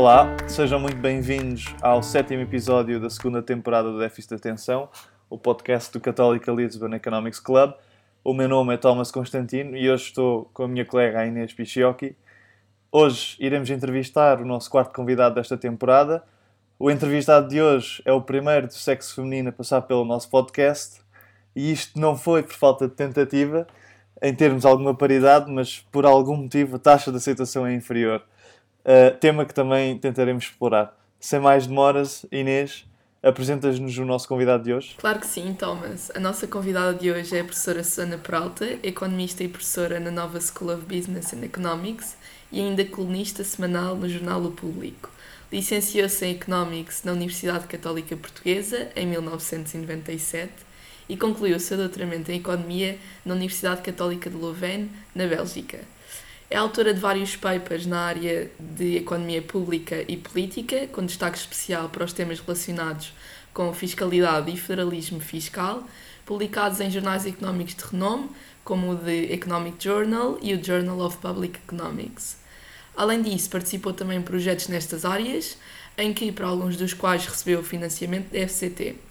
Olá, 0.00 0.28
sejam 0.46 0.78
muito 0.78 0.96
bem-vindos 0.96 1.74
ao 1.82 2.04
sétimo 2.04 2.40
episódio 2.40 3.00
da 3.00 3.10
segunda 3.10 3.42
temporada 3.42 3.90
do 3.90 3.98
Déficit 3.98 4.28
de 4.28 4.34
Atenção, 4.36 4.88
o 5.28 5.36
podcast 5.36 5.92
do 5.92 5.98
Católica 5.98 6.52
Lisbon 6.52 6.94
Economics 6.94 7.40
Club. 7.40 7.72
O 8.22 8.32
meu 8.32 8.48
nome 8.48 8.74
é 8.74 8.76
Thomas 8.76 9.10
Constantino 9.10 9.76
e 9.76 9.90
hoje 9.90 10.04
estou 10.04 10.48
com 10.54 10.62
a 10.62 10.68
minha 10.68 10.84
colega 10.84 11.26
Inês 11.26 11.52
Pichiocchi. 11.52 12.16
Hoje 12.92 13.36
iremos 13.40 13.68
entrevistar 13.70 14.40
o 14.40 14.44
nosso 14.44 14.70
quarto 14.70 14.94
convidado 14.94 15.34
desta 15.34 15.56
temporada. 15.56 16.22
O 16.78 16.92
entrevistado 16.92 17.48
de 17.48 17.60
hoje 17.60 18.00
é 18.04 18.12
o 18.12 18.22
primeiro 18.22 18.68
do 18.68 18.74
sexo 18.74 19.16
feminino 19.16 19.48
a 19.48 19.52
passar 19.52 19.82
pelo 19.82 20.04
nosso 20.04 20.30
podcast 20.30 21.00
e 21.56 21.72
isto 21.72 21.98
não 21.98 22.16
foi 22.16 22.44
por 22.44 22.54
falta 22.54 22.86
de 22.86 22.94
tentativa, 22.94 23.66
em 24.22 24.32
termos 24.32 24.62
de 24.62 24.68
alguma 24.68 24.94
paridade, 24.94 25.50
mas 25.50 25.80
por 25.90 26.06
algum 26.06 26.36
motivo 26.36 26.76
a 26.76 26.78
taxa 26.78 27.10
de 27.10 27.16
aceitação 27.16 27.66
é 27.66 27.74
inferior. 27.74 28.22
Uh, 28.84 29.16
tema 29.18 29.44
que 29.44 29.54
também 29.54 29.98
tentaremos 29.98 30.44
explorar. 30.44 30.96
Sem 31.20 31.40
mais 31.40 31.66
demoras, 31.66 32.24
Inês, 32.30 32.86
apresentas-nos 33.22 33.98
o 33.98 34.04
nosso 34.04 34.28
convidado 34.28 34.64
de 34.64 34.72
hoje? 34.72 34.94
Claro 34.98 35.18
que 35.18 35.26
sim, 35.26 35.54
Thomas. 35.58 36.10
A 36.14 36.20
nossa 36.20 36.46
convidada 36.46 36.94
de 36.94 37.10
hoje 37.10 37.36
é 37.36 37.40
a 37.40 37.44
professora 37.44 37.82
Susana 37.82 38.18
Peralta, 38.18 38.78
economista 38.82 39.42
e 39.42 39.48
professora 39.48 39.98
na 39.98 40.10
Nova 40.10 40.40
School 40.40 40.72
of 40.72 40.82
Business 40.82 41.32
and 41.32 41.44
Economics 41.44 42.16
e 42.52 42.60
ainda 42.60 42.84
colunista 42.84 43.42
semanal 43.44 43.96
no 43.96 44.08
jornal 44.08 44.42
O 44.42 44.52
Público. 44.52 45.10
Licenciou-se 45.50 46.24
em 46.24 46.34
Economics 46.34 47.02
na 47.04 47.12
Universidade 47.12 47.66
Católica 47.66 48.16
Portuguesa 48.16 48.90
em 48.94 49.06
1997 49.06 50.52
e 51.08 51.16
concluiu 51.16 51.56
o 51.56 51.60
seu 51.60 51.76
doutoramento 51.76 52.30
em 52.30 52.36
Economia 52.36 52.98
na 53.24 53.34
Universidade 53.34 53.82
Católica 53.82 54.28
de 54.28 54.36
Louvain, 54.36 54.90
na 55.14 55.26
Bélgica. 55.26 55.80
É 56.50 56.56
autora 56.56 56.94
de 56.94 57.00
vários 57.00 57.36
papers 57.36 57.84
na 57.84 58.00
área 58.00 58.50
de 58.58 58.96
economia 58.96 59.42
pública 59.42 60.02
e 60.08 60.16
política, 60.16 60.86
com 60.86 61.04
destaque 61.04 61.36
especial 61.36 61.90
para 61.90 62.04
os 62.04 62.12
temas 62.14 62.40
relacionados 62.40 63.12
com 63.52 63.74
fiscalidade 63.74 64.50
e 64.50 64.56
federalismo 64.56 65.20
fiscal, 65.20 65.86
publicados 66.24 66.80
em 66.80 66.90
jornais 66.90 67.26
económicos 67.26 67.74
de 67.74 67.84
renome, 67.84 68.30
como 68.64 68.92
o 68.92 68.96
The 68.96 69.34
Economic 69.34 69.82
Journal 69.82 70.38
e 70.40 70.54
o 70.54 70.64
Journal 70.64 71.00
of 71.00 71.18
Public 71.18 71.58
Economics. 71.66 72.38
Além 72.96 73.20
disso, 73.20 73.50
participou 73.50 73.92
também 73.92 74.18
em 74.18 74.22
projetos 74.22 74.68
nestas 74.68 75.04
áreas, 75.04 75.58
em 75.98 76.14
que, 76.14 76.32
para 76.32 76.46
alguns 76.46 76.76
dos 76.76 76.94
quais 76.94 77.26
recebeu 77.26 77.62
financiamento 77.62 78.30
da 78.30 78.38
FCT. 78.48 79.07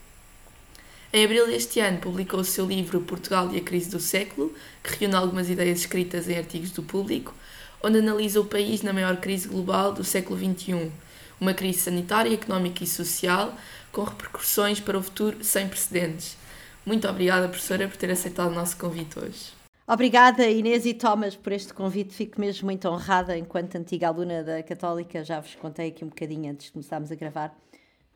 Em 1.13 1.23
abril 1.23 1.47
deste 1.47 1.79
ano 1.79 1.99
publicou 1.99 2.41
o 2.41 2.45
seu 2.45 2.65
livro 2.65 2.99
Portugal 2.99 3.49
e 3.53 3.57
a 3.57 3.61
Crise 3.61 3.89
do 3.89 3.99
Século, 3.99 4.53
que 4.83 4.97
reúne 4.97 5.15
algumas 5.15 5.49
ideias 5.49 5.79
escritas 5.79 6.27
em 6.27 6.37
artigos 6.37 6.71
do 6.71 6.83
público, 6.83 7.33
onde 7.81 7.99
analisa 7.99 8.41
o 8.41 8.45
país 8.45 8.81
na 8.81 8.91
maior 8.91 9.15
crise 9.17 9.47
global 9.47 9.93
do 9.93 10.03
século 10.03 10.37
XXI, 10.37 10.91
uma 11.39 11.53
crise 11.53 11.79
sanitária, 11.79 12.33
económica 12.33 12.83
e 12.83 12.87
social, 12.87 13.55
com 13.89 14.03
repercussões 14.03 14.81
para 14.81 14.97
o 14.97 15.03
futuro 15.03 15.43
sem 15.45 15.69
precedentes. 15.69 16.35
Muito 16.85 17.07
obrigada, 17.07 17.47
professora, 17.47 17.87
por 17.87 17.95
ter 17.95 18.11
aceitado 18.11 18.51
o 18.51 18.55
nosso 18.55 18.75
convite 18.75 19.17
hoje. 19.17 19.57
Obrigada, 19.87 20.45
Inês 20.45 20.85
e 20.85 20.93
Thomas, 20.93 21.37
por 21.37 21.53
este 21.53 21.73
convite. 21.73 22.13
Fico 22.13 22.41
mesmo 22.41 22.65
muito 22.65 22.85
honrada, 22.89 23.37
enquanto 23.37 23.77
antiga 23.77 24.09
aluna 24.09 24.43
da 24.43 24.61
Católica. 24.61 25.23
Já 25.23 25.39
vos 25.39 25.55
contei 25.55 25.87
aqui 25.87 26.03
um 26.03 26.09
bocadinho 26.09 26.51
antes 26.51 26.65
de 26.65 26.73
começarmos 26.73 27.09
a 27.09 27.15
gravar 27.15 27.57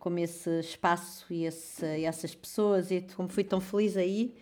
como 0.01 0.17
esse 0.17 0.49
espaço 0.59 1.27
e 1.29 1.45
esse, 1.45 1.85
essas 2.03 2.33
pessoas 2.33 2.89
e 2.89 3.05
como 3.15 3.29
fui 3.29 3.43
tão 3.43 3.61
feliz 3.61 3.95
aí 3.95 4.33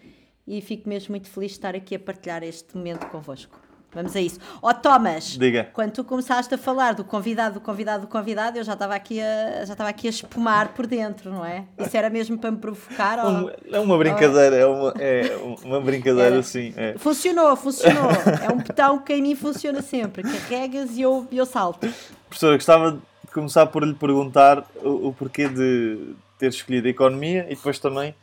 e 0.47 0.61
fico 0.61 0.87
mesmo 0.87 1.11
muito 1.11 1.27
feliz 1.27 1.51
de 1.51 1.57
estar 1.57 1.75
aqui 1.75 1.95
a 1.95 1.99
partilhar 1.99 2.41
este 2.43 2.77
momento 2.77 3.05
convosco. 3.07 3.59
Vamos 3.91 4.15
a 4.15 4.21
isso. 4.21 4.39
Ó 4.61 4.69
oh, 4.69 4.73
Thomas, 4.73 5.37
Diga. 5.37 5.69
quando 5.73 5.91
tu 5.91 6.03
começaste 6.05 6.53
a 6.53 6.57
falar 6.57 6.93
do 6.93 7.03
convidado, 7.03 7.55
do 7.55 7.59
convidado, 7.59 8.05
do 8.05 8.07
convidado, 8.07 8.57
eu 8.57 8.63
já 8.63 8.71
estava 8.71 8.95
aqui 8.95 9.19
a, 9.19 9.65
já 9.65 9.73
estava 9.73 9.89
aqui 9.89 10.07
a 10.07 10.09
espumar 10.11 10.69
por 10.69 10.87
dentro, 10.87 11.29
não 11.29 11.43
é? 11.43 11.65
Isso 11.77 11.97
era 11.97 12.09
mesmo 12.09 12.37
para 12.37 12.51
me 12.51 12.57
provocar? 12.57 13.19
Ou... 13.19 13.51
É 13.69 13.79
uma 13.79 13.97
brincadeira, 13.97 14.55
é 14.55 14.65
uma, 14.65 14.93
é 14.97 15.35
uma 15.65 15.81
brincadeira 15.81 16.35
era. 16.35 16.39
assim. 16.39 16.73
É. 16.77 16.95
Funcionou, 16.97 17.53
funcionou. 17.57 18.11
É 18.47 18.53
um 18.53 18.57
botão 18.59 18.99
que 18.99 19.11
em 19.11 19.21
mim 19.21 19.35
funciona 19.35 19.81
sempre. 19.81 20.23
Carregas 20.23 20.95
e 20.95 21.01
eu, 21.01 21.27
eu 21.31 21.45
salto. 21.45 21.85
Professora, 22.29 22.55
gostava 22.55 23.01
começar 23.33 23.67
por 23.67 23.83
lhe 23.83 23.93
perguntar 23.93 24.65
o, 24.83 25.09
o 25.09 25.13
porquê 25.13 25.47
de 25.47 26.13
ter 26.37 26.49
escolhido 26.49 26.87
a 26.87 26.91
economia 26.91 27.45
e 27.49 27.55
depois 27.55 27.79
também 27.79 28.15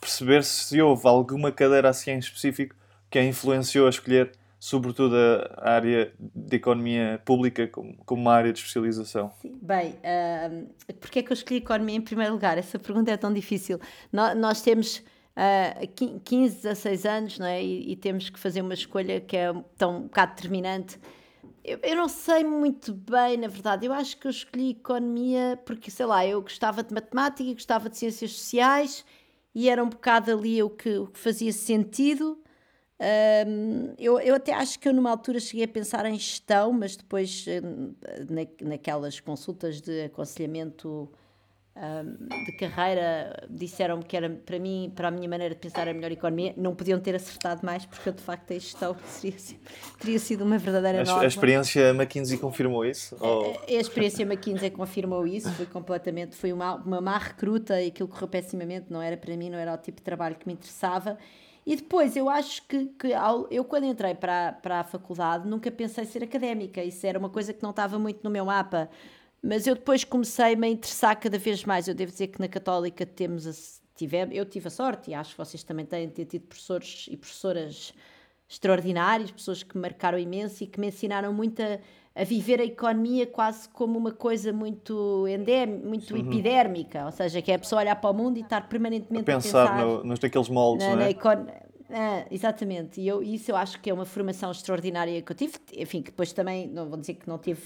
perceber 0.00 0.44
se 0.44 0.80
houve 0.82 1.06
alguma 1.06 1.52
cadeira 1.52 1.88
assim 1.88 2.10
em 2.10 2.18
específico 2.18 2.74
que 3.08 3.18
a 3.18 3.24
influenciou 3.24 3.86
a 3.86 3.90
escolher, 3.90 4.32
sobretudo 4.58 5.14
a 5.58 5.70
área 5.70 6.12
de 6.18 6.56
economia 6.56 7.20
pública 7.24 7.68
como, 7.68 7.94
como 8.04 8.22
uma 8.22 8.32
área 8.32 8.52
de 8.52 8.58
especialização. 8.58 9.30
Sim, 9.40 9.56
bem, 9.60 9.90
uh, 9.90 10.94
porquê 10.94 11.18
é 11.18 11.22
que 11.22 11.30
eu 11.30 11.34
escolhi 11.34 11.58
economia 11.58 11.96
em 11.96 12.00
primeiro 12.00 12.32
lugar? 12.32 12.58
Essa 12.58 12.78
pergunta 12.78 13.10
é 13.10 13.16
tão 13.16 13.32
difícil. 13.32 13.78
nós, 14.12 14.36
nós 14.36 14.62
temos 14.62 15.02
uh, 15.36 16.20
15, 16.24 16.62
16 16.62 17.06
anos 17.06 17.38
não 17.38 17.46
é? 17.46 17.62
E, 17.62 17.92
e, 17.92 17.96
temos 17.96 18.30
que 18.30 18.38
fazer 18.38 18.62
uma 18.62 18.74
escolha 18.74 19.20
que 19.20 19.36
é 19.36 19.52
tão 19.76 19.98
um 19.98 20.02
bocado 20.02 20.34
determinante 20.34 20.98
eu, 21.64 21.78
eu, 21.82 21.96
não 21.96 22.08
sei 22.08 22.44
muito 22.44 22.92
bem, 22.92 23.36
na 23.36 23.48
verdade. 23.48 23.86
Eu 23.86 23.92
acho 23.92 24.16
que 24.16 24.26
eu 24.26 24.30
escolhi 24.30 24.70
economia 24.70 25.60
porque, 25.64 25.90
sei 25.90 26.06
lá, 26.06 26.26
eu 26.26 26.40
gostava 26.42 26.82
de 26.82 26.92
matemática 26.92 27.48
e 27.48 27.54
gostava 27.54 27.88
de 27.88 27.96
ciências 27.96 28.32
sociais 28.32 29.04
e 29.54 29.68
era 29.68 29.82
um 29.82 29.88
bocado 29.88 30.32
ali 30.32 30.62
o 30.62 30.70
que, 30.70 30.98
o 30.98 31.06
que 31.06 31.18
fazia 31.18 31.52
sentido. 31.52 32.38
Um, 33.46 33.94
eu, 33.98 34.20
eu 34.20 34.34
até 34.34 34.52
acho 34.52 34.78
que 34.78 34.88
eu 34.88 34.92
numa 34.92 35.10
altura 35.10 35.40
cheguei 35.40 35.64
a 35.64 35.68
pensar 35.68 36.06
em 36.06 36.14
gestão, 36.14 36.72
mas 36.72 36.96
depois 36.96 37.44
na, 38.30 38.68
naquelas 38.68 39.18
consultas 39.18 39.80
de 39.80 40.04
aconselhamento 40.04 41.10
um, 41.74 42.44
de 42.44 42.52
carreira 42.52 43.46
disseram-me 43.48 44.04
que 44.04 44.14
era 44.14 44.28
para 44.28 44.58
mim, 44.58 44.92
para 44.94 45.08
a 45.08 45.10
minha 45.10 45.28
maneira 45.28 45.54
de 45.54 45.60
pensar 45.60 45.88
a 45.88 45.94
melhor 45.94 46.12
economia, 46.12 46.52
não 46.56 46.74
podiam 46.74 47.00
ter 47.00 47.14
acertado 47.14 47.64
mais 47.64 47.86
porque 47.86 48.10
eu 48.10 48.12
de 48.12 48.20
facto 48.20 48.50
a 48.50 48.54
gestão 48.54 48.94
seria, 49.06 49.36
teria 49.98 50.18
sido 50.18 50.44
uma 50.44 50.58
verdadeira 50.58 51.02
a. 51.10 51.20
A 51.20 51.26
experiência 51.26 51.90
McKinsey 51.90 52.38
confirmou 52.38 52.84
isso? 52.84 53.16
Ou... 53.18 53.54
A, 53.54 53.70
a, 53.70 53.80
experiência 53.80 54.22
McKinsey 54.22 54.70
confirmou 54.70 55.26
isso, 55.26 55.50
foi 55.52 55.66
completamente, 55.66 56.36
foi 56.36 56.52
uma, 56.52 56.74
uma 56.74 57.00
má 57.00 57.16
recruta 57.16 57.80
e 57.80 57.88
aquilo 57.88 58.08
correu 58.08 58.28
pessimamente, 58.28 58.86
não 58.90 59.00
era 59.00 59.16
para 59.16 59.34
mim, 59.34 59.48
não 59.48 59.58
era 59.58 59.72
o 59.72 59.78
tipo 59.78 59.96
de 59.98 60.04
trabalho 60.04 60.36
que 60.36 60.46
me 60.46 60.52
interessava. 60.52 61.16
E 61.64 61.76
depois, 61.76 62.16
eu 62.16 62.28
acho 62.28 62.66
que, 62.66 62.86
que 62.86 63.14
ao, 63.14 63.46
eu 63.48 63.64
quando 63.64 63.84
entrei 63.84 64.16
para, 64.16 64.52
para 64.52 64.80
a 64.80 64.84
faculdade 64.84 65.48
nunca 65.48 65.70
pensei 65.70 66.04
ser 66.04 66.24
académica, 66.24 66.82
isso 66.82 67.06
era 67.06 67.18
uma 67.18 67.30
coisa 67.30 67.52
que 67.52 67.62
não 67.62 67.70
estava 67.70 67.98
muito 67.98 68.20
no 68.24 68.30
meu 68.30 68.44
mapa 68.44 68.90
mas 69.42 69.66
eu 69.66 69.74
depois 69.74 70.04
comecei-me 70.04 70.66
a 70.66 70.70
interessar 70.70 71.18
cada 71.18 71.36
vez 71.36 71.64
mais. 71.64 71.88
Eu 71.88 71.94
devo 71.94 72.12
dizer 72.12 72.28
que 72.28 72.40
na 72.40 72.48
Católica 72.48 73.04
temos 73.04 73.46
a, 73.46 73.52
tivemos, 73.96 74.34
eu 74.34 74.44
tive 74.44 74.68
a 74.68 74.70
sorte, 74.70 75.10
e 75.10 75.14
acho 75.14 75.32
que 75.32 75.38
vocês 75.38 75.62
também 75.62 75.84
têm 75.84 76.08
ter 76.08 76.26
tido 76.26 76.46
professores 76.46 77.06
e 77.10 77.16
professoras 77.16 77.92
extraordinários, 78.48 79.30
pessoas 79.30 79.62
que 79.62 79.76
me 79.76 79.82
marcaram 79.82 80.18
imenso 80.18 80.62
e 80.62 80.66
que 80.66 80.78
me 80.78 80.88
ensinaram 80.88 81.32
muito 81.32 81.62
a, 81.62 81.78
a 82.14 82.24
viver 82.24 82.60
a 82.60 82.64
economia 82.64 83.26
quase 83.26 83.68
como 83.70 83.98
uma 83.98 84.12
coisa 84.12 84.52
muito 84.52 85.26
endém, 85.26 85.66
muito 85.66 86.14
uhum. 86.14 86.20
epidérmica, 86.20 87.06
ou 87.06 87.12
seja, 87.12 87.40
que 87.40 87.50
é 87.50 87.54
a 87.54 87.58
pessoa 87.58 87.80
olhar 87.80 87.96
para 87.96 88.10
o 88.10 88.14
mundo 88.14 88.36
e 88.36 88.42
estar 88.42 88.68
permanentemente 88.68 89.30
a 89.30 89.34
pensar, 89.34 89.64
a 89.64 89.70
pensar 89.70 89.86
no, 89.86 90.04
nos 90.04 90.18
daqueles 90.18 90.48
moldes, 90.48 90.86
na, 90.86 90.96
não 90.96 91.02
é? 91.02 91.72
Ah, 91.94 92.24
exatamente, 92.30 93.00
e 93.00 93.08
eu, 93.08 93.22
isso 93.22 93.50
eu 93.50 93.56
acho 93.56 93.80
que 93.80 93.90
é 93.90 93.94
uma 93.94 94.06
formação 94.06 94.50
extraordinária 94.50 95.20
que 95.20 95.32
eu 95.32 95.36
tive, 95.36 95.54
enfim, 95.76 96.00
que 96.00 96.10
depois 96.10 96.32
também, 96.32 96.66
não 96.66 96.88
vou 96.88 96.98
dizer 96.98 97.14
que 97.14 97.28
não 97.28 97.38
tive 97.38 97.62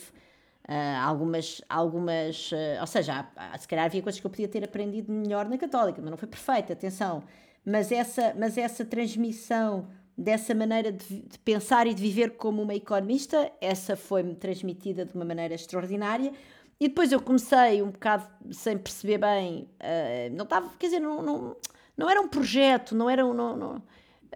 Uh, 0.68 0.98
algumas, 1.00 1.62
algumas 1.68 2.50
uh, 2.50 2.80
ou 2.80 2.86
seja, 2.88 3.24
há, 3.36 3.56
se 3.56 3.68
calhar 3.68 3.84
havia 3.84 4.02
coisas 4.02 4.20
que 4.20 4.26
eu 4.26 4.30
podia 4.30 4.48
ter 4.48 4.64
aprendido 4.64 5.12
melhor 5.12 5.48
na 5.48 5.56
Católica, 5.56 6.00
mas 6.02 6.10
não 6.10 6.16
foi 6.18 6.26
perfeita, 6.26 6.72
atenção. 6.72 7.22
Mas 7.64 7.92
essa, 7.92 8.34
mas 8.36 8.58
essa 8.58 8.84
transmissão 8.84 9.88
dessa 10.18 10.54
maneira 10.54 10.90
de, 10.90 11.22
de 11.22 11.38
pensar 11.40 11.86
e 11.86 11.94
de 11.94 12.02
viver 12.02 12.36
como 12.36 12.62
uma 12.62 12.74
economista, 12.74 13.52
essa 13.60 13.96
foi-me 13.96 14.34
transmitida 14.34 15.04
de 15.04 15.14
uma 15.14 15.24
maneira 15.24 15.54
extraordinária. 15.54 16.32
E 16.80 16.88
depois 16.88 17.12
eu 17.12 17.20
comecei 17.20 17.80
um 17.80 17.90
bocado 17.90 18.26
sem 18.50 18.76
perceber 18.76 19.18
bem, 19.18 19.68
uh, 19.80 20.34
não 20.34 20.44
estava, 20.44 20.68
quer 20.78 20.86
dizer, 20.86 21.00
não, 21.00 21.22
não, 21.22 21.56
não 21.96 22.10
era 22.10 22.20
um 22.20 22.28
projeto, 22.28 22.94
não 22.94 23.08
era. 23.08 23.22
Não, 23.22 23.56
não, 23.56 23.82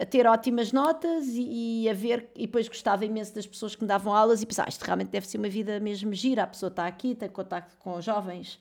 a 0.01 0.05
ter 0.05 0.25
ótimas 0.25 0.71
notas 0.71 1.27
e, 1.27 1.83
e, 1.83 1.89
a 1.89 1.93
ver, 1.93 2.27
e 2.35 2.47
depois 2.47 2.67
gostava 2.67 3.05
imenso 3.05 3.35
das 3.35 3.45
pessoas 3.45 3.75
que 3.75 3.83
me 3.83 3.87
davam 3.87 4.11
aulas 4.11 4.41
e 4.41 4.47
pensava, 4.47 4.67
ah, 4.67 4.71
isto 4.71 4.81
realmente 4.81 5.09
deve 5.09 5.27
ser 5.27 5.37
uma 5.37 5.47
vida 5.47 5.79
mesmo 5.79 6.11
gira, 6.11 6.41
a 6.41 6.47
pessoa 6.47 6.69
está 6.69 6.87
aqui, 6.87 7.13
tem 7.13 7.29
contato 7.29 7.77
com 7.77 8.01
jovens, 8.01 8.59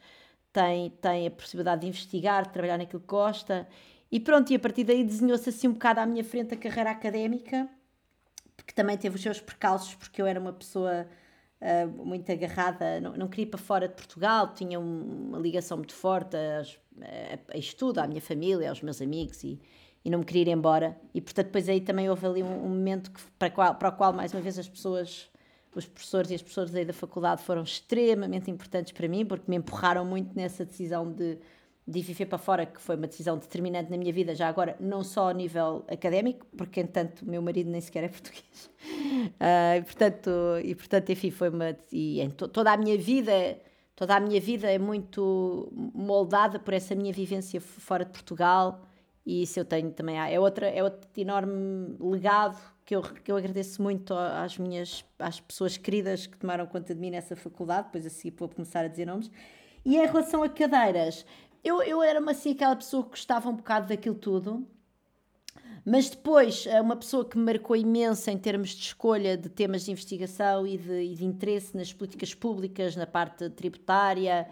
tem, 0.53 0.91
tem 0.91 1.27
a 1.27 1.31
possibilidade 1.31 1.81
de 1.81 1.87
investigar, 1.87 2.43
de 2.47 2.51
trabalhar 2.51 2.77
naquilo 2.77 3.01
que 3.01 3.07
gosta, 3.07 3.67
e 4.13 4.21
pronto, 4.21 4.53
e 4.53 4.57
a 4.57 4.59
partir 4.59 4.85
daí 4.85 5.03
desenhou-se 5.03 5.49
assim 5.49 5.69
um 5.69 5.73
bocado 5.73 6.01
à 6.01 6.07
minha 6.07 6.23
frente 6.23 6.53
a 6.53 6.59
carreira 6.59 6.91
académica, 6.91 7.67
que 8.67 8.75
também 8.75 8.99
teve 8.99 9.17
os 9.17 9.23
seus 9.23 9.41
percalços, 9.41 9.95
porque 9.95 10.21
eu 10.21 10.27
era 10.27 10.39
uma 10.39 10.53
pessoa 10.53 11.07
uh, 11.63 12.05
muito 12.05 12.31
agarrada, 12.31 13.01
não, 13.01 13.17
não 13.17 13.29
queria 13.29 13.45
ir 13.45 13.51
para 13.51 13.59
fora 13.59 13.89
de 13.89 13.95
Portugal, 13.95 14.53
tinha 14.53 14.79
uma 14.79 15.39
ligação 15.39 15.79
muito 15.79 15.95
forte 15.95 16.37
a, 16.37 16.61
a, 17.01 17.55
a 17.55 17.57
estudo, 17.57 17.99
à 17.99 18.07
minha 18.07 18.21
família, 18.21 18.69
aos 18.69 18.83
meus 18.83 19.01
amigos 19.01 19.43
e 19.43 19.59
e 20.05 20.11
não 20.11 20.21
me 20.21 20.25
queria 20.25 20.43
ir 20.43 20.49
embora. 20.49 20.97
E 21.15 21.21
portanto, 21.21 21.47
depois 21.47 21.69
aí 21.69 21.81
também 21.81 22.09
houve 22.09 22.27
ali 22.27 22.43
um, 22.43 22.65
um 22.65 22.69
momento 22.69 23.11
que, 23.11 23.21
para, 23.39 23.51
qual, 23.51 23.75
para 23.75 23.89
o 23.89 23.93
qual, 23.93 24.13
mais 24.13 24.33
uma 24.33 24.41
vez, 24.41 24.59
as 24.59 24.69
pessoas 24.69 25.31
os 25.75 25.87
professores 25.87 26.31
e 26.31 26.35
as 26.35 26.43
professoras 26.43 26.75
aí 26.75 26.85
da 26.85 26.93
faculdade 26.93 27.43
foram 27.43 27.63
extremamente 27.63 28.51
importantes 28.51 28.93
para 28.93 29.07
mim, 29.07 29.25
porque 29.25 29.45
me 29.49 29.57
empurraram 29.57 30.05
muito 30.05 30.35
nessa 30.35 30.65
decisão 30.65 31.11
de, 31.13 31.39
de 31.87 32.01
viver 32.01 32.27
para 32.27 32.39
fora, 32.39 32.67
que 32.67 32.81
foi 32.81 32.97
uma 32.97 33.07
decisão 33.07 33.39
determinante 33.39 33.91
na 33.91 33.97
minha 33.97 34.13
vida, 34.13 34.35
já 34.35 34.49
agora, 34.49 34.77
não 34.81 35.05
só 35.05 35.31
a 35.31 35.35
nível 35.35 35.85
académico, 35.89 36.45
porque, 36.57 36.81
entanto, 36.81 37.23
o 37.23 37.31
meu 37.31 37.41
marido 37.41 37.71
nem 37.71 37.81
sequer 37.81 38.05
é 38.05 38.09
português. 38.11 38.71
Uh, 38.75 39.79
e, 39.79 39.83
portanto, 39.83 40.31
e, 40.65 40.75
portanto, 40.75 41.11
enfim, 41.11 41.31
foi 41.31 41.51
uma. 41.51 41.77
E 41.93 42.21
em 42.21 42.31
to, 42.31 42.49
toda 42.49 42.73
a 42.73 42.77
minha 42.77 42.99
vida. 42.99 43.59
Toda 43.95 44.17
a 44.17 44.21
minha 44.21 44.41
vida 44.41 44.67
é 44.67 44.79
muito 44.79 45.71
moldada 45.95 46.59
por 46.59 46.73
essa 46.73 46.95
minha 46.95 47.13
vivência 47.13 47.61
fora 47.61 48.03
de 48.03 48.11
Portugal 48.11 48.81
e 49.25 49.43
isso 49.43 49.61
eu 49.61 49.65
tenho 49.65 49.91
também. 49.93 50.19
É, 50.19 50.39
outra, 50.41 50.69
é 50.69 50.83
outro 50.83 51.09
enorme 51.17 51.97
legado 52.01 52.59
que 52.85 52.97
eu, 52.97 53.03
que 53.03 53.31
eu 53.31 53.37
agradeço 53.37 53.83
muito 53.83 54.15
às 54.15 54.59
minhas 54.59 55.05
às 55.19 55.41
pessoas 55.41 55.77
queridas 55.77 56.27
que 56.27 56.37
tomaram 56.37 56.67
conta 56.67 56.95
de 56.95 57.01
mim 57.01 57.11
nessa 57.11 57.37
faculdade, 57.37 57.87
depois 57.87 58.07
assim 58.07 58.31
vou 58.31 58.49
começar 58.49 58.81
a 58.81 58.89
dizer 58.89 59.07
nomes. 59.07 59.31
E 59.85 59.97
em 59.97 60.07
relação 60.07 60.43
a 60.43 60.49
cadeiras, 60.49 61.25
eu, 61.63 61.83
eu 61.83 62.03
era 62.03 62.19
assim 62.31 62.53
aquela 62.53 62.77
pessoa 62.77 63.05
que 63.05 63.11
gostava 63.11 63.49
um 63.49 63.55
bocado 63.55 63.89
daquilo 63.89 64.15
tudo, 64.15 64.67
mas 65.85 66.11
depois 66.11 66.67
eh, 66.67 66.81
uma 66.81 66.97
pessoa 66.97 67.25
que 67.25 67.39
me 67.39 67.45
marcou 67.45 67.77
imenso 67.77 68.31
em 68.31 68.39
termos 68.39 68.71
de 68.71 68.83
escolha 68.83 69.37
de 69.37 69.49
temas 69.49 69.85
de 69.85 69.93
investigação 69.93 70.67
e 70.67 70.77
de, 70.77 71.03
e 71.03 71.15
de 71.15 71.25
interesse 71.25 71.77
nas 71.77 71.93
políticas 71.93 72.35
públicas, 72.35 72.97
na 72.97 73.07
parte 73.07 73.49
tributária, 73.51 74.49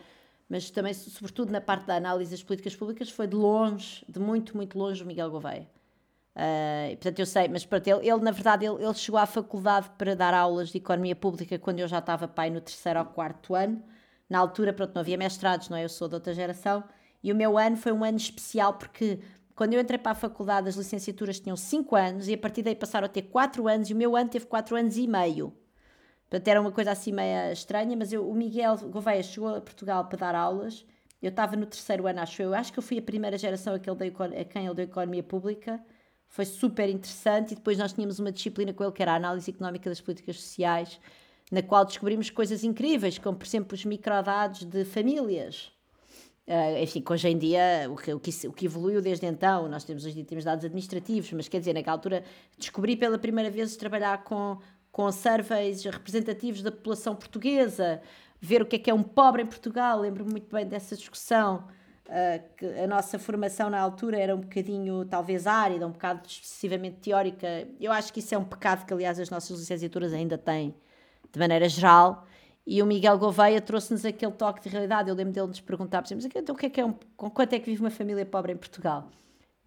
mas 0.48 0.70
também, 0.70 0.94
sobretudo 0.94 1.52
na 1.52 1.60
parte 1.60 1.86
da 1.86 1.96
análise 1.96 2.30
das 2.30 2.42
políticas 2.42 2.74
públicas, 2.74 3.10
foi 3.10 3.26
de 3.26 3.36
longe, 3.36 4.04
de 4.08 4.18
muito, 4.18 4.56
muito 4.56 4.78
longe, 4.78 5.02
o 5.02 5.06
Miguel 5.06 5.30
Gouveia. 5.30 5.68
Uh, 6.34 6.90
portanto, 6.96 7.18
eu 7.18 7.26
sei, 7.26 7.48
mas 7.48 7.66
pronto, 7.66 7.86
ele, 7.86 8.08
ele 8.08 8.20
na 8.20 8.30
verdade, 8.30 8.64
ele, 8.64 8.82
ele, 8.82 8.94
chegou 8.94 9.18
à 9.18 9.26
faculdade 9.26 9.90
para 9.98 10.14
dar 10.14 10.32
aulas 10.32 10.70
de 10.70 10.78
economia 10.78 11.16
pública 11.16 11.58
quando 11.58 11.80
eu 11.80 11.88
já 11.88 11.98
estava 11.98 12.28
pai 12.28 12.48
no 12.48 12.60
terceiro 12.60 13.00
ou 13.00 13.06
quarto 13.06 13.54
ano. 13.54 13.82
Na 14.30 14.38
altura, 14.38 14.72
pronto, 14.72 14.94
não 14.94 15.00
havia 15.00 15.18
mestrados, 15.18 15.68
não 15.68 15.76
é? 15.76 15.84
Eu 15.84 15.88
sou 15.88 16.06
de 16.06 16.14
outra 16.14 16.32
geração. 16.32 16.84
E 17.22 17.32
o 17.32 17.34
meu 17.34 17.58
ano 17.58 17.76
foi 17.76 17.92
um 17.92 18.04
ano 18.04 18.16
especial 18.16 18.74
porque 18.74 19.18
quando 19.56 19.72
eu 19.72 19.80
entrei 19.80 19.98
para 19.98 20.12
a 20.12 20.14
faculdade, 20.14 20.68
as 20.68 20.76
licenciaturas 20.76 21.40
tinham 21.40 21.56
5 21.56 21.96
anos 21.96 22.28
e 22.28 22.34
a 22.34 22.38
partir 22.38 22.62
daí 22.62 22.76
passaram 22.76 23.06
a 23.06 23.08
ter 23.08 23.22
4 23.22 23.66
anos 23.66 23.90
e 23.90 23.92
o 23.92 23.96
meu 23.96 24.14
ano 24.14 24.30
teve 24.30 24.46
4 24.46 24.76
anos 24.76 24.96
e 24.96 25.08
meio. 25.08 25.52
Portanto, 26.28 26.48
era 26.48 26.60
uma 26.60 26.72
coisa 26.72 26.90
assim 26.90 27.12
meio 27.12 27.52
estranha, 27.52 27.96
mas 27.96 28.12
eu, 28.12 28.28
o 28.28 28.34
Miguel 28.34 28.76
Gouveia 28.90 29.22
chegou 29.22 29.54
a 29.54 29.60
Portugal 29.60 30.04
para 30.04 30.18
dar 30.18 30.34
aulas. 30.34 30.84
Eu 31.22 31.30
estava 31.30 31.56
no 31.56 31.66
terceiro 31.66 32.06
ano, 32.06 32.20
acho 32.20 32.42
eu. 32.42 32.54
Acho 32.54 32.72
que 32.72 32.78
eu 32.78 32.82
fui 32.82 32.98
a 32.98 33.02
primeira 33.02 33.38
geração 33.38 33.74
a, 33.74 33.78
que 33.78 33.88
ele 33.88 33.96
deu, 33.96 34.40
a 34.40 34.44
quem 34.44 34.66
ele 34.66 34.74
deu 34.74 34.84
Economia 34.84 35.22
Pública 35.22 35.82
foi 36.28 36.44
super 36.44 36.88
interessante 36.88 37.52
e 37.52 37.54
depois 37.54 37.78
nós 37.78 37.92
tínhamos 37.92 38.18
uma 38.18 38.30
disciplina 38.30 38.72
com 38.72 38.84
ele 38.84 38.92
que 38.92 39.02
era 39.02 39.12
a 39.12 39.16
análise 39.16 39.50
económica 39.50 39.88
das 39.88 40.00
políticas 40.00 40.40
sociais, 40.40 41.00
na 41.50 41.62
qual 41.62 41.84
descobrimos 41.84 42.30
coisas 42.30 42.62
incríveis, 42.62 43.18
como 43.18 43.36
por 43.36 43.46
exemplo 43.46 43.74
os 43.74 43.84
microdados 43.84 44.64
de 44.64 44.84
famílias. 44.84 45.72
Uh, 46.46 46.82
enfim, 46.82 47.02
que 47.02 47.12
hoje 47.12 47.28
em 47.28 47.36
dia, 47.36 47.86
o 47.90 47.96
que, 47.96 48.12
o, 48.12 48.20
que, 48.20 48.46
o 48.46 48.52
que 48.52 48.66
evoluiu 48.66 49.02
desde 49.02 49.26
então, 49.26 49.68
nós 49.68 49.84
temos 49.84 50.06
hoje 50.06 50.24
temos 50.24 50.44
dados 50.44 50.64
administrativos, 50.64 51.30
mas 51.32 51.46
quer 51.46 51.58
dizer, 51.58 51.74
naquela 51.74 51.96
altura 51.96 52.24
descobri 52.56 52.96
pela 52.96 53.18
primeira 53.18 53.50
vez 53.50 53.76
trabalhar 53.76 54.24
com, 54.24 54.58
com 54.90 55.10
surveys 55.12 55.84
representativos 55.84 56.62
da 56.62 56.72
população 56.72 57.14
portuguesa, 57.14 58.00
ver 58.40 58.62
o 58.62 58.66
que 58.66 58.76
é 58.76 58.78
que 58.78 58.90
é 58.90 58.94
um 58.94 59.02
pobre 59.02 59.42
em 59.42 59.46
Portugal, 59.46 60.00
lembro-me 60.00 60.30
muito 60.30 60.54
bem 60.54 60.66
dessa 60.66 60.96
discussão, 60.96 61.64
Uh, 62.08 62.40
que 62.56 62.64
a 62.64 62.86
nossa 62.86 63.18
formação 63.18 63.68
na 63.68 63.78
altura 63.78 64.18
era 64.18 64.34
um 64.34 64.40
bocadinho, 64.40 65.04
talvez, 65.04 65.46
árida, 65.46 65.86
um 65.86 65.90
bocado 65.90 66.26
excessivamente 66.26 66.96
teórica. 67.00 67.68
Eu 67.78 67.92
acho 67.92 68.10
que 68.10 68.20
isso 68.20 68.34
é 68.34 68.38
um 68.38 68.44
pecado 68.44 68.86
que, 68.86 68.94
aliás, 68.94 69.20
as 69.20 69.28
nossas 69.28 69.58
licenciaturas 69.58 70.14
ainda 70.14 70.38
têm, 70.38 70.74
de 71.30 71.38
maneira 71.38 71.68
geral. 71.68 72.26
E 72.66 72.82
o 72.82 72.86
Miguel 72.86 73.18
Gouveia 73.18 73.60
trouxe-nos 73.60 74.06
aquele 74.06 74.32
toque 74.32 74.62
de 74.62 74.70
realidade. 74.70 75.10
Eu 75.10 75.14
lembro 75.14 75.34
dele 75.34 75.48
nos 75.48 75.60
perguntar, 75.60 76.00
por 76.00 76.06
exemplo, 76.08 76.30
então, 76.34 76.54
o 76.54 76.58
que 76.58 76.64
é 76.66 76.70
que 76.70 76.80
é 76.80 76.86
um, 76.86 76.94
com 77.14 77.28
quanto 77.28 77.52
é 77.52 77.58
que 77.58 77.66
vive 77.66 77.82
uma 77.82 77.90
família 77.90 78.24
pobre 78.24 78.52
em 78.52 78.56
Portugal? 78.56 79.10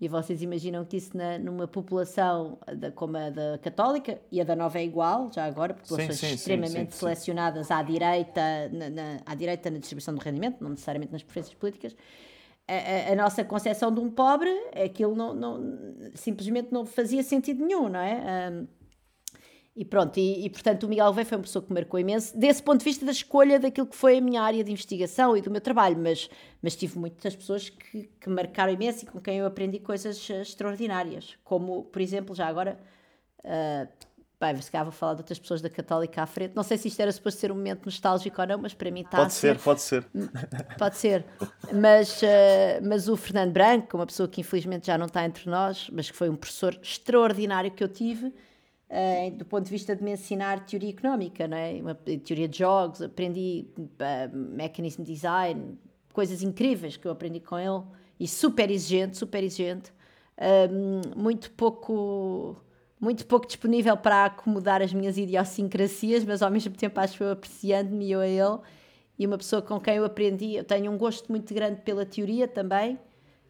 E 0.01 0.07
vocês 0.07 0.41
imaginam 0.41 0.83
que 0.83 0.97
isso 0.97 1.15
na, 1.15 1.37
numa 1.37 1.67
população 1.67 2.57
da, 2.75 2.91
como 2.91 3.15
a 3.15 3.29
da 3.29 3.59
católica, 3.59 4.19
e 4.31 4.41
a 4.41 4.43
da 4.43 4.55
nova 4.55 4.79
é 4.79 4.83
igual, 4.83 5.31
já 5.31 5.45
agora, 5.45 5.75
populações 5.75 6.17
sim, 6.17 6.27
sim, 6.29 6.33
extremamente 6.33 6.93
sim, 6.93 6.99
selecionadas 6.99 7.69
à 7.69 7.83
direita, 7.83 8.41
na, 8.73 8.89
na, 8.89 9.17
à 9.23 9.35
direita 9.35 9.69
na 9.69 9.77
distribuição 9.77 10.15
do 10.15 10.19
rendimento, 10.19 10.57
não 10.59 10.71
necessariamente 10.71 11.13
nas 11.13 11.21
preferências 11.21 11.55
políticas, 11.55 11.95
a, 12.67 13.11
a, 13.11 13.15
nossa 13.15 13.43
concepção 13.43 13.93
de 13.93 13.99
um 13.99 14.09
pobre, 14.09 14.49
aquilo 14.83 15.15
não, 15.15 15.35
não, 15.35 15.77
simplesmente 16.15 16.71
não 16.71 16.83
fazia 16.83 17.21
sentido 17.21 17.63
nenhum, 17.63 17.87
não 17.87 17.99
é? 17.99 18.49
Um, 18.51 18.67
e 19.75 19.85
pronto, 19.85 20.17
e, 20.17 20.45
e, 20.45 20.49
portanto 20.49 20.83
o 20.83 20.89
Miguel 20.89 21.05
Alveia 21.05 21.25
foi 21.25 21.37
uma 21.37 21.43
pessoa 21.43 21.63
que 21.63 21.69
me 21.69 21.79
marcou 21.79 21.99
imenso, 21.99 22.37
desse 22.37 22.61
ponto 22.61 22.79
de 22.79 22.85
vista 22.85 23.05
da 23.05 23.11
escolha 23.11 23.59
daquilo 23.59 23.87
que 23.87 23.95
foi 23.95 24.17
a 24.17 24.21
minha 24.21 24.41
área 24.41 24.63
de 24.63 24.71
investigação 24.71 25.35
e 25.37 25.41
do 25.41 25.49
meu 25.49 25.61
trabalho, 25.61 25.97
mas, 25.97 26.29
mas 26.61 26.75
tive 26.75 26.99
muitas 26.99 27.35
pessoas 27.35 27.69
que, 27.69 28.09
que 28.19 28.29
marcaram 28.29 28.73
imenso 28.73 29.05
e 29.05 29.07
com 29.07 29.21
quem 29.21 29.37
eu 29.37 29.45
aprendi 29.45 29.79
coisas 29.79 30.29
extraordinárias, 30.29 31.37
como, 31.43 31.83
por 31.85 32.01
exemplo, 32.01 32.35
já 32.35 32.47
agora, 32.47 32.77
uh, 33.45 33.87
Bem, 34.41 34.59
se 34.59 34.71
calhar 34.71 34.83
vou 34.83 34.91
falar 34.91 35.13
de 35.13 35.19
outras 35.19 35.37
pessoas 35.37 35.61
da 35.61 35.69
Católica 35.69 36.23
à 36.23 36.25
frente. 36.25 36.55
Não 36.55 36.63
sei 36.63 36.75
se 36.75 36.87
isto 36.87 36.99
era 36.99 37.11
suposto 37.11 37.39
ser 37.39 37.51
um 37.51 37.55
momento 37.55 37.85
nostálgico 37.85 38.41
ou 38.41 38.47
não, 38.47 38.57
mas 38.57 38.73
para 38.73 38.89
mim 38.89 39.01
está 39.01 39.17
pode 39.17 39.33
ser. 39.33 39.59
Pode 39.59 39.81
ser, 39.81 40.01
pode 40.01 40.17
ser. 40.17 40.77
Pode 40.79 40.97
ser. 40.97 41.25
Mas, 41.71 42.23
uh, 42.23 42.25
mas 42.81 43.07
o 43.07 43.15
Fernando 43.15 43.51
Branco, 43.51 43.95
uma 43.95 44.05
pessoa 44.07 44.27
que 44.27 44.41
infelizmente 44.41 44.87
já 44.87 44.97
não 44.97 45.05
está 45.05 45.23
entre 45.23 45.47
nós, 45.47 45.91
mas 45.93 46.09
que 46.09 46.17
foi 46.17 46.27
um 46.27 46.35
professor 46.35 46.75
extraordinário 46.81 47.69
que 47.69 47.83
eu 47.83 47.87
tive, 47.87 48.33
uh, 48.91 49.31
do 49.31 49.45
ponto 49.45 49.63
de 49.63 49.71
vista 49.71 49.95
de 49.95 50.03
me 50.03 50.11
ensinar 50.11 50.65
teoria 50.65 50.89
económica, 50.89 51.47
não 51.47 51.57
é? 51.57 51.73
Uma, 51.81 51.95
teoria 51.95 52.47
de 52.47 52.59
jogos, 52.59 53.01
aprendi 53.01 53.65
uh, 53.77 54.35
mechanism 54.35 55.03
design, 55.03 55.77
coisas 56.13 56.43
incríveis 56.43 56.97
que 56.97 57.07
eu 57.07 57.11
aprendi 57.11 57.39
com 57.39 57.57
ele, 57.57 57.83
e 58.19 58.27
super 58.27 58.69
exigente, 58.69 59.17
super 59.17 59.43
exigente. 59.43 59.91
muito 61.15 61.51
pouco 61.51 62.55
muito 62.99 63.25
pouco 63.25 63.47
disponível 63.47 63.97
para 63.97 64.25
acomodar 64.25 64.79
as 64.79 64.93
minhas 64.93 65.17
idiosincrasias, 65.17 66.23
mas 66.23 66.43
ao 66.43 66.51
mesmo 66.51 66.75
tempo 66.75 66.99
acho 66.99 67.23
eu 67.23 67.31
apreciando-me 67.31 68.11
eu 68.11 68.19
a 68.19 68.27
ele 68.27 68.59
e 69.17 69.25
uma 69.25 69.39
pessoa 69.39 69.59
com 69.59 69.79
quem 69.79 69.95
eu 69.95 70.05
aprendi, 70.05 70.55
eu 70.55 70.63
tenho 70.63 70.91
um 70.91 70.97
gosto 70.97 71.31
muito 71.31 71.51
grande 71.51 71.81
pela 71.81 72.05
teoria 72.05 72.47
também 72.47 72.99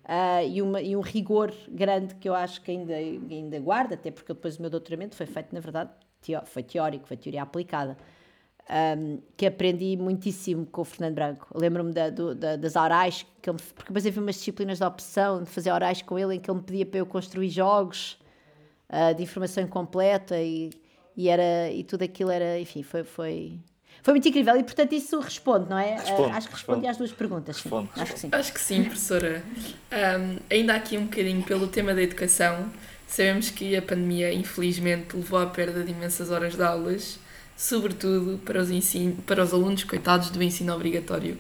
uh, 0.06 0.48
e, 0.48 0.62
uma, 0.62 0.82
e 0.82 0.96
um 0.96 1.02
rigor 1.02 1.54
grande 1.70 2.16
que 2.16 2.28
eu 2.28 2.36
acho 2.36 2.62
que 2.62 2.72
ainda, 2.72 2.94
ainda 2.94 3.60
guardo, 3.60 3.94
até 3.94 4.12
porque 4.12 4.34
depois 4.34 4.58
o 4.58 4.62
meu 4.62 4.70
doutoramento 4.70 5.16
foi 5.16 5.26
feito, 5.26 5.54
na 5.54 5.60
verdade, 5.60 5.92
teó 6.22 6.42
foi 6.46 6.64
teórico, 6.64 7.08
foi 7.08 7.18
teoria 7.18 7.44
aplicada. 7.44 7.98
Um, 8.70 9.20
que 9.36 9.46
aprendi 9.46 9.98
muitíssimo 9.98 10.66
com 10.66 10.82
o 10.82 10.86
Fernando 10.86 11.16
Branco. 11.16 11.48
Lembro-me 11.54 11.92
da, 11.92 12.10
da, 12.10 12.56
das 12.56 12.76
orais, 12.76 13.26
que 13.42 13.50
ele, 13.50 13.60
porque 13.76 13.90
depois 13.90 14.06
havia 14.06 14.22
umas 14.22 14.36
disciplinas 14.36 14.78
de 14.78 14.86
opção, 14.86 15.44
de 15.44 15.50
fazer 15.50 15.72
orais 15.72 16.02
com 16.02 16.18
ele, 16.18 16.36
em 16.36 16.40
que 16.40 16.50
ele 16.50 16.60
me 16.60 16.64
pedia 16.64 16.86
para 16.86 17.00
eu 17.00 17.06
construir 17.06 17.50
jogos 17.50 18.18
uh, 18.88 19.14
de 19.16 19.24
informação 19.24 19.64
incompleta 19.64 20.40
e, 20.40 20.70
e, 21.18 21.28
era, 21.28 21.70
e 21.72 21.84
tudo 21.84 22.04
aquilo 22.04 22.30
era, 22.32 22.60
enfim, 22.60 22.84
foi, 22.84 23.04
foi, 23.04 23.60
foi 24.02 24.14
muito 24.14 24.28
incrível 24.28 24.56
e 24.58 24.64
portanto 24.64 24.94
isso 24.94 25.20
responde, 25.20 25.70
não 25.70 25.78
é? 25.78 25.96
Responde, 25.96 26.22
uh, 26.22 26.36
acho 26.36 26.48
que 26.48 26.54
responde, 26.54 26.56
responde 26.56 26.88
às 26.88 26.98
duas 26.98 27.12
perguntas. 27.12 27.56
Responde, 27.58 27.90
sim. 27.94 28.02
Acho 28.02 28.14
que 28.14 28.20
sim. 28.20 28.30
Acho 28.32 28.54
que 28.54 28.60
sim, 28.60 28.84
professora. 28.84 29.44
Um, 29.92 30.38
ainda 30.50 30.74
aqui 30.74 30.98
um 30.98 31.06
bocadinho 31.06 31.44
pelo 31.44 31.68
tema 31.68 31.94
da 31.94 32.02
educação. 32.02 32.70
Sabemos 33.08 33.50
que 33.50 33.76
a 33.76 33.82
pandemia, 33.82 34.34
infelizmente, 34.34 35.16
levou 35.16 35.38
à 35.38 35.46
perda 35.46 35.84
de 35.84 35.92
imensas 35.92 36.32
horas 36.32 36.56
de 36.56 36.64
aulas, 36.64 37.20
sobretudo 37.58 38.40
para 38.40 38.62
os, 38.62 38.72
ensino, 38.72 39.16
para 39.24 39.44
os 39.44 39.54
alunos 39.54 39.84
coitados 39.84 40.30
do 40.30 40.42
ensino 40.42 40.74
obrigatório. 40.74 41.38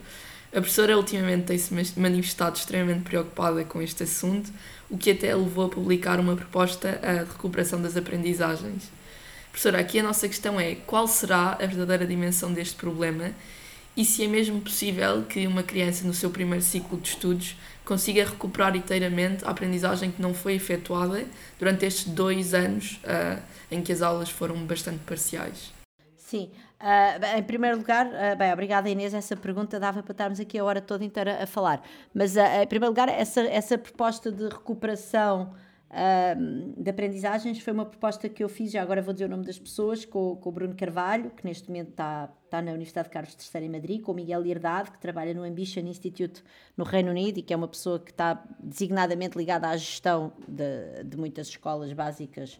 A 0.50 0.60
professora 0.60 0.98
ultimamente 0.98 1.46
tem-se 1.46 1.98
manifestado 1.98 2.58
extremamente 2.58 3.04
preocupada 3.04 3.64
com 3.64 3.82
este 3.82 4.04
assunto, 4.04 4.52
o 4.90 4.98
que 4.98 5.12
até 5.12 5.34
levou 5.34 5.66
a 5.66 5.70
publicar 5.70 6.20
uma 6.20 6.36
proposta 6.36 6.92
de 6.92 7.32
recuperação 7.32 7.82
das 7.82 7.96
aprendizagens. 7.96 8.92
Professora, 9.52 9.80
aqui 9.80 10.00
a 10.00 10.04
nossa 10.04 10.28
questão 10.28 10.60
é 10.60 10.76
qual 10.76 11.08
será 11.08 11.54
a 11.54 11.66
verdadeira 11.66 12.08
dimensão 12.08 12.54
deste 12.54 12.76
problema 12.76 13.32
e 13.96 14.06
se 14.06 14.24
é 14.24 14.28
mesmo 14.28 14.62
possível 14.62 15.24
que 15.24 15.46
uma 15.46 15.62
criança 15.62 16.08
no 16.08 16.14
seu 16.14 16.30
primeiro 16.30 16.64
ciclo 16.64 16.98
de 16.98 17.10
estudos 17.10 17.58
consiga 17.84 18.24
recuperar 18.24 18.76
inteiramente 18.76 19.44
a 19.44 19.50
aprendizagem 19.50 20.10
que 20.10 20.22
não 20.22 20.34
foi 20.34 20.54
efetuada 20.54 21.26
durante 21.60 21.86
estes 21.86 22.06
dois 22.06 22.54
anos 22.54 23.02
uh, 23.04 23.42
em 23.70 23.82
que 23.82 23.92
as 23.92 24.02
aulas 24.02 24.30
foram 24.30 24.56
bastante 24.66 25.00
parciais. 25.00 25.74
Sim, 26.16 26.50
Uh, 26.82 27.38
em 27.38 27.44
primeiro 27.44 27.78
lugar, 27.78 28.08
uh, 28.08 28.36
bem, 28.36 28.52
obrigada 28.52 28.90
Inês, 28.90 29.14
essa 29.14 29.38
pergunta 29.38 29.80
dava 29.80 30.02
para 30.02 30.14
estarmos 30.14 30.40
aqui 30.40 30.58
a 30.58 30.64
hora 30.64 30.82
toda 30.82 31.06
inteira 31.06 31.44
a 31.44 31.46
falar. 31.46 31.84
Mas, 32.12 32.36
em 32.36 32.66
primeiro 32.66 32.90
lugar, 32.90 33.08
essa, 33.08 33.42
essa 33.42 33.78
proposta 33.78 34.32
de 34.32 34.46
recuperação 34.46 35.54
de 36.78 36.90
aprendizagens 36.90 37.60
foi 37.60 37.74
uma 37.74 37.86
proposta 37.86 38.30
que 38.30 38.42
eu 38.42 38.48
fiz, 38.48 38.72
já 38.72 38.82
agora 38.82 39.02
vou 39.02 39.14
dizer 39.14 39.26
o 39.26 39.30
nome 39.30 39.44
das 39.44 39.60
pessoas, 39.60 40.06
com, 40.06 40.38
com 40.38 40.50
o 40.50 40.52
Bruno 40.52 40.74
Carvalho, 40.74 41.32
que 41.32 41.46
neste 41.46 41.68
momento 41.68 41.90
está, 41.90 42.32
está 42.46 42.62
na 42.62 42.72
Universidade 42.72 43.10
de 43.10 43.14
Carlos 43.14 43.36
III 43.54 43.66
em 43.66 43.70
Madrid, 43.70 44.02
com 44.02 44.14
o 44.14 44.16
Miguel 44.16 44.42
Lierdade, 44.42 44.90
que 44.90 45.00
trabalha 45.00 45.34
no 45.34 45.44
Ambition 45.44 45.82
Institute 45.82 46.42
no 46.78 46.86
Reino 46.86 47.12
Unido 47.12 47.40
e 47.40 47.42
que 47.42 47.54
é 47.54 47.58
uma 47.58 47.68
pessoa 47.68 48.00
que 48.00 48.12
está 48.12 48.42
designadamente 48.58 49.38
ligada 49.38 49.68
à 49.68 49.76
gestão 49.76 50.32
de, 50.48 51.04
de 51.04 51.18
muitas 51.18 51.48
escolas 51.48 51.92
básicas 51.92 52.58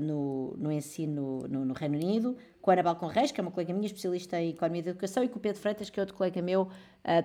no, 0.00 0.54
no 0.56 0.70
ensino 0.70 1.46
no, 1.48 1.64
no 1.64 1.74
Reino 1.74 1.96
Unido 1.96 2.36
com 2.60 2.70
a 2.70 2.74
Ana 2.74 2.82
Balcon 2.82 3.06
Reis, 3.06 3.32
que 3.32 3.40
é 3.40 3.42
uma 3.42 3.50
colega 3.50 3.72
minha, 3.72 3.86
especialista 3.86 4.40
em 4.40 4.50
Economia 4.50 4.82
da 4.82 4.90
Educação, 4.90 5.24
e 5.24 5.28
com 5.28 5.38
o 5.38 5.40
Pedro 5.40 5.60
Freitas, 5.60 5.88
que 5.88 5.98
é 5.98 6.02
outro 6.02 6.14
colega 6.14 6.42
meu, 6.42 6.62
uh, 6.62 6.68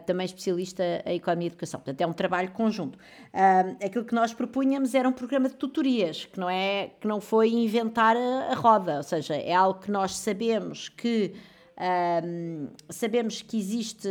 também 0.05 0.25
especialista 0.25 0.83
em 1.05 1.17
Economia 1.17 1.49
da 1.49 1.53
Educação. 1.53 1.79
Portanto, 1.79 2.01
é 2.01 2.07
um 2.07 2.13
trabalho 2.13 2.51
conjunto. 2.51 2.95
Uh, 2.95 3.85
aquilo 3.85 4.05
que 4.05 4.15
nós 4.15 4.33
propunhamos 4.33 4.95
era 4.95 5.07
um 5.07 5.13
programa 5.13 5.49
de 5.49 5.55
tutorias, 5.55 6.25
que 6.25 6.39
não, 6.39 6.49
é, 6.49 6.91
que 6.99 7.07
não 7.07 7.19
foi 7.19 7.49
inventar 7.49 8.15
a, 8.15 8.51
a 8.51 8.55
roda, 8.55 8.97
ou 8.97 9.03
seja, 9.03 9.35
é 9.35 9.53
algo 9.53 9.79
que 9.79 9.91
nós 9.91 10.15
sabemos 10.15 10.87
que, 10.89 11.33
uh, 11.77 12.69
sabemos 12.89 13.41
que 13.41 13.57
existe 13.57 14.07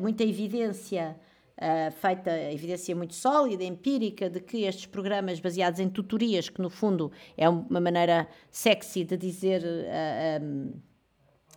muita 0.00 0.24
evidência 0.24 1.16
Uh, 1.56 1.92
feita 1.92 2.30
evidência 2.50 2.96
muito 2.96 3.14
sólida, 3.14 3.62
empírica, 3.62 4.28
de 4.28 4.40
que 4.40 4.64
estes 4.64 4.86
programas 4.86 5.38
baseados 5.38 5.78
em 5.78 5.88
tutorias, 5.88 6.48
que 6.48 6.60
no 6.60 6.68
fundo 6.68 7.12
é 7.36 7.48
uma 7.48 7.80
maneira 7.80 8.26
sexy 8.50 9.04
de 9.04 9.16
dizer. 9.16 9.62
Uh, 9.62 10.44
um, 10.44 10.72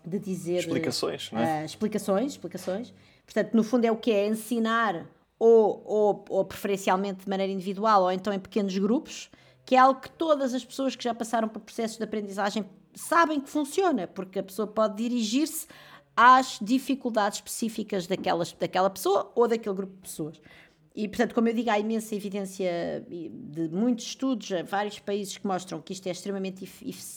de 0.05 0.19
dizer. 0.19 0.59
Explicações, 0.59 1.31
não 1.31 1.41
é? 1.41 1.61
Uh, 1.61 1.65
explicações, 1.65 2.31
explicações. 2.33 2.93
Portanto, 3.25 3.53
no 3.55 3.63
fundo 3.63 3.85
é 3.85 3.91
o 3.91 3.97
que 3.97 4.11
é 4.11 4.27
ensinar, 4.27 5.05
ou, 5.39 5.83
ou, 5.85 6.25
ou 6.29 6.45
preferencialmente 6.45 7.23
de 7.23 7.29
maneira 7.29 7.51
individual, 7.51 8.03
ou 8.03 8.11
então 8.11 8.31
em 8.31 8.39
pequenos 8.39 8.77
grupos, 8.77 9.29
que 9.65 9.75
é 9.75 9.79
algo 9.79 9.99
que 9.99 10.09
todas 10.11 10.53
as 10.53 10.63
pessoas 10.63 10.95
que 10.95 11.03
já 11.03 11.13
passaram 11.13 11.47
por 11.47 11.59
processos 11.59 11.97
de 11.97 12.03
aprendizagem 12.03 12.65
sabem 12.95 13.39
que 13.39 13.49
funciona, 13.49 14.07
porque 14.07 14.39
a 14.39 14.43
pessoa 14.43 14.67
pode 14.67 14.95
dirigir-se 14.95 15.67
às 16.17 16.57
dificuldades 16.59 17.37
específicas 17.37 18.07
daquelas, 18.07 18.51
daquela 18.53 18.89
pessoa 18.89 19.31
ou 19.35 19.47
daquele 19.47 19.75
grupo 19.75 19.93
de 19.93 20.01
pessoas. 20.01 20.41
E, 20.95 21.07
portanto, 21.07 21.35
como 21.35 21.47
eu 21.47 21.53
digo, 21.53 21.69
há 21.69 21.77
imensa 21.77 22.15
evidência 22.15 23.05
de 23.07 23.69
muitos 23.69 24.07
estudos, 24.07 24.49
vários 24.65 24.97
países 24.97 25.37
que 25.37 25.45
mostram 25.45 25.79
que 25.79 25.93
isto 25.93 26.07
é 26.07 26.11
extremamente 26.11 26.67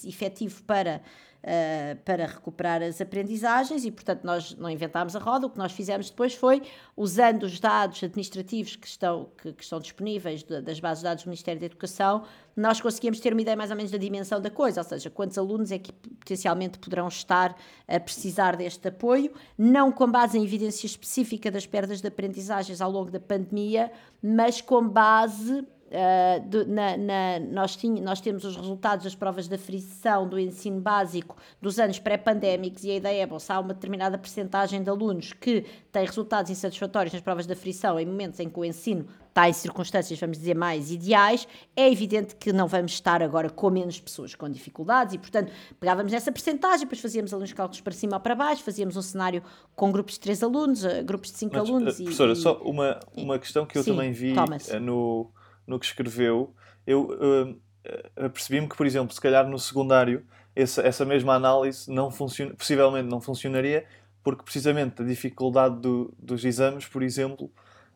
efetivo 0.06 0.62
para 0.64 1.00
uh, 1.42 1.96
para 2.04 2.26
recuperar 2.26 2.82
as 2.82 3.00
aprendizagens 3.00 3.84
e, 3.84 3.90
portanto, 3.90 4.24
nós 4.24 4.54
não 4.56 4.70
inventámos 4.70 5.16
a 5.16 5.18
roda, 5.18 5.46
o 5.46 5.50
que 5.50 5.58
nós 5.58 5.72
fizemos 5.72 6.10
depois 6.10 6.34
foi, 6.34 6.62
usando 6.96 7.44
os 7.44 7.58
dados 7.58 8.02
administrativos 8.02 8.76
que 8.76 8.86
estão, 8.86 9.28
que, 9.40 9.52
que 9.52 9.62
estão 9.62 9.80
disponíveis 9.80 10.42
de, 10.42 10.60
das 10.60 10.80
bases 10.80 10.98
de 10.98 11.04
dados 11.04 11.24
do 11.24 11.26
Ministério 11.28 11.60
da 11.60 11.66
Educação, 11.66 12.24
nós 12.56 12.80
conseguimos 12.80 13.20
ter 13.20 13.32
uma 13.32 13.40
ideia 13.40 13.56
mais 13.56 13.70
ou 13.70 13.76
menos 13.76 13.90
da 13.90 13.98
dimensão 13.98 14.40
da 14.40 14.50
coisa, 14.50 14.80
ou 14.80 14.84
seja, 14.84 15.08
quantos 15.08 15.38
alunos 15.38 15.70
é 15.72 15.78
que 15.78 15.92
potencialmente 15.92 16.78
poderão 16.78 17.08
estar 17.08 17.56
a 17.88 18.00
precisar 18.00 18.56
deste 18.56 18.88
apoio, 18.88 19.32
não 19.56 19.90
com 19.90 20.10
base 20.10 20.38
em 20.38 20.44
evidência 20.44 20.86
específica 20.86 21.50
das 21.50 21.66
perdas 21.66 22.00
de 22.00 22.08
aprendizagens 22.08 22.80
ao 22.80 22.90
longo 22.90 23.10
da 23.10 23.20
pandemia, 23.20 23.90
mas 24.22 24.60
com 24.60 24.86
base 24.86 25.66
Uh, 25.90 26.48
de, 26.48 26.64
na, 26.66 26.96
na, 26.96 27.40
nós, 27.40 27.74
ting, 27.74 28.00
nós 28.00 28.20
temos 28.20 28.44
os 28.44 28.54
resultados 28.54 29.02
das 29.02 29.16
provas 29.16 29.48
da 29.48 29.58
frição 29.58 30.28
do 30.28 30.38
ensino 30.38 30.80
básico 30.80 31.36
dos 31.60 31.80
anos 31.80 31.98
pré-pandémicos 31.98 32.84
e 32.84 32.92
a 32.92 32.94
ideia 32.94 33.22
é, 33.22 33.26
bom, 33.26 33.40
se 33.40 33.50
há 33.50 33.58
uma 33.58 33.74
determinada 33.74 34.16
percentagem 34.16 34.84
de 34.84 34.88
alunos 34.88 35.32
que 35.32 35.64
têm 35.90 36.06
resultados 36.06 36.48
insatisfatórios 36.48 37.12
nas 37.12 37.20
provas 37.20 37.44
da 37.44 37.56
frição 37.56 37.98
em 37.98 38.06
momentos 38.06 38.38
em 38.38 38.48
que 38.48 38.56
o 38.56 38.64
ensino 38.64 39.04
está 39.30 39.48
em 39.48 39.52
circunstâncias, 39.52 40.18
vamos 40.20 40.38
dizer, 40.38 40.54
mais 40.54 40.92
ideais, 40.92 41.48
é 41.74 41.90
evidente 41.90 42.36
que 42.36 42.52
não 42.52 42.68
vamos 42.68 42.92
estar 42.92 43.20
agora 43.20 43.50
com 43.50 43.68
menos 43.68 43.98
pessoas 43.98 44.34
com 44.36 44.48
dificuldades 44.48 45.14
e, 45.14 45.18
portanto, 45.18 45.50
pegávamos 45.80 46.12
nessa 46.12 46.30
percentagem, 46.30 46.80
depois 46.80 47.00
fazíamos 47.00 47.34
ali 47.34 47.42
uns 47.42 47.52
cálculos 47.52 47.80
para 47.80 47.92
cima 47.92 48.16
ou 48.16 48.20
para 48.20 48.36
baixo, 48.36 48.62
fazíamos 48.62 48.96
um 48.96 49.02
cenário 49.02 49.42
com 49.74 49.90
grupos 49.90 50.14
de 50.14 50.20
3 50.20 50.42
alunos, 50.44 50.84
eh, 50.84 51.02
grupos 51.02 51.32
de 51.32 51.38
5 51.38 51.56
alunos. 51.56 51.98
Uh, 51.98 52.04
professora, 52.04 52.32
e, 52.32 52.36
só 52.36 52.58
uma, 52.58 53.00
uma 53.16 53.38
questão 53.40 53.66
que 53.66 53.76
eu 53.76 53.82
sim, 53.82 53.90
também 53.90 54.12
vi 54.12 54.34
no 54.80 55.30
no 55.70 55.78
que 55.78 55.86
escreveu, 55.86 56.52
eu 56.84 57.04
uh, 57.04 58.24
apercebi-me 58.26 58.68
que, 58.68 58.76
por 58.76 58.84
exemplo, 58.84 59.14
se 59.14 59.20
calhar 59.20 59.48
no 59.48 59.58
secundário, 59.58 60.26
essa, 60.54 60.82
essa 60.82 61.04
mesma 61.04 61.34
análise 61.34 61.90
não 61.90 62.10
funciona, 62.10 62.52
possivelmente 62.54 63.08
não 63.08 63.20
funcionaria, 63.20 63.86
porque 64.22 64.42
precisamente 64.42 65.00
a 65.00 65.04
dificuldade 65.04 65.80
do, 65.80 66.12
dos 66.18 66.44
exames, 66.44 66.86
por 66.86 67.04
exemplo, 67.04 67.46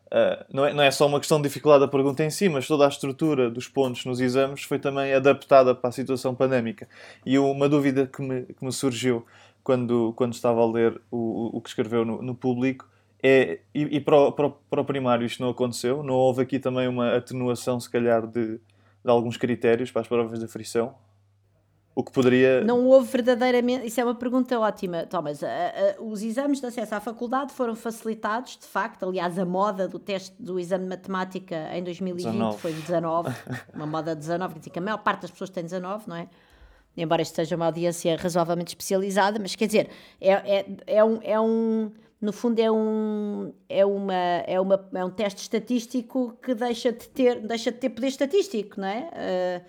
uh, 0.07 0.45
não, 0.51 0.65
é, 0.65 0.73
não 0.73 0.83
é 0.83 0.89
só 0.89 1.05
uma 1.05 1.19
questão 1.19 1.37
de 1.41 1.49
dificuldade 1.49 1.81
da 1.81 1.87
pergunta 1.87 2.23
em 2.23 2.29
si, 2.29 2.47
mas 2.47 2.65
toda 2.65 2.85
a 2.85 2.87
estrutura 2.87 3.51
dos 3.51 3.67
pontos 3.67 4.05
nos 4.05 4.21
exames 4.21 4.63
foi 4.63 4.79
também 4.79 5.13
adaptada 5.13 5.75
para 5.75 5.89
a 5.89 5.91
situação 5.93 6.33
pandémica. 6.33 6.87
E 7.25 7.37
uma 7.37 7.67
dúvida 7.67 8.07
que 8.07 8.21
me, 8.21 8.43
que 8.43 8.63
me 8.63 8.71
surgiu 8.71 9.25
quando, 9.61 10.13
quando 10.15 10.33
estava 10.33 10.61
a 10.61 10.71
ler 10.71 10.99
o, 11.11 11.57
o 11.57 11.61
que 11.61 11.67
escreveu 11.67 12.05
no, 12.05 12.21
no 12.21 12.33
público 12.33 12.87
é, 13.27 13.59
e, 13.73 13.97
e 13.97 13.99
para, 13.99 14.15
o, 14.15 14.31
para, 14.31 14.45
o, 14.45 14.51
para, 14.51 14.81
o, 14.81 14.85
primário 14.85 15.25
isto 15.25 15.41
não 15.41 15.49
aconteceu? 15.49 16.03
Não 16.03 16.13
houve 16.13 16.43
aqui 16.43 16.59
também 16.59 16.87
uma 16.87 17.15
atenuação, 17.15 17.79
se 17.79 17.89
calhar, 17.89 18.27
de, 18.27 18.57
de 18.57 19.09
alguns 19.09 19.35
critérios 19.35 19.89
para 19.89 20.01
as 20.01 20.07
provas 20.07 20.37
de 20.37 20.47
frição? 20.47 20.93
O 21.95 22.03
que 22.03 22.11
poderia. 22.11 22.63
Não 22.63 22.85
houve 22.85 23.09
verdadeiramente. 23.09 23.87
Isso 23.87 23.99
é 23.99 24.03
uma 24.03 24.13
pergunta 24.13 24.59
ótima, 24.59 25.07
Thomas. 25.07 25.39
os 25.99 26.21
exames 26.21 26.59
de 26.59 26.67
acesso 26.67 26.93
à 26.93 26.99
faculdade 26.99 27.51
foram 27.53 27.73
facilitados, 27.73 28.57
de 28.57 28.67
facto. 28.67 29.07
Aliás, 29.07 29.39
a 29.39 29.45
moda 29.45 29.87
do 29.87 29.97
teste 29.97 30.35
do 30.37 30.59
exame 30.59 30.83
de 30.83 30.89
matemática 30.89 31.69
em 31.73 31.81
2020 31.83 32.25
19. 32.25 32.57
foi 32.59 32.73
19. 32.73 33.33
uma 33.73 33.87
moda 33.87 34.13
de 34.13 34.19
19, 34.19 34.53
quer 34.53 34.59
dizer 34.59 34.69
que 34.69 34.79
a 34.79 34.81
maior 34.83 34.97
parte 34.97 35.21
das 35.21 35.31
pessoas 35.31 35.49
tem 35.49 35.63
19, 35.63 36.07
não 36.07 36.17
é? 36.17 36.27
Embora 36.95 37.23
isto 37.23 37.35
seja 37.35 37.55
uma 37.55 37.65
audiência 37.65 38.15
razoavelmente 38.17 38.69
especializada, 38.69 39.39
mas 39.39 39.55
quer 39.55 39.65
dizer, 39.65 39.89
é, 40.21 40.31
é, 40.31 40.65
é 40.85 41.03
um. 41.03 41.19
É 41.23 41.39
um 41.39 41.91
no 42.21 42.31
fundo 42.31 42.59
é 42.59 42.71
um, 42.71 43.53
é, 43.67 43.85
uma, 43.85 44.13
é, 44.13 44.59
uma, 44.59 44.89
é 44.93 45.05
um 45.05 45.09
teste 45.09 45.41
estatístico 45.41 46.37
que 46.41 46.55
deixa 46.55 46.91
de 46.91 47.07
ter, 47.09 47.39
deixa 47.39 47.71
de 47.71 47.77
ter 47.77 47.89
poder 47.89 48.07
estatístico, 48.07 48.79
não 48.79 48.87
é? 48.87 49.61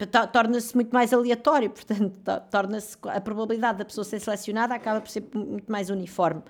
Uh, 0.00 0.26
torna-se 0.32 0.74
muito 0.74 0.92
mais 0.92 1.12
aleatório, 1.12 1.70
portanto, 1.70 2.18
torna-se 2.50 2.96
a 3.04 3.20
probabilidade 3.20 3.78
da 3.78 3.84
pessoa 3.84 4.04
ser 4.04 4.20
selecionada 4.20 4.74
acaba 4.74 5.00
por 5.00 5.08
ser 5.08 5.24
muito 5.34 5.70
mais 5.70 5.90
uniforme. 5.90 6.42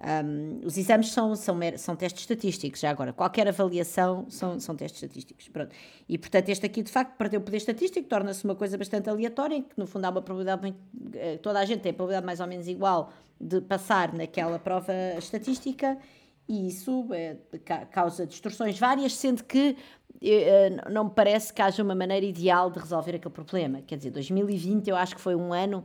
Um, 0.00 0.64
os 0.64 0.78
exames 0.78 1.10
são, 1.10 1.34
são, 1.34 1.58
são 1.76 1.96
testes 1.96 2.22
estatísticos, 2.22 2.80
já 2.80 2.90
agora. 2.90 3.12
Qualquer 3.12 3.48
avaliação 3.48 4.26
são, 4.28 4.60
são 4.60 4.76
testes 4.76 5.02
estatísticos. 5.02 5.48
Pronto. 5.48 5.74
E, 6.08 6.16
portanto, 6.16 6.48
este 6.48 6.64
aqui, 6.64 6.82
de 6.82 6.90
facto, 6.90 7.16
perdeu 7.16 7.40
o 7.40 7.42
poder 7.42 7.56
estatístico, 7.56 8.08
torna-se 8.08 8.44
uma 8.44 8.54
coisa 8.54 8.78
bastante 8.78 9.10
aleatória, 9.10 9.56
em 9.56 9.62
que, 9.62 9.76
no 9.76 9.86
fundo, 9.86 10.04
há 10.04 10.10
uma 10.10 10.22
probabilidade 10.22 10.62
muito. 10.62 10.78
Eh, 11.14 11.38
toda 11.38 11.58
a 11.58 11.64
gente 11.64 11.80
tem 11.80 11.90
a 11.90 11.94
probabilidade 11.94 12.26
mais 12.26 12.38
ou 12.38 12.46
menos 12.46 12.68
igual 12.68 13.12
de 13.40 13.60
passar 13.60 14.12
naquela 14.12 14.58
prova 14.58 14.92
estatística, 15.18 15.98
e 16.48 16.68
isso 16.68 17.08
é, 17.12 17.36
causa 17.90 18.26
distorções 18.26 18.78
várias, 18.78 19.14
sendo 19.14 19.44
que 19.44 19.76
eh, 20.22 20.70
não 20.90 21.04
me 21.04 21.10
parece 21.10 21.52
que 21.52 21.60
haja 21.60 21.82
uma 21.82 21.94
maneira 21.94 22.24
ideal 22.24 22.70
de 22.70 22.78
resolver 22.78 23.16
aquele 23.16 23.34
problema. 23.34 23.82
Quer 23.82 23.96
dizer, 23.96 24.10
2020 24.10 24.88
eu 24.88 24.96
acho 24.96 25.16
que 25.16 25.20
foi 25.20 25.34
um 25.34 25.52
ano 25.52 25.84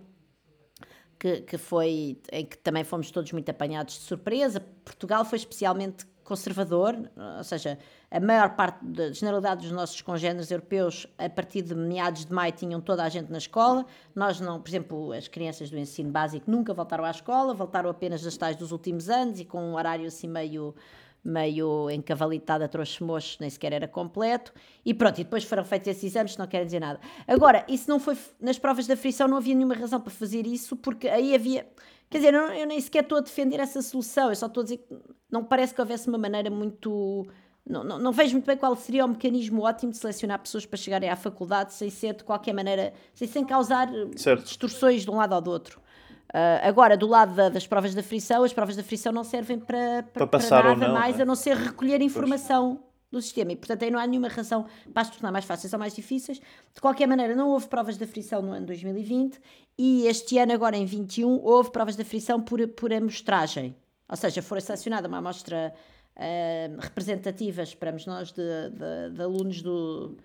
que, 1.24 1.40
que 1.40 1.58
foi 1.58 2.18
em 2.34 2.46
que 2.46 2.58
também 2.58 2.84
fomos 2.84 3.10
todos 3.10 3.32
muito 3.32 3.50
apanhados 3.50 3.94
de 3.94 4.02
surpresa. 4.02 4.60
Portugal 4.84 5.24
foi 5.24 5.38
especialmente 5.38 6.06
conservador, 6.22 6.98
ou 7.38 7.44
seja, 7.46 7.80
a 8.12 8.20
maior 8.20 8.56
parte 8.58 8.84
da 8.84 9.10
generalidade 9.12 9.62
dos 9.62 9.72
nossos 9.72 10.02
congêneres 10.02 10.52
europeus, 10.52 11.08
a 11.18 11.30
partir 11.30 11.62
de 11.62 11.74
meados 11.76 12.26
de 12.26 12.34
maio, 12.34 12.52
tinham 12.52 12.82
toda 12.82 13.06
a 13.06 13.10
gente 13.10 13.32
na 13.32 13.38
escola. 13.38 13.86
Nós 14.14 14.42
não, 14.42 14.62
por 14.62 14.70
exemplo, 14.70 15.14
as 15.14 15.30
crianças 15.30 15.70
do 15.70 15.78
ensino 15.78 16.12
básico 16.12 16.52
nunca 16.52 16.74
voltaram 16.74 17.06
à 17.06 17.12
escola, 17.12 17.54
voltaram 17.54 17.90
apenas 17.90 18.22
das 18.22 18.36
tais 18.36 18.58
dos 18.58 18.74
últimos 18.74 19.10
anos 19.10 19.40
e 19.40 19.46
com 19.46 19.62
um 19.62 19.76
horário 19.76 20.06
assim 20.06 20.28
meio 20.28 20.76
meio 21.24 21.90
encavalitado 21.90 22.64
a 22.64 22.68
trouxe-moços, 22.68 23.38
nem 23.40 23.50
sequer 23.50 23.72
era 23.72 23.88
completo, 23.88 24.54
e 24.86 24.94
pronto, 24.94 25.22
e 25.22 25.24
depois 25.24 25.44
foram 25.44 25.64
feitos 25.64 25.88
esses 25.88 26.04
exames 26.04 26.36
não 26.36 26.46
querem 26.46 26.66
dizer 26.66 26.82
nada. 26.82 27.00
Agora, 27.28 27.66
isso 27.68 27.90
não 27.90 28.00
foi, 28.00 28.18
nas 28.42 28.60
provas 28.60 28.86
da 28.86 28.98
frição 28.98 29.28
não 29.28 29.38
havia 29.38 29.56
nenhuma 29.56 29.76
razão 29.76 30.02
para 30.02 30.12
fazer 30.12 30.46
isso, 30.46 30.76
porque 30.76 31.08
aí 31.08 31.34
havia, 31.34 31.66
quer 32.10 32.18
dizer, 32.18 32.34
eu, 32.34 32.42
eu 32.48 32.68
nem 32.68 32.80
sequer 32.82 33.04
estou 33.04 33.18
a 33.18 33.22
defender 33.22 33.60
essa 33.60 33.82
solução, 33.82 34.30
eu 34.30 34.36
só 34.36 34.48
estou 34.48 34.62
a 34.62 34.64
dizer 34.66 34.78
que 34.78 34.96
não 35.32 35.44
parece 35.44 35.74
que 35.74 35.80
houvesse 35.80 36.08
uma 36.08 36.18
maneira 36.18 36.50
muito... 36.50 37.26
Não, 37.66 37.82
não, 37.82 37.98
não, 37.98 38.12
vejo 38.12 38.34
muito 38.34 38.46
bem 38.46 38.58
qual 38.58 38.76
seria 38.76 39.06
o 39.06 39.08
mecanismo 39.08 39.62
ótimo 39.62 39.94
de 39.94 39.98
selecionar 39.98 40.38
pessoas 40.38 40.66
para 40.66 40.76
chegarem 40.76 41.10
à 41.10 41.16
faculdade 41.16 41.74
sem 41.74 41.90
ser 41.90 42.14
de 42.14 42.26
qualquer 42.26 42.52
maneira, 42.52 42.92
sem, 43.14 43.26
sem 43.26 43.46
causar 43.46 43.88
certo. 44.18 44.44
distorções 44.44 45.04
de 45.04 45.10
um 45.10 45.16
lado 45.16 45.34
ao 45.34 45.42
do 45.42 45.50
outro. 45.50 45.82
Uh, 46.30 46.68
agora, 46.68 46.98
do 46.98 47.06
lado 47.08 47.36
da, 47.36 47.50
das 47.50 47.68
provas 47.68 47.94
da 47.94 48.02
frição, 48.02 48.44
as 48.44 48.52
provas 48.52 48.76
da 48.76 48.84
frição 48.84 49.12
não 49.12 49.24
servem 49.24 49.60
para, 49.60 50.04
para, 50.04 50.26
para, 50.26 50.40
para 50.40 50.50
nada 50.50 50.88
não, 50.88 50.94
mais 50.94 51.20
é? 51.20 51.22
a 51.22 51.26
não 51.26 51.36
ser 51.36 51.56
recolher 51.56 52.02
informação 52.02 52.76
pois. 52.76 52.88
do 53.12 53.22
sistema. 53.22 53.52
E, 53.52 53.56
portanto, 53.56 53.84
aí 53.84 53.92
não 53.92 54.00
há 54.00 54.08
nenhuma 54.08 54.30
razão 54.30 54.66
para 54.92 55.04
as 55.04 55.10
tornar 55.10 55.32
mais 55.32 55.46
fáceis 55.46 55.72
ou 55.72 55.78
mais 55.78 55.94
difíceis. 55.94 56.40
De 56.74 56.82
qualquer 56.82 57.08
maneira, 57.08 57.36
não 57.36 57.50
houve 57.50 57.68
provas 57.68 57.98
da 57.98 58.08
frição 58.08 58.42
no 58.42 58.52
ano 58.52 58.66
2020 58.66 59.40
e 59.78 60.08
este 60.08 60.38
ano, 60.40 60.54
agora 60.54 60.76
em 60.76 60.86
21, 60.86 61.40
houve 61.44 61.72
provas 61.72 61.96
da 61.96 62.04
frição 62.04 62.42
por, 62.42 62.68
por 62.70 62.92
amostragem. 62.92 63.76
Ou 64.10 64.18
seja, 64.18 64.42
foi 64.42 64.60
selecionada 64.62 65.08
uma 65.08 65.18
amostra 65.20 65.74
uh, 66.18 66.82
representativa, 66.82 67.62
esperamos 67.64 68.06
nós, 68.06 68.32
de, 68.32 68.42
de, 68.70 69.16
de 69.16 69.22
alunos 69.22 69.62
do 69.62 70.18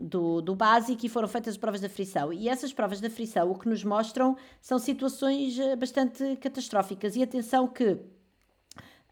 do, 0.00 0.40
do 0.40 0.54
básico 0.54 1.04
e 1.06 1.08
foram 1.08 1.28
feitas 1.28 1.54
as 1.54 1.58
provas 1.58 1.80
da 1.80 1.88
frição. 1.88 2.32
E 2.32 2.48
essas 2.48 2.72
provas 2.72 3.00
da 3.00 3.10
frição 3.10 3.50
o 3.50 3.58
que 3.58 3.68
nos 3.68 3.84
mostram 3.84 4.36
são 4.60 4.78
situações 4.78 5.58
eh, 5.58 5.76
bastante 5.76 6.36
catastróficas. 6.36 7.16
E 7.16 7.22
atenção 7.22 7.66
que 7.66 7.98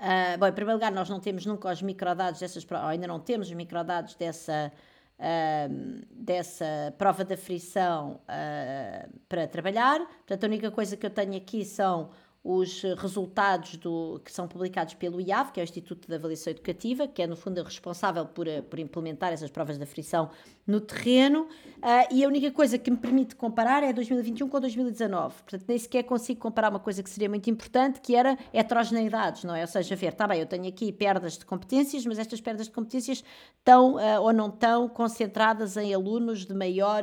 Uh, 0.01 0.39
bom, 0.39 0.47
em 0.47 0.53
primeiro 0.53 0.79
lugar, 0.79 0.91
nós 0.91 1.11
não 1.11 1.21
temos 1.21 1.45
nunca 1.45 1.71
os 1.71 1.83
microdados 1.83 2.41
dessas 2.41 2.65
provas, 2.65 2.89
ainda 2.89 3.07
não 3.07 3.21
temos 3.21 3.49
os 3.49 3.53
microdados 3.53 4.15
dessa, 4.15 4.73
uh, 5.19 6.07
dessa 6.11 6.95
prova 6.97 7.23
da 7.23 7.37
frição 7.37 8.19
uh, 8.23 9.19
para 9.29 9.47
trabalhar. 9.47 9.99
Portanto, 9.99 10.45
a 10.45 10.47
única 10.47 10.71
coisa 10.71 10.97
que 10.97 11.05
eu 11.05 11.11
tenho 11.11 11.37
aqui 11.37 11.67
são 11.67 12.09
os 12.43 12.83
resultados 12.97 13.77
do, 13.77 14.19
que 14.25 14.33
são 14.33 14.49
publicados 14.49 14.95
pelo 14.95 15.21
IAV, 15.21 15.53
que 15.53 15.61
é 15.61 15.63
o 15.63 15.65
Instituto 15.65 16.09
de 16.09 16.15
Avaliação 16.15 16.51
Educativa, 16.51 17.07
que 17.07 17.21
é 17.21 17.27
no 17.27 17.37
fundo 17.37 17.63
responsável 17.63 18.25
por, 18.25 18.49
eh, 18.49 18.63
por 18.63 18.79
implementar 18.79 19.31
essas 19.31 19.51
provas 19.51 19.77
da 19.77 19.85
frição 19.85 20.31
no 20.67 20.81
terreno, 20.81 21.43
uh, 21.43 22.15
e 22.15 22.25
a 22.25 22.29
única 22.29 22.51
coisa 22.51 22.79
que 22.79 22.91
me 22.91 22.97
permite 22.97 23.35
comparar 23.35 23.83
é 23.83 23.93
2021 23.93 24.49
com 24.49 24.59
2019. 24.59 25.35
Portanto, 25.43 25.65
nem 25.69 25.77
sequer 25.77 26.05
consigo 26.05 26.41
comparar 26.41 26.71
uma 26.71 26.79
coisa 26.79 27.03
que 27.03 27.11
seria 27.11 27.29
muito 27.29 27.51
importante, 27.51 28.01
que 28.01 28.17
era 28.17 28.39
heterogeneidades, 28.55 29.45
não 29.45 29.55
é? 29.55 29.61
Ou 29.61 29.67
seja, 29.67 29.95
ver, 29.95 30.13
está 30.13 30.27
bem, 30.27 30.41
eu 30.41 30.47
tenho 30.47 30.67
aqui 30.67 30.93
perdas 30.93 31.37
de 31.37 31.45
competências, 31.45 32.07
mas 32.07 32.19
estas 32.19 32.41
perdas 32.41 32.69
de 32.69 32.73
competências 32.73 33.23
estão 33.59 33.97
uh, 33.97 34.23
ou 34.23 34.33
não 34.33 34.49
estão 34.49 34.89
concentradas 34.89 35.77
em 35.77 35.93
alunos 35.93 36.47
de 36.47 36.55
maior 36.55 37.03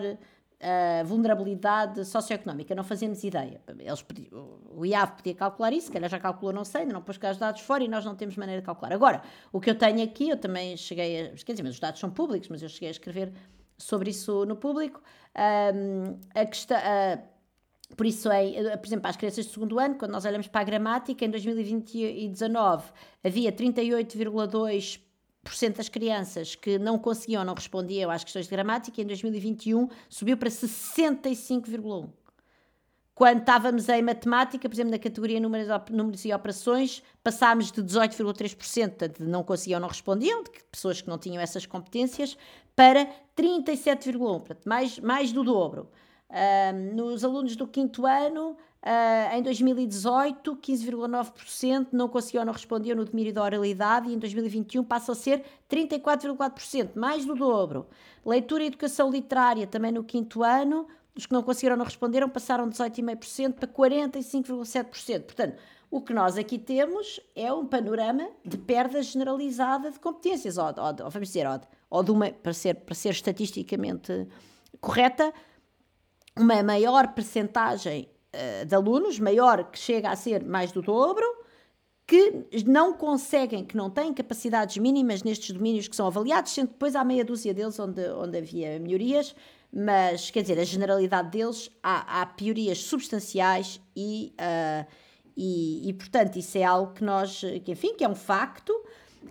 a 0.59 1.03
vulnerabilidade 1.03 2.03
socioeconómica, 2.03 2.73
não 2.73 2.83
fazemos 2.83 3.23
ideia. 3.23 3.61
Eles 3.79 4.03
o 4.71 4.85
IAV 4.85 5.17
podia 5.17 5.35
calcular 5.35 5.71
isso, 5.71 5.87
se 5.87 5.93
calhar 5.93 6.09
já 6.09 6.19
calculou, 6.19 6.53
não 6.53 6.65
sei, 6.65 6.81
ainda 6.81 6.93
não 6.93 7.01
pôs 7.01 7.17
cá 7.17 7.31
os 7.31 7.37
dados 7.37 7.61
fora 7.61 7.83
e 7.83 7.87
nós 7.87 8.03
não 8.03 8.15
temos 8.15 8.35
maneira 8.35 8.61
de 8.61 8.65
calcular. 8.65 8.91
Agora, 8.93 9.21
o 9.51 9.59
que 9.59 9.69
eu 9.69 9.75
tenho 9.75 10.03
aqui, 10.03 10.29
eu 10.29 10.37
também 10.37 10.75
cheguei 10.75 11.27
a. 11.27 11.29
Quer 11.29 11.53
dizer, 11.53 11.63
mas 11.63 11.73
os 11.73 11.79
dados 11.79 11.99
são 11.99 12.09
públicos, 12.09 12.49
mas 12.49 12.63
eu 12.63 12.69
cheguei 12.69 12.87
a 12.87 12.91
escrever 12.91 13.31
sobre 13.77 14.09
isso 14.09 14.45
no 14.45 14.55
público. 14.55 15.01
Um, 15.35 16.19
a 16.33 16.45
questão. 16.45 16.77
Uh, 16.77 17.37
por 17.95 18.05
isso, 18.05 18.29
é, 18.29 18.75
por 18.75 18.85
exemplo, 18.85 19.07
as 19.07 19.15
crianças 19.15 19.45
de 19.45 19.51
segundo 19.51 19.79
ano, 19.79 19.95
quando 19.95 20.11
nós 20.11 20.25
olhamos 20.25 20.47
para 20.47 20.59
a 20.59 20.63
gramática, 20.65 21.23
em 21.23 21.29
2019 21.29 22.91
havia 23.23 23.49
38,2% 23.49 25.06
das 25.77 25.89
crianças 25.89 26.55
que 26.55 26.77
não 26.77 26.97
conseguiam 26.97 27.41
ou 27.41 27.45
não 27.45 27.53
respondiam 27.53 28.09
às 28.11 28.23
questões 28.23 28.45
de 28.45 28.51
gramática, 28.51 29.01
em 29.01 29.05
2021 29.05 29.89
subiu 30.09 30.37
para 30.37 30.49
65,1%. 30.49 32.09
Quando 33.17 33.39
estávamos 33.39 33.89
em 33.89 34.03
matemática, 34.03 34.69
por 34.69 34.75
exemplo, 34.75 34.91
na 34.91 34.99
categoria 34.99 35.39
números, 35.39 36.23
e 36.23 36.31
operações, 36.31 37.01
passámos 37.23 37.71
de 37.71 37.81
18,3% 37.81 39.17
de 39.17 39.23
não 39.23 39.43
conseguiam 39.43 39.77
ou 39.77 39.81
não 39.81 39.87
respondiam, 39.87 40.43
de 40.43 40.51
pessoas 40.71 41.01
que 41.01 41.09
não 41.09 41.17
tinham 41.17 41.41
essas 41.41 41.65
competências, 41.65 42.37
para 42.75 43.07
37,1%, 43.35 44.19
portanto, 44.19 44.65
mais, 44.65 44.99
mais 44.99 45.31
do 45.31 45.43
dobro. 45.43 45.89
Uh, 46.29 46.95
nos 46.95 47.23
alunos 47.23 47.55
do 47.55 47.65
quinto 47.65 48.05
ano, 48.05 48.55
Uh, 48.87 49.35
em 49.35 49.41
2018, 49.41 50.55
15,9% 50.55 51.87
não 51.91 52.07
conseguiam 52.07 52.43
ou 52.43 52.45
não 52.45 52.53
respondiam 52.53 52.95
no 52.95 53.03
domínio 53.03 53.33
da 53.33 53.43
oralidade 53.43 54.07
e 54.09 54.13
em 54.13 54.17
2021 54.17 54.81
passa 54.81 55.11
a 55.11 55.15
ser 55.15 55.43
34,4%, 55.69 56.91
mais 56.95 57.25
do 57.25 57.35
dobro. 57.35 57.87
Leitura 58.25 58.63
e 58.63 58.67
educação 58.67 59.11
literária, 59.11 59.67
também 59.67 59.91
no 59.91 60.05
quinto 60.05 60.41
ano, 60.41 60.87
os 61.13 61.25
que 61.25 61.33
não 61.33 61.43
conseguiram 61.43 61.73
ou 61.73 61.79
não 61.79 61.83
responderam 61.83 62.29
passaram 62.29 62.69
de 62.69 62.77
18,5% 62.77 63.55
para 63.55 63.67
45,7%. 63.67 65.23
Portanto, 65.23 65.57
o 65.91 65.99
que 65.99 66.13
nós 66.13 66.37
aqui 66.37 66.57
temos 66.57 67.19
é 67.35 67.51
um 67.51 67.65
panorama 67.65 68.29
de 68.45 68.57
perda 68.57 69.03
generalizada 69.03 69.91
de 69.91 69.99
competências, 69.99 70.57
ou, 70.57 70.63
ou, 70.63 71.03
ou 71.03 71.09
vamos 71.09 71.27
dizer, 71.27 71.45
ou, 71.45 71.59
ou 71.89 72.03
de 72.03 72.11
uma, 72.11 72.29
para 72.31 72.53
ser, 72.53 72.75
para 72.75 72.95
ser 72.95 73.09
estatisticamente 73.09 74.29
correta, 74.79 75.33
uma 76.37 76.63
maior 76.63 77.09
percentagem 77.09 78.09
uh, 78.37 78.65
de 78.65 78.75
alunos, 78.75 79.19
maior 79.19 79.71
que 79.71 79.79
chega 79.79 80.09
a 80.09 80.15
ser 80.15 80.43
mais 80.45 80.71
do 80.71 80.81
dobro, 80.81 81.25
que 82.07 82.45
não 82.65 82.93
conseguem, 82.93 83.65
que 83.65 83.75
não 83.75 83.89
têm 83.89 84.13
capacidades 84.13 84.77
mínimas 84.77 85.23
nestes 85.23 85.51
domínios 85.51 85.89
que 85.89 85.95
são 85.95 86.07
avaliados, 86.07 86.53
sendo 86.53 86.69
depois 86.69 86.95
há 86.95 87.03
meia 87.03 87.25
dúzia 87.25 87.53
deles 87.53 87.77
onde, 87.79 88.01
onde 88.11 88.37
havia 88.37 88.79
melhorias, 88.79 89.35
mas 89.73 90.31
quer 90.31 90.41
dizer, 90.41 90.57
a 90.57 90.63
generalidade 90.63 91.29
deles 91.29 91.69
há, 91.83 92.21
há 92.21 92.25
piorias 92.25 92.77
substanciais 92.77 93.81
e, 93.95 94.33
uh, 94.39 94.87
e, 95.35 95.89
e, 95.89 95.93
portanto, 95.93 96.37
isso 96.37 96.57
é 96.57 96.63
algo 96.63 96.93
que 96.93 97.03
nós, 97.03 97.41
que, 97.65 97.71
enfim, 97.71 97.93
que 97.93 98.05
é 98.05 98.09
um 98.09 98.15
facto, 98.15 98.73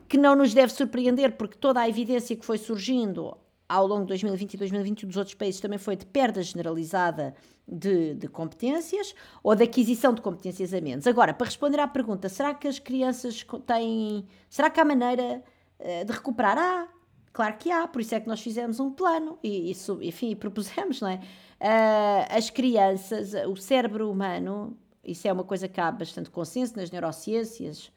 que 0.06 0.18
não 0.18 0.36
nos 0.36 0.52
deve 0.52 0.72
surpreender, 0.72 1.36
porque 1.36 1.56
toda 1.56 1.80
a 1.80 1.88
evidência 1.88 2.36
que 2.36 2.44
foi 2.44 2.58
surgindo 2.58 3.36
ao 3.68 3.86
longo 3.86 4.02
de 4.02 4.08
2020 4.08 4.54
e 4.54 4.56
2021 4.58 5.08
dos 5.08 5.16
outros 5.16 5.34
países 5.34 5.60
também 5.60 5.78
foi 5.78 5.96
de 5.96 6.06
perda 6.06 6.42
generalizada 6.42 7.34
de, 7.66 8.14
de, 8.14 8.28
competências 8.28 9.14
ou 9.42 9.54
de 9.54 9.64
aquisição 9.64 10.14
de 10.14 10.20
competências 10.20 10.72
a 10.72 10.80
menos. 10.80 11.06
Agora, 11.06 11.34
para 11.34 11.46
responder 11.46 11.80
à 11.80 11.88
pergunta, 11.88 12.28
será 12.28 12.54
que 12.54 12.68
as 12.68 12.78
crianças 12.78 13.44
têm. 13.66 14.26
Será 14.48 14.70
que 14.70 14.80
há 14.80 14.84
maneira 14.84 15.42
uh, 15.80 16.04
de 16.04 16.12
recuperar? 16.12 16.58
Ah, 16.58 16.88
claro 17.32 17.56
que 17.58 17.70
há, 17.70 17.86
por 17.88 18.00
isso 18.00 18.14
é 18.14 18.20
que 18.20 18.28
nós 18.28 18.40
fizemos 18.40 18.78
um 18.78 18.90
plano 18.90 19.38
e, 19.42 19.70
isso, 19.70 19.98
enfim, 20.00 20.34
propusemos, 20.36 21.00
não 21.00 21.08
é? 21.08 21.20
Uh, 21.60 22.36
as 22.36 22.50
crianças, 22.50 23.32
o 23.48 23.56
cérebro 23.56 24.10
humano, 24.10 24.76
isso 25.04 25.26
é 25.26 25.32
uma 25.32 25.44
coisa 25.44 25.68
que 25.68 25.80
há 25.80 25.90
bastante 25.90 26.30
consenso 26.30 26.76
nas 26.76 26.90
neurociências, 26.90 27.90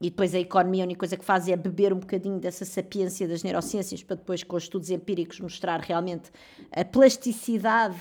e 0.00 0.10
depois 0.10 0.34
a 0.34 0.38
economia, 0.38 0.84
a 0.84 0.86
única 0.86 0.98
coisa 0.98 1.16
que 1.16 1.24
faz 1.24 1.48
é 1.48 1.56
beber 1.56 1.92
um 1.92 1.98
bocadinho 1.98 2.38
dessa 2.38 2.64
sapiência 2.64 3.26
das 3.26 3.42
neurociências 3.42 4.02
para 4.02 4.16
depois, 4.16 4.42
com 4.42 4.56
os 4.56 4.64
estudos 4.64 4.90
empíricos, 4.90 5.40
mostrar 5.40 5.80
realmente 5.80 6.30
a 6.70 6.84
plasticidade 6.84 7.98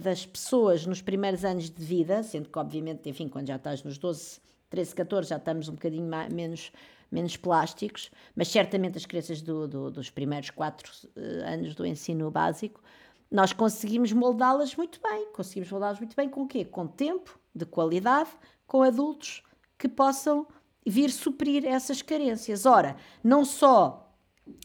das 0.00 0.24
pessoas 0.24 0.86
nos 0.86 1.02
primeiros 1.02 1.44
anos 1.44 1.68
de 1.68 1.84
vida, 1.84 2.22
sendo 2.22 2.48
que, 2.48 2.58
obviamente, 2.58 3.08
enfim, 3.08 3.28
quando 3.28 3.48
já 3.48 3.56
estás 3.56 3.82
nos 3.82 3.98
12, 3.98 4.40
13, 4.70 4.94
14, 4.94 5.28
já 5.30 5.36
estamos 5.36 5.68
um 5.68 5.72
bocadinho 5.72 6.08
mais, 6.08 6.32
menos, 6.32 6.72
menos 7.10 7.36
plásticos, 7.36 8.10
mas 8.36 8.48
certamente 8.48 8.96
as 8.96 9.04
crianças 9.04 9.42
do, 9.42 9.66
do, 9.66 9.90
dos 9.90 10.10
primeiros 10.10 10.50
4 10.50 10.92
uh, 10.92 11.20
anos 11.52 11.74
do 11.74 11.84
ensino 11.84 12.30
básico, 12.30 12.80
nós 13.28 13.52
conseguimos 13.52 14.12
moldá-las 14.12 14.76
muito 14.76 15.00
bem. 15.02 15.32
Conseguimos 15.32 15.68
moldá-las 15.72 15.98
muito 15.98 16.14
bem 16.14 16.28
com 16.28 16.42
o 16.42 16.46
quê? 16.46 16.64
Com 16.64 16.86
tempo, 16.86 17.36
de 17.52 17.66
qualidade, 17.66 18.30
com 18.66 18.82
adultos 18.82 19.42
que 19.76 19.88
possam 19.88 20.46
vir 20.86 21.10
suprir 21.10 21.64
essas 21.64 22.02
carências. 22.02 22.66
Ora, 22.66 22.96
não 23.22 23.44
só 23.44 24.04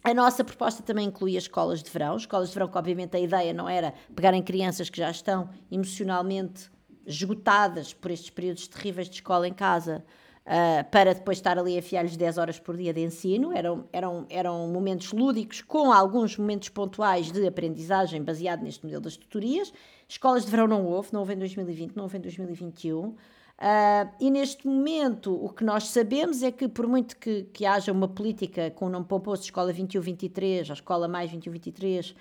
a 0.03 0.13
nossa 0.13 0.43
proposta 0.43 0.83
também 0.83 1.07
inclui 1.07 1.37
as 1.37 1.43
escolas 1.43 1.81
de 1.81 1.89
verão, 1.89 2.17
escolas 2.17 2.49
de 2.49 2.53
verão 2.53 2.67
que 2.67 2.77
obviamente 2.77 3.15
a 3.15 3.19
ideia 3.19 3.53
não 3.53 3.67
era 3.67 3.93
pegarem 4.13 4.43
crianças 4.43 4.89
que 4.89 4.97
já 4.97 5.09
estão 5.09 5.49
emocionalmente 5.71 6.69
esgotadas 7.05 7.93
por 7.93 8.11
estes 8.11 8.29
períodos 8.29 8.67
terríveis 8.67 9.09
de 9.09 9.15
escola 9.15 9.47
em 9.47 9.53
casa, 9.53 10.03
uh, 10.45 10.89
para 10.91 11.13
depois 11.13 11.37
estar 11.37 11.57
ali 11.57 11.75
a 11.75 11.79
enfiar-lhes 11.79 12.15
10 12.15 12.37
horas 12.37 12.59
por 12.59 12.75
dia 12.77 12.93
de 12.93 13.01
ensino. 13.01 13.51
Eram, 13.51 13.85
eram, 13.91 14.25
eram 14.29 14.67
momentos 14.67 15.11
lúdicos 15.11 15.61
com 15.61 15.91
alguns 15.91 16.37
momentos 16.37 16.69
pontuais 16.69 17.31
de 17.31 17.47
aprendizagem 17.47 18.21
baseado 18.21 18.61
neste 18.61 18.83
modelo 18.83 19.01
das 19.01 19.17
tutorias. 19.17 19.73
Escolas 20.07 20.45
de 20.45 20.51
verão 20.51 20.67
não 20.67 20.85
houve, 20.85 21.09
não 21.13 21.21
houve 21.21 21.33
em 21.33 21.39
2020, 21.39 21.95
não 21.95 22.03
houve 22.03 22.17
em 22.17 22.21
2021. 22.21 23.15
Uh, 23.59 24.09
e 24.21 24.31
neste 24.31 24.65
momento 24.65 25.33
o 25.35 25.49
que 25.49 25.65
nós 25.65 25.89
sabemos 25.89 26.41
é 26.41 26.49
que, 26.49 26.69
por 26.69 26.87
muito 26.87 27.17
que, 27.17 27.43
que 27.43 27.65
haja 27.65 27.91
uma 27.91 28.07
política 28.07 28.71
com 28.71 28.85
o 28.85 28.89
nome 28.89 29.05
pomposo 29.05 29.43
Escola 29.43 29.73
21-23, 29.73 30.69
a 30.69 30.73
Escola 30.73 31.09
Mais 31.09 31.29
21-23, 31.29 32.11
uh, 32.11 32.15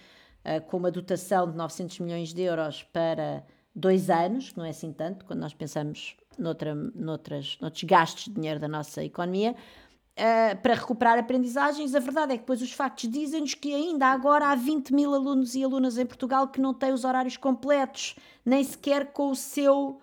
ah, 0.45 0.61
com 0.61 0.79
uma 0.79 0.91
dotação 0.91 1.49
de 1.49 1.57
900 1.57 2.01
milhões 2.01 2.35
de 2.35 2.43
euros 2.43 2.83
para 2.83 3.45
dois 3.73 4.11
anos, 4.11 4.51
que 4.51 4.59
não 4.59 4.65
é 4.65 4.71
assim 4.71 4.93
tanto, 4.93 5.25
quando 5.25 5.39
nós 5.39 5.55
pensamos 5.55 6.17
noutra, 6.37 6.75
noutras, 6.75 7.57
noutros 7.61 7.85
gastos 7.85 8.25
de 8.25 8.33
dinheiro 8.33 8.59
da 8.59 8.67
nossa 8.67 9.05
economia, 9.05 9.53
uh, 9.53 10.61
para 10.61 10.75
recuperar 10.75 11.21
aprendizagens, 11.21 11.95
a 11.95 12.01
verdade 12.01 12.33
é 12.33 12.35
que 12.35 12.43
depois 12.43 12.61
os 12.61 12.73
factos 12.73 13.09
dizem-nos 13.09 13.55
que 13.55 13.73
ainda 13.73 14.07
agora 14.07 14.47
há 14.47 14.57
20 14.57 14.93
mil 14.93 15.15
alunos 15.15 15.55
e 15.55 15.63
alunas 15.63 15.99
em 15.99 16.05
Portugal 16.05 16.49
que 16.49 16.61
não 16.61 16.75
têm 16.75 16.93
os 16.93 17.05
horários 17.05 17.37
completos, 17.37 18.17
nem 18.45 18.65
sequer 18.65 19.13
com 19.13 19.31
o 19.31 19.37
seu 19.37 20.01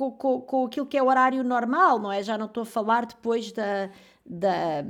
com, 0.00 0.12
com, 0.12 0.40
com 0.40 0.64
aquilo 0.64 0.86
que 0.86 0.96
é 0.96 1.02
o 1.02 1.08
horário 1.08 1.44
normal, 1.44 1.98
não 1.98 2.10
é? 2.10 2.22
Já 2.22 2.38
não 2.38 2.46
estou 2.46 2.62
a 2.62 2.66
falar 2.66 3.04
depois 3.04 3.52
da, 3.52 3.90
da 4.24 4.82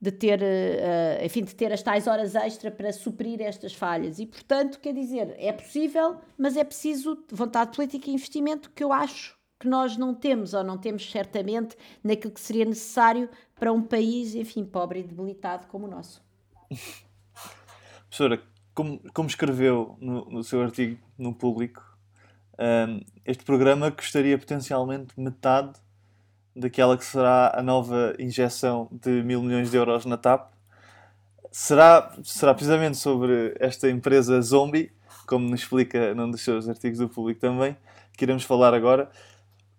de 0.00 0.10
ter, 0.10 0.40
uh, 0.40 1.24
enfim, 1.24 1.44
de 1.44 1.54
ter 1.54 1.70
as 1.72 1.82
tais 1.82 2.06
horas 2.06 2.34
extra 2.34 2.70
para 2.70 2.90
suprir 2.90 3.40
estas 3.42 3.74
falhas. 3.74 4.18
E, 4.18 4.26
portanto, 4.26 4.80
quer 4.80 4.94
dizer, 4.94 5.34
é 5.38 5.52
possível, 5.52 6.16
mas 6.38 6.56
é 6.56 6.64
preciso 6.64 7.22
vontade 7.30 7.76
política 7.76 8.08
e 8.08 8.14
investimento 8.14 8.70
que 8.70 8.82
eu 8.82 8.92
acho 8.92 9.38
que 9.58 9.68
nós 9.68 9.98
não 9.98 10.14
temos, 10.14 10.54
ou 10.54 10.64
não 10.64 10.78
temos 10.78 11.08
certamente, 11.10 11.76
naquilo 12.02 12.32
que 12.32 12.40
seria 12.40 12.64
necessário 12.64 13.28
para 13.54 13.70
um 13.70 13.82
país, 13.82 14.34
enfim, 14.34 14.64
pobre 14.64 15.00
e 15.00 15.02
debilitado 15.02 15.66
como 15.66 15.86
o 15.86 15.90
nosso. 15.90 16.24
Professora, 18.08 18.42
como, 18.74 19.00
como 19.12 19.28
escreveu 19.28 19.98
no, 20.00 20.24
no 20.30 20.42
seu 20.42 20.62
artigo 20.62 20.98
no 21.18 21.34
público, 21.34 21.89
um, 22.60 23.00
este 23.24 23.42
programa 23.44 23.90
custaria 23.90 24.36
potencialmente 24.36 25.18
metade 25.18 25.72
daquela 26.54 26.96
que 26.96 27.04
será 27.04 27.52
a 27.56 27.62
nova 27.62 28.14
injeção 28.18 28.88
de 28.90 29.22
mil 29.22 29.42
milhões 29.42 29.70
de 29.70 29.76
euros 29.76 30.04
na 30.04 30.16
TAP. 30.16 30.52
Será, 31.50 32.12
será 32.22 32.52
precisamente 32.52 32.98
sobre 32.98 33.54
esta 33.58 33.88
empresa 33.88 34.40
zombie, 34.42 34.92
como 35.26 35.48
nos 35.48 35.60
explica 35.60 36.14
num 36.14 36.30
dos 36.30 36.42
seus 36.42 36.68
artigos 36.68 36.98
do 36.98 37.08
público 37.08 37.40
também, 37.40 37.76
que 38.16 38.24
iremos 38.24 38.44
falar 38.44 38.74
agora. 38.74 39.10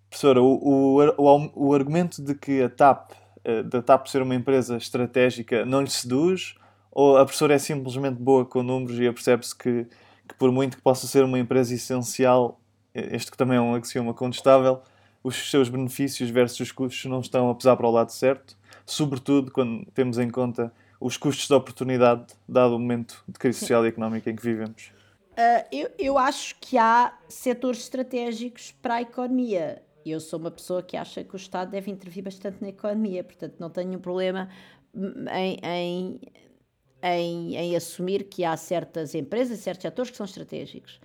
Professora, 0.09 0.41
o, 0.41 0.97
o, 0.97 1.51
o, 1.55 1.73
argumento 1.73 2.21
de 2.21 2.35
que 2.35 2.61
a 2.63 2.69
TAP, 2.69 3.11
eh, 3.43 3.63
da 3.63 3.81
TAP 3.81 4.07
ser 4.07 4.21
uma 4.21 4.35
empresa 4.35 4.75
estratégica, 4.75 5.65
não 5.65 5.81
lhe 5.81 5.89
seduz 5.89 6.55
ou 6.91 7.17
a 7.17 7.23
professora 7.23 7.53
é 7.53 7.57
simplesmente 7.57 8.21
boa 8.21 8.45
com 8.45 8.61
números 8.61 8.99
e 8.99 9.07
apercebe-se 9.07 9.55
que, 9.55 9.87
que, 10.27 10.35
por 10.37 10.51
muito 10.51 10.75
que 10.75 10.83
possa 10.83 11.07
ser 11.07 11.23
uma 11.23 11.39
empresa 11.39 11.73
essencial, 11.73 12.60
este 12.93 13.31
que 13.31 13.37
também 13.37 13.57
é 13.57 13.61
um 13.61 13.75
axioma 13.75 14.13
contestável, 14.13 14.81
os 15.23 15.49
seus 15.49 15.69
benefícios 15.69 16.29
versus 16.29 16.59
os 16.59 16.71
custos 16.71 17.05
não 17.05 17.19
estão 17.19 17.49
a 17.49 17.55
pesar 17.55 17.75
para 17.77 17.87
o 17.87 17.91
lado 17.91 18.11
certo, 18.11 18.57
sobretudo 18.85 19.51
quando 19.51 19.85
temos 19.93 20.17
em 20.17 20.29
conta 20.29 20.73
os 20.99 21.17
custos 21.17 21.47
de 21.47 21.53
oportunidade, 21.53 22.33
dado 22.47 22.75
o 22.75 22.79
momento 22.79 23.23
de 23.27 23.39
crise 23.39 23.59
social 23.59 23.85
e 23.85 23.89
económica 23.89 24.29
em 24.29 24.35
que 24.35 24.43
vivemos. 24.43 24.91
Uh, 25.31 25.65
eu, 25.71 25.89
eu 25.97 26.17
acho 26.17 26.55
que 26.59 26.77
há 26.77 27.17
setores 27.27 27.79
estratégicos 27.81 28.71
para 28.81 28.95
a 28.95 29.01
economia. 29.01 29.81
Eu 30.05 30.19
sou 30.19 30.39
uma 30.39 30.51
pessoa 30.51 30.83
que 30.83 30.97
acha 30.97 31.23
que 31.23 31.33
o 31.33 31.37
Estado 31.37 31.71
deve 31.71 31.89
intervir 31.89 32.23
bastante 32.23 32.57
na 32.61 32.69
economia, 32.69 33.23
portanto, 33.23 33.55
não 33.59 33.69
tenho 33.69 33.99
problema 33.99 34.49
em, 34.93 35.57
em, 35.63 36.21
em, 37.01 37.55
em 37.55 37.75
assumir 37.75 38.25
que 38.25 38.43
há 38.43 38.55
certas 38.57 39.15
empresas, 39.15 39.59
certos 39.59 39.83
setores 39.83 40.11
que 40.11 40.17
são 40.17 40.25
estratégicos. 40.25 40.99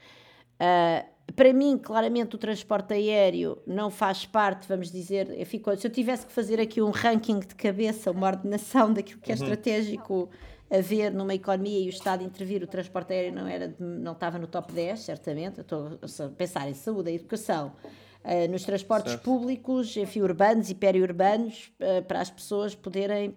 Uh, 0.60 1.16
para 1.34 1.52
mim, 1.52 1.76
claramente, 1.76 2.34
o 2.36 2.38
transporte 2.38 2.94
aéreo 2.94 3.58
não 3.66 3.90
faz 3.90 4.24
parte, 4.24 4.66
vamos 4.68 4.90
dizer, 4.90 5.28
eu 5.38 5.44
fico, 5.44 5.74
se 5.76 5.86
eu 5.86 5.90
tivesse 5.90 6.26
que 6.26 6.32
fazer 6.32 6.60
aqui 6.60 6.80
um 6.80 6.90
ranking 6.90 7.40
de 7.40 7.54
cabeça, 7.54 8.10
uma 8.10 8.28
ordenação 8.28 8.92
daquilo 8.92 9.20
que 9.20 9.32
é 9.32 9.34
uhum. 9.34 9.42
estratégico 9.42 10.30
a 10.70 10.80
ver 10.80 11.12
numa 11.12 11.34
economia 11.34 11.80
e 11.80 11.86
o 11.86 11.90
Estado 11.90 12.24
intervir, 12.24 12.62
o 12.62 12.66
transporte 12.66 13.12
aéreo 13.12 13.32
não, 13.32 13.46
era, 13.46 13.74
não 13.78 14.12
estava 14.12 14.38
no 14.38 14.46
top 14.46 14.72
10, 14.72 15.00
certamente. 15.00 15.58
Eu 15.58 15.62
estou 15.62 16.26
a 16.26 16.28
pensar 16.30 16.68
em 16.68 16.74
saúde, 16.74 17.10
a 17.10 17.12
educação, 17.12 17.72
uh, 18.24 18.50
nos 18.50 18.64
transportes 18.64 19.12
certo. 19.12 19.24
públicos, 19.24 19.96
enfim, 19.96 20.22
urbanos 20.22 20.70
e 20.70 20.74
periurbanos, 20.74 21.72
uh, 21.80 22.02
para 22.04 22.20
as 22.20 22.30
pessoas 22.30 22.74
poderem. 22.74 23.36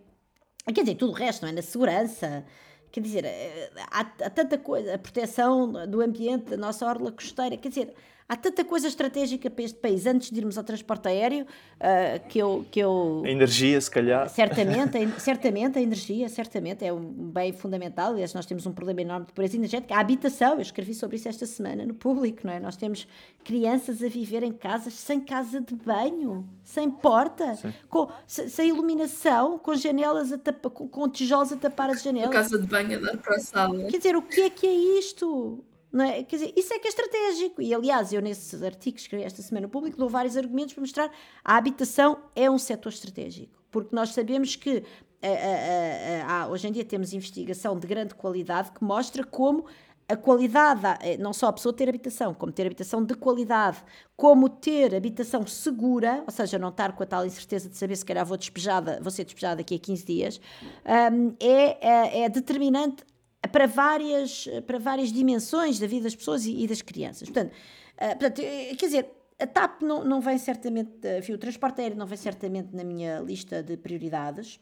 Quer 0.74 0.82
dizer, 0.82 0.96
tudo 0.96 1.12
o 1.12 1.16
resto, 1.16 1.44
não 1.44 1.50
é? 1.50 1.52
Na 1.52 1.62
segurança. 1.62 2.46
Quer 2.92 3.02
dizer, 3.02 3.26
eh, 3.26 3.70
há, 3.92 4.00
há 4.02 4.30
tanta 4.30 4.58
coisa, 4.58 4.96
a 4.96 4.98
proteção 4.98 5.88
do 5.88 6.02
ambiente, 6.02 6.50
da 6.50 6.58
nossa 6.58 6.86
orla 6.86 7.12
costeira, 7.12 7.56
quer 7.58 7.70
dizer, 7.70 7.94
há 8.30 8.38
tanta 8.38 8.64
coisa 8.64 8.88
estratégica 8.88 9.50
para 9.50 9.64
este 9.66 9.80
país 9.80 10.06
antes 10.06 10.30
de 10.30 10.40
irmos 10.40 10.56
ao 10.56 10.64
transporte 10.64 11.08
aéreo 11.08 11.46
uh, 11.46 12.28
que, 12.30 12.38
eu, 12.38 12.64
que 12.70 12.80
eu. 12.80 13.24
A 13.26 13.30
energia, 13.30 13.82
se 13.82 13.90
calhar. 13.90 14.30
Certamente, 14.30 14.96
a, 14.98 15.10
certamente, 15.20 15.80
a 15.80 15.82
energia, 15.82 16.30
certamente, 16.30 16.86
é 16.86 16.94
um 16.94 17.02
bem 17.02 17.52
fundamental. 17.52 18.12
Aliás, 18.12 18.36
nós 18.36 18.46
temos 18.46 18.68
um 18.68 18.72
problema 18.72 19.02
enorme 19.02 19.26
de 19.26 19.34
pobreza 19.34 19.58
energética. 19.58 19.96
A 19.96 20.00
habitação, 20.00 20.54
eu 20.54 20.62
escrevi 20.62 20.94
sobre 20.94 21.16
isso 21.16 21.28
esta 21.28 21.48
semana 21.48 21.84
no 21.84 21.96
público, 21.96 22.46
não 22.46 22.54
é? 22.54 22.60
Nós 22.60 22.78
temos 22.78 23.08
crianças 23.44 24.04
a 24.04 24.08
viver 24.08 24.44
em 24.44 24.52
casas 24.52 24.94
sem 24.94 25.20
casa 25.20 25.60
de 25.60 25.74
banho, 25.74 26.48
sem 26.64 26.92
porta, 26.92 27.58
com, 27.90 28.10
sem 28.28 28.70
iluminação, 28.70 29.58
com 29.58 29.74
janelas 29.74 30.32
a 30.32 30.38
tapa, 30.38 30.70
com, 30.70 30.88
com 30.88 31.10
tijolos 31.10 31.52
a 31.52 31.56
tapar 31.56 31.90
as 31.90 32.04
janelas. 32.04 32.30
A 32.30 32.34
casa 32.34 32.60
de 32.60 32.68
banho 32.68 33.00
a 33.00 33.02
dar 33.02 33.18
para 33.18 33.38
a 33.38 33.40
sala. 33.40 33.86
Quer 33.86 33.98
dizer, 33.98 34.16
o 34.16 34.22
que 34.22 34.42
é 34.42 34.50
que 34.52 34.68
é 34.68 35.00
isto? 35.00 35.64
É? 35.94 36.24
Quer 36.24 36.36
dizer, 36.36 36.54
isso 36.56 36.74
é 36.74 36.80
que 36.80 36.88
é 36.88 36.90
estratégico. 36.90 37.62
E 37.62 37.74
aliás, 37.74 38.14
eu 38.14 38.22
nesse 38.22 38.64
artigo 38.64 38.96
que 38.96 39.02
escrevi 39.02 39.24
esta 39.24 39.42
semana 39.42 39.66
no 39.66 39.72
público 39.72 39.98
dou 39.98 40.10
vários 40.10 40.38
argumentos 40.38 40.74
para 40.74 40.82
mostrar 40.82 41.12
a 41.44 41.58
habitação 41.58 42.20
é 42.36 42.50
um 42.50 42.58
setor 42.58 42.90
estratégico. 42.90 43.60
Porque 43.72 43.96
nós 43.96 44.10
sabemos 44.10 44.56
que 44.56 44.84
a, 45.22 46.28
a, 46.28 46.42
a, 46.44 46.48
hoje 46.48 46.68
em 46.68 46.72
dia 46.72 46.86
temos 46.86 47.14
investigação 47.14 47.78
de 47.78 47.88
grande 47.88 48.16
qualidade 48.16 48.72
que 48.72 48.84
mostra 48.84 49.24
como 49.24 49.66
a 50.08 50.16
qualidade, 50.16 50.82
eh, 51.02 51.18
não 51.18 51.32
só 51.32 51.48
a 51.48 51.54
pessoa 51.54 51.72
ter 51.72 51.88
habitação, 51.88 52.34
como 52.34 52.52
ter 52.52 52.66
habitação 52.66 53.06
de 53.06 53.14
qualidade, 53.14 53.78
como 54.18 54.50
ter 54.50 54.96
habitação 54.96 55.46
segura, 55.46 56.24
ou 56.26 56.32
seja, 56.32 56.58
não 56.58 56.70
estar 56.70 56.94
com 56.94 57.04
a 57.04 57.06
tal 57.06 57.26
incerteza 57.28 57.70
de 57.70 57.78
saber 57.78 57.96
se 57.96 58.04
calhar 58.04 58.26
vou, 58.26 58.36
despejada, 58.36 59.00
vou 59.04 59.12
ser 59.12 59.24
despejada 59.24 59.58
daqui 59.58 59.76
a 59.76 59.80
15 59.80 60.06
dias, 60.06 60.42
é, 60.84 61.78
é, 61.80 62.22
é 62.24 62.30
determinante 62.30 63.04
para 63.48 63.68
várias, 63.68 64.48
para 64.68 64.78
várias 64.78 65.12
dimensões 65.12 65.80
da 65.80 65.88
vida 65.88 66.04
das 66.04 66.16
pessoas 66.16 66.46
e, 66.46 66.64
e 66.64 66.68
das 66.68 66.82
crianças. 66.82 67.30
Portanto, 67.30 67.52
uh, 67.52 68.08
portanto, 68.10 68.40
eh, 68.40 68.76
quer 68.76 68.86
dizer, 68.86 69.10
a 69.40 69.48
TAP 69.48 69.82
não, 69.82 70.04
não 70.04 70.20
vem 70.20 70.38
certamente, 70.38 70.92
enfim, 71.18 71.34
o 71.34 71.38
transporte 71.38 71.82
aéreo 71.82 71.98
não 71.98 72.06
vem 72.06 72.18
certamente 72.18 72.76
na 72.76 72.84
minha 72.84 73.20
lista 73.20 73.64
de 73.64 73.78
prioridades. 73.78 74.60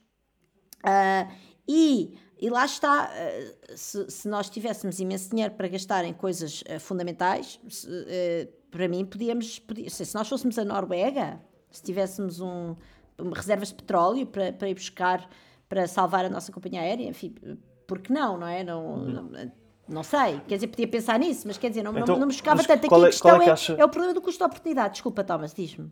Uh, 0.85 1.33
e, 1.67 2.15
e 2.39 2.49
lá 2.49 2.65
está, 2.65 3.09
uh, 3.09 3.77
se, 3.77 4.09
se, 4.11 4.27
nós 4.27 4.49
tivéssemos 4.49 4.99
imenso 4.99 5.31
dinheiro 5.31 5.55
para 5.55 5.67
gastar 5.67 6.05
em 6.05 6.13
coisas 6.13 6.63
fundamentais, 6.79 7.59
se, 7.67 7.87
para 8.69 8.87
mim 8.87 9.03
podíamos, 9.05 9.57
podíamos, 9.57 9.93
se 9.93 10.15
nós 10.15 10.29
fôssemos 10.29 10.57
a 10.59 10.63
Noruega, 10.63 11.41
se 11.71 11.81
tivéssemos 11.81 12.39
um, 12.39 12.75
reservas 13.35 13.69
de 13.69 13.75
petróleo 13.75 14.27
para, 14.27 14.53
para 14.53 14.69
ir 14.69 14.75
buscar, 14.75 15.27
para 15.67 15.87
salvar 15.87 16.25
a 16.25 16.29
nossa 16.29 16.51
companhia 16.51 16.81
aérea, 16.81 17.07
enfim, 17.09 17.33
porque 17.87 18.13
não, 18.13 18.37
não 18.37 18.47
é? 18.47 18.63
Não, 18.63 18.97
não, 18.97 19.51
não, 19.87 20.03
sei, 20.03 20.41
quer 20.45 20.55
dizer, 20.55 20.67
podia 20.67 20.87
pensar 20.87 21.17
nisso, 21.17 21.47
mas 21.47 21.57
quer 21.57 21.69
dizer, 21.69 21.81
não, 21.81 21.91
então, 21.97 22.15
não, 22.15 22.19
não 22.19 22.27
me 22.27 22.33
chocava 22.33 22.61
tanto. 22.61 22.85
Aqui 22.85 22.93
é, 22.93 22.97
a 22.97 23.05
questão 23.05 23.35
é, 23.37 23.43
que 23.45 23.49
é, 23.49 23.53
acha... 23.53 23.73
é, 23.73 23.85
o 23.85 23.89
problema 23.89 24.13
do 24.13 24.21
custo 24.21 24.37
de 24.37 24.43
oportunidade. 24.43 24.93
Desculpa, 24.95 25.23
Thomas, 25.23 25.53
diz-me. 25.53 25.89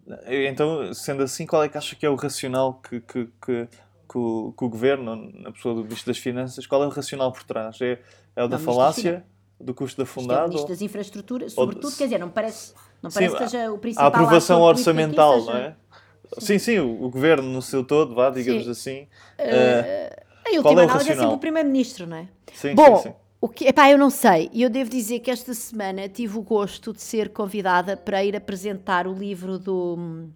Então, 0.49 0.93
sendo 0.93 1.23
assim, 1.23 1.45
qual 1.45 1.63
é 1.63 1.69
que 1.69 1.77
acha 1.77 1.95
que 1.95 2.05
é 2.05 2.09
o 2.09 2.15
racional 2.15 2.73
que, 2.73 2.99
que, 2.99 3.29
que, 3.41 3.67
que, 4.09 4.17
o, 4.17 4.53
que 4.57 4.65
o 4.65 4.69
governo, 4.69 5.15
na 5.15 5.51
pessoa 5.51 5.73
do 5.73 5.83
Ministro 5.83 6.11
das 6.11 6.17
Finanças, 6.17 6.67
qual 6.67 6.83
é 6.83 6.87
o 6.87 6.89
racional 6.89 7.31
por 7.31 7.43
trás? 7.43 7.79
É, 7.81 7.99
é 8.35 8.43
o 8.43 8.47
da 8.49 8.59
falácia? 8.59 9.25
Do 9.57 9.73
custo 9.73 10.01
da 10.01 10.05
fundado? 10.05 10.41
É 10.41 10.45
o 10.45 10.49
Ministro 10.49 10.69
das 10.69 10.81
Infraestruturas, 10.81 11.53
sobretudo, 11.53 11.95
quer 11.95 12.03
dizer, 12.03 12.19
não 12.19 12.29
parece, 12.29 12.73
não 13.01 13.09
parece 13.09 13.31
Sim, 13.31 13.37
que 13.37 13.49
seja 13.49 13.71
o 13.71 13.77
principal. 13.77 14.03
A 14.03 14.07
aprovação 14.09 14.61
orçamental, 14.61 15.39
seja... 15.39 15.53
não 15.53 15.57
é? 15.57 15.75
Sim, 16.39 16.59
sim, 16.59 16.79
o, 16.79 17.03
o, 17.03 17.09
governo 17.09 17.47
no 17.47 17.61
seu 17.61 17.83
todo, 17.83 18.13
vá, 18.13 18.29
digamos 18.29 18.65
sim. 18.65 18.69
assim. 18.71 19.01
Uh, 19.39 20.24
em 20.47 20.57
última 20.57 20.81
é 20.81 20.83
análise 20.85 21.11
é 21.11 21.15
sempre 21.15 21.33
o 21.33 21.37
Primeiro-Ministro, 21.37 22.07
não 22.07 22.17
é? 22.17 22.27
Sim, 22.53 22.75
Bom, 22.75 22.97
sim, 22.97 23.09
sim. 23.09 23.15
O 23.41 23.47
que, 23.47 23.67
epá, 23.67 23.91
eu 23.91 23.97
não 23.97 24.09
sei. 24.09 24.49
E 24.51 24.63
eu 24.63 24.69
devo 24.69 24.89
dizer 24.89 25.19
que 25.19 25.29
esta 25.29 25.53
semana 25.53 26.09
tive 26.09 26.37
o 26.37 26.41
gosto 26.41 26.91
de 26.93 27.01
ser 27.01 27.29
convidada 27.29 27.95
para 27.95 28.23
ir 28.23 28.35
apresentar 28.35 29.07
o 29.07 29.13
livro 29.13 29.59
do 29.59 30.27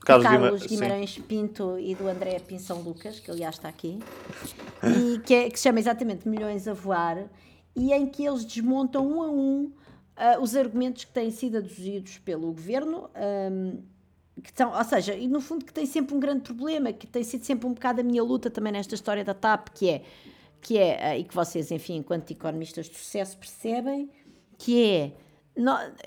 Carlos, 0.00 0.26
Carlos 0.26 0.66
Guimarães 0.66 1.14
sim. 1.14 1.22
Pinto 1.22 1.78
e 1.78 1.94
do 1.94 2.08
André 2.08 2.38
Pinção 2.40 2.80
Lucas, 2.80 3.20
que 3.20 3.30
aliás 3.30 3.56
está 3.56 3.68
aqui, 3.68 3.98
e 4.82 5.18
que, 5.20 5.34
é, 5.34 5.50
que 5.50 5.56
se 5.58 5.64
chama 5.64 5.78
exatamente 5.78 6.28
Milhões 6.28 6.66
a 6.66 6.72
Voar, 6.72 7.24
e 7.76 7.92
em 7.92 8.06
que 8.06 8.24
eles 8.24 8.44
desmontam 8.44 9.06
um 9.06 9.22
a 9.22 9.30
um 9.30 9.72
uh, 10.16 10.42
os 10.42 10.56
argumentos 10.56 11.04
que 11.04 11.12
têm 11.12 11.30
sido 11.30 11.58
aduzidos 11.58 12.18
pelo 12.18 12.46
governo. 12.48 13.08
Um, 13.52 13.82
que 14.42 14.50
são, 14.54 14.76
ou 14.76 14.84
seja, 14.84 15.14
e 15.14 15.26
no 15.26 15.40
fundo 15.40 15.64
que 15.64 15.72
tem 15.72 15.86
sempre 15.86 16.14
um 16.14 16.20
grande 16.20 16.42
problema, 16.42 16.92
que 16.92 17.06
tem 17.06 17.22
sido 17.22 17.44
sempre 17.44 17.66
um 17.66 17.72
bocado 17.72 18.00
a 18.00 18.04
minha 18.04 18.22
luta 18.22 18.50
também 18.50 18.72
nesta 18.72 18.94
história 18.94 19.24
da 19.24 19.34
TAP, 19.34 19.68
que 19.70 19.88
é, 19.88 20.02
que 20.60 20.78
é 20.78 21.12
eh, 21.12 21.18
e 21.20 21.24
que 21.24 21.34
vocês, 21.34 21.70
enfim, 21.70 21.96
enquanto 21.96 22.30
economistas 22.30 22.86
de 22.86 22.96
sucesso 22.96 23.36
percebem, 23.36 24.10
que 24.56 24.84
é, 24.84 25.12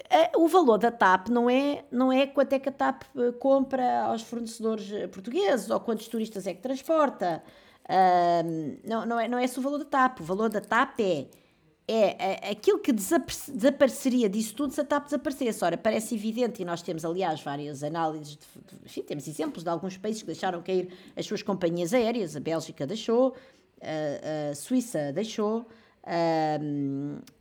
é 0.10 0.32
o 0.38 0.48
valor 0.48 0.78
da 0.78 0.92
TAP 0.92 1.30
não 1.30 1.50
é, 1.50 1.86
não 1.92 2.12
é 2.12 2.28
quanto 2.28 2.54
é 2.54 2.60
que 2.60 2.70
a 2.70 2.72
TAP 2.72 3.04
eh, 3.18 3.32
compra 3.34 4.04
aos 4.04 4.22
fornecedores 4.22 4.92
eh, 4.92 5.08
portugueses 5.08 5.70
ou 5.70 5.80
quantos 5.80 6.08
turistas 6.08 6.48
é 6.48 6.54
que 6.54 6.62
transporta. 6.62 7.44
não, 8.86 9.06
não, 9.06 9.20
é, 9.20 9.28
não 9.28 9.38
é 9.38 9.44
esse 9.44 9.60
o 9.60 9.62
valor 9.62 9.80
da 9.80 9.86
TAP. 9.86 10.22
O 10.22 10.24
valor 10.24 10.50
da 10.50 10.62
TAP 10.62 11.00
é 11.00 11.28
é, 11.88 12.48
é 12.48 12.52
aquilo 12.52 12.80
que 12.80 12.92
desapareceria 12.92 14.30
disso 14.30 14.56
tudo 14.56 14.74
se 14.74 14.82
a 14.82 14.86
TAP 14.86 15.06
desaparecesse. 15.06 15.64
Ora, 15.64 15.78
parece 15.78 16.16
evidente, 16.16 16.62
e 16.62 16.66
nós 16.66 16.82
temos, 16.82 17.04
aliás, 17.04 17.42
várias 17.42 17.84
análises, 17.84 18.38
de, 18.38 18.46
enfim, 18.86 19.02
temos 19.02 19.28
exemplos 19.28 19.64
de 19.64 19.70
alguns 19.70 19.98
países 19.98 20.22
que 20.22 20.28
deixaram 20.28 20.62
cair 20.62 20.94
as 21.16 21.26
suas 21.26 21.42
companhias 21.42 21.94
aéreas. 21.94 22.36
A 22.36 22.40
Bélgica 22.40 22.88
deixou, 22.88 23.36
a, 23.82 24.52
a 24.52 24.56
Suíça 24.56 25.12
deixou, 25.12 25.68
a, 26.04 26.58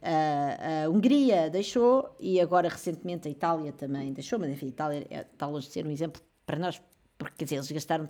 a, 0.03 0.89
Hungria 0.89 1.49
deixou 1.49 2.15
e 2.19 2.41
agora, 2.41 2.69
recentemente, 2.69 3.29
a 3.29 3.31
Itália 3.31 3.73
também 3.73 4.13
deixou. 4.13 4.39
Mas, 4.39 4.51
enfim, 4.51 4.67
a 4.67 4.71
Itália 4.71 5.07
é, 5.11 5.21
está 5.21 5.47
longe 5.47 5.67
de 5.69 5.73
ser 5.73 5.87
um 5.87 5.91
exemplo 5.91 6.21
para 6.45 6.59
nós, 6.59 6.81
porque, 7.17 7.37
quer 7.39 7.45
dizer, 7.45 7.57
eles 7.57 7.71
gastaram. 7.71 8.09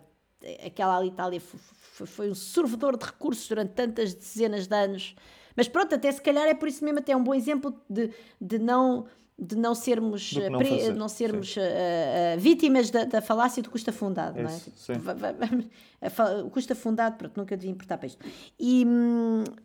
Aquela 0.65 1.05
Itália 1.05 1.39
foi, 1.39 2.07
foi 2.07 2.31
um 2.31 2.35
sorvedor 2.35 2.97
de 2.97 3.05
recursos 3.05 3.47
durante 3.47 3.73
tantas 3.73 4.15
dezenas 4.15 4.67
de 4.67 4.75
anos 4.75 5.15
mas 5.61 5.69
pronto, 5.69 5.95
até 5.95 6.11
se 6.11 6.23
calhar 6.23 6.49
é 6.49 6.55
por 6.55 6.67
isso 6.69 6.83
mesmo 6.83 7.01
até 7.01 7.15
um 7.15 7.23
bom 7.23 7.35
exemplo 7.35 7.75
de, 7.87 8.11
de 8.41 8.59
não 8.59 9.05
de 9.39 9.57
não 9.57 9.75
sermos, 9.75 10.33
não, 10.51 10.59
pre, 10.59 10.89
não 10.91 11.09
sermos 11.09 11.57
uh, 11.57 11.61
uh, 11.61 12.39
vítimas 12.39 12.91
da, 12.91 13.05
da, 13.05 13.23
falácia 13.23 13.63
do 13.63 13.71
custo 13.71 13.89
afundado, 13.89 14.39
isso, 14.39 14.71
não 14.89 15.01
é? 16.03 16.43
o 16.43 16.51
custo 16.51 16.75
afundado, 16.75 17.17
pronto, 17.17 17.39
nunca 17.39 17.57
devia 17.57 17.73
importar 17.73 17.97
para 17.97 18.07
isto. 18.07 18.23
E, 18.59 18.87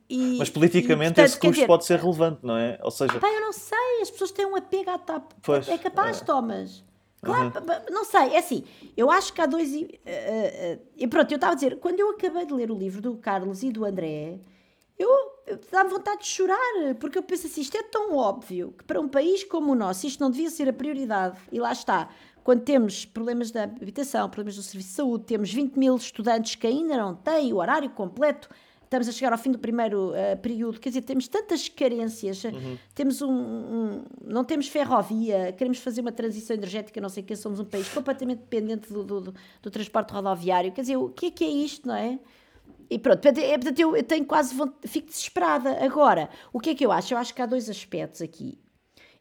e 0.09 0.37
Mas 0.37 0.49
politicamente 0.49 1.11
e, 1.11 1.15
portanto, 1.15 1.25
esse 1.25 1.39
custo 1.39 1.53
dizer, 1.53 1.67
pode 1.67 1.85
ser 1.85 1.99
relevante, 1.99 2.39
não 2.43 2.57
é? 2.57 2.79
Ou 2.83 2.91
seja... 2.91 3.19
Pá, 3.19 3.27
eu 3.27 3.41
não 3.41 3.51
sei, 3.51 4.01
as 4.01 4.11
pessoas 4.11 4.31
têm 4.31 4.45
um 4.45 4.55
apego 4.55 4.89
à 4.89 4.97
TAP. 4.97 5.31
Pois, 5.41 5.67
é 5.67 5.77
capaz, 5.77 6.21
é. 6.21 6.25
Thomas. 6.25 6.83
Claro, 7.21 7.47
uhum. 7.47 7.93
não 7.93 8.05
sei, 8.05 8.33
é 8.33 8.37
assim, 8.37 8.63
eu 8.95 9.11
acho 9.11 9.33
que 9.33 9.41
há 9.41 9.45
dois... 9.45 9.73
Uh, 9.73 10.79
e 10.95 11.05
pronto, 11.05 11.31
eu 11.31 11.35
estava 11.35 11.51
a 11.51 11.55
dizer, 11.55 11.79
quando 11.79 11.99
eu 11.99 12.11
acabei 12.11 12.45
de 12.45 12.53
ler 12.53 12.71
o 12.71 12.77
livro 12.77 13.01
do 13.01 13.15
Carlos 13.17 13.61
e 13.61 13.71
do 13.71 13.83
André 13.83 14.39
eu, 14.97 15.09
dá-me 15.71 15.89
vontade 15.89 16.21
de 16.21 16.27
chorar, 16.27 16.95
porque 16.99 17.17
eu 17.17 17.23
penso 17.23 17.47
assim, 17.47 17.61
isto 17.61 17.77
é 17.77 17.83
tão 17.83 18.15
óbvio 18.15 18.73
que 18.77 18.83
para 18.83 18.99
um 18.99 19.07
país 19.07 19.43
como 19.43 19.71
o 19.71 19.75
nosso 19.75 20.07
isto 20.07 20.19
não 20.19 20.31
devia 20.31 20.49
ser 20.49 20.67
a 20.67 20.73
prioridade. 20.73 21.37
E 21.51 21.59
lá 21.59 21.71
está, 21.71 22.09
quando 22.43 22.63
temos 22.63 23.05
problemas 23.05 23.51
da 23.51 23.63
habitação, 23.63 24.29
problemas 24.29 24.55
do 24.55 24.63
serviço 24.63 24.89
de 24.89 24.95
saúde, 24.95 25.25
temos 25.25 25.53
20 25.53 25.77
mil 25.77 25.95
estudantes 25.95 26.55
que 26.55 26.65
ainda 26.65 26.97
não 26.97 27.15
têm 27.15 27.53
o 27.53 27.57
horário 27.57 27.89
completo 27.89 28.49
estamos 28.85 29.07
a 29.07 29.11
chegar 29.11 29.31
ao 29.31 29.37
fim 29.37 29.51
do 29.51 29.59
primeiro 29.59 30.11
uh, 30.11 30.37
período, 30.41 30.79
quer 30.79 30.89
dizer, 30.89 31.01
temos 31.01 31.27
tantas 31.27 31.67
carências, 31.67 32.43
uhum. 32.43 32.77
temos 32.93 33.21
um, 33.21 33.31
um, 33.31 34.03
não 34.23 34.43
temos 34.43 34.67
ferrovia, 34.67 35.51
queremos 35.53 35.79
fazer 35.79 36.01
uma 36.01 36.11
transição 36.11 36.55
energética, 36.55 37.01
não 37.01 37.09
sei 37.09 37.23
o 37.23 37.25
que, 37.25 37.35
somos 37.35 37.59
um 37.59 37.65
país 37.65 37.89
completamente 37.89 38.39
dependente 38.39 38.91
do, 38.91 39.03
do, 39.03 39.21
do, 39.21 39.33
do 39.61 39.71
transporte 39.71 40.13
rodoviário, 40.13 40.71
quer 40.71 40.81
dizer, 40.81 40.97
o 40.97 41.09
que 41.09 41.27
é 41.27 41.31
que 41.31 41.43
é 41.43 41.49
isto, 41.49 41.87
não 41.87 41.95
é? 41.95 42.19
E 42.89 42.99
pronto, 42.99 43.25
é, 43.25 43.31
portanto, 43.31 43.79
eu, 43.79 43.95
eu 43.95 44.03
tenho 44.03 44.25
quase, 44.25 44.55
fico 44.85 45.07
desesperada. 45.07 45.83
Agora, 45.83 46.29
o 46.53 46.59
que 46.59 46.71
é 46.71 46.75
que 46.75 46.85
eu 46.85 46.91
acho? 46.91 47.13
Eu 47.13 47.17
acho 47.17 47.33
que 47.33 47.41
há 47.41 47.45
dois 47.45 47.69
aspectos 47.69 48.21
aqui. 48.21 48.59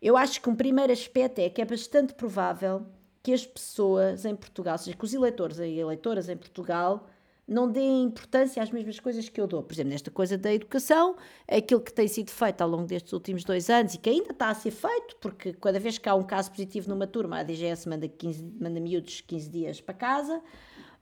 Eu 0.00 0.16
acho 0.16 0.40
que 0.40 0.50
um 0.50 0.54
primeiro 0.54 0.92
aspecto 0.92 1.38
é 1.38 1.48
que 1.48 1.62
é 1.62 1.64
bastante 1.64 2.12
provável 2.14 2.86
que 3.22 3.32
as 3.32 3.46
pessoas 3.46 4.26
em 4.26 4.36
Portugal, 4.36 4.74
ou 4.74 4.78
seja, 4.78 4.96
que 4.96 5.04
os 5.04 5.14
eleitores 5.14 5.58
e 5.58 5.78
eleitoras 5.78 6.28
em 6.28 6.36
Portugal 6.36 7.06
não 7.46 7.70
deem 7.70 8.04
importância 8.04 8.62
às 8.62 8.70
mesmas 8.70 8.98
coisas 8.98 9.28
que 9.28 9.40
eu 9.40 9.46
dou. 9.46 9.62
Por 9.62 9.74
exemplo, 9.74 9.92
nesta 9.92 10.10
coisa 10.10 10.36
da 10.36 10.52
educação, 10.52 11.16
aquilo 11.48 11.80
que 11.80 11.92
tem 11.92 12.08
sido 12.08 12.30
feito 12.30 12.60
ao 12.62 12.68
longo 12.68 12.86
destes 12.86 13.12
últimos 13.12 13.44
dois 13.44 13.68
anos 13.68 13.94
e 13.94 13.98
que 13.98 14.08
ainda 14.08 14.32
está 14.32 14.48
a 14.48 14.54
ser 14.54 14.70
feito, 14.70 15.16
porque 15.20 15.52
cada 15.54 15.78
vez 15.78 15.98
que 15.98 16.08
há 16.08 16.14
um 16.14 16.22
caso 16.22 16.50
positivo 16.50 16.88
numa 16.88 17.06
turma, 17.06 17.38
a 17.38 17.42
DGS 17.42 17.88
manda, 17.88 18.08
15, 18.08 18.42
manda 18.60 18.80
miúdos 18.80 19.20
15 19.20 19.50
dias 19.50 19.80
para 19.80 19.94
casa. 19.94 20.42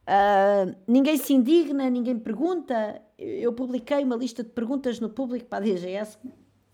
Uh, 0.03 0.75
ninguém 0.87 1.17
se 1.17 1.33
indigna, 1.33 1.89
ninguém 1.89 2.19
pergunta. 2.19 3.01
Eu 3.19 3.53
publiquei 3.53 4.03
uma 4.03 4.17
lista 4.17 4.43
de 4.43 4.51
perguntas 4.51 4.99
no 4.99 5.09
público 5.09 5.47
para 5.47 5.59
a 5.59 5.67
DGS 5.67 6.19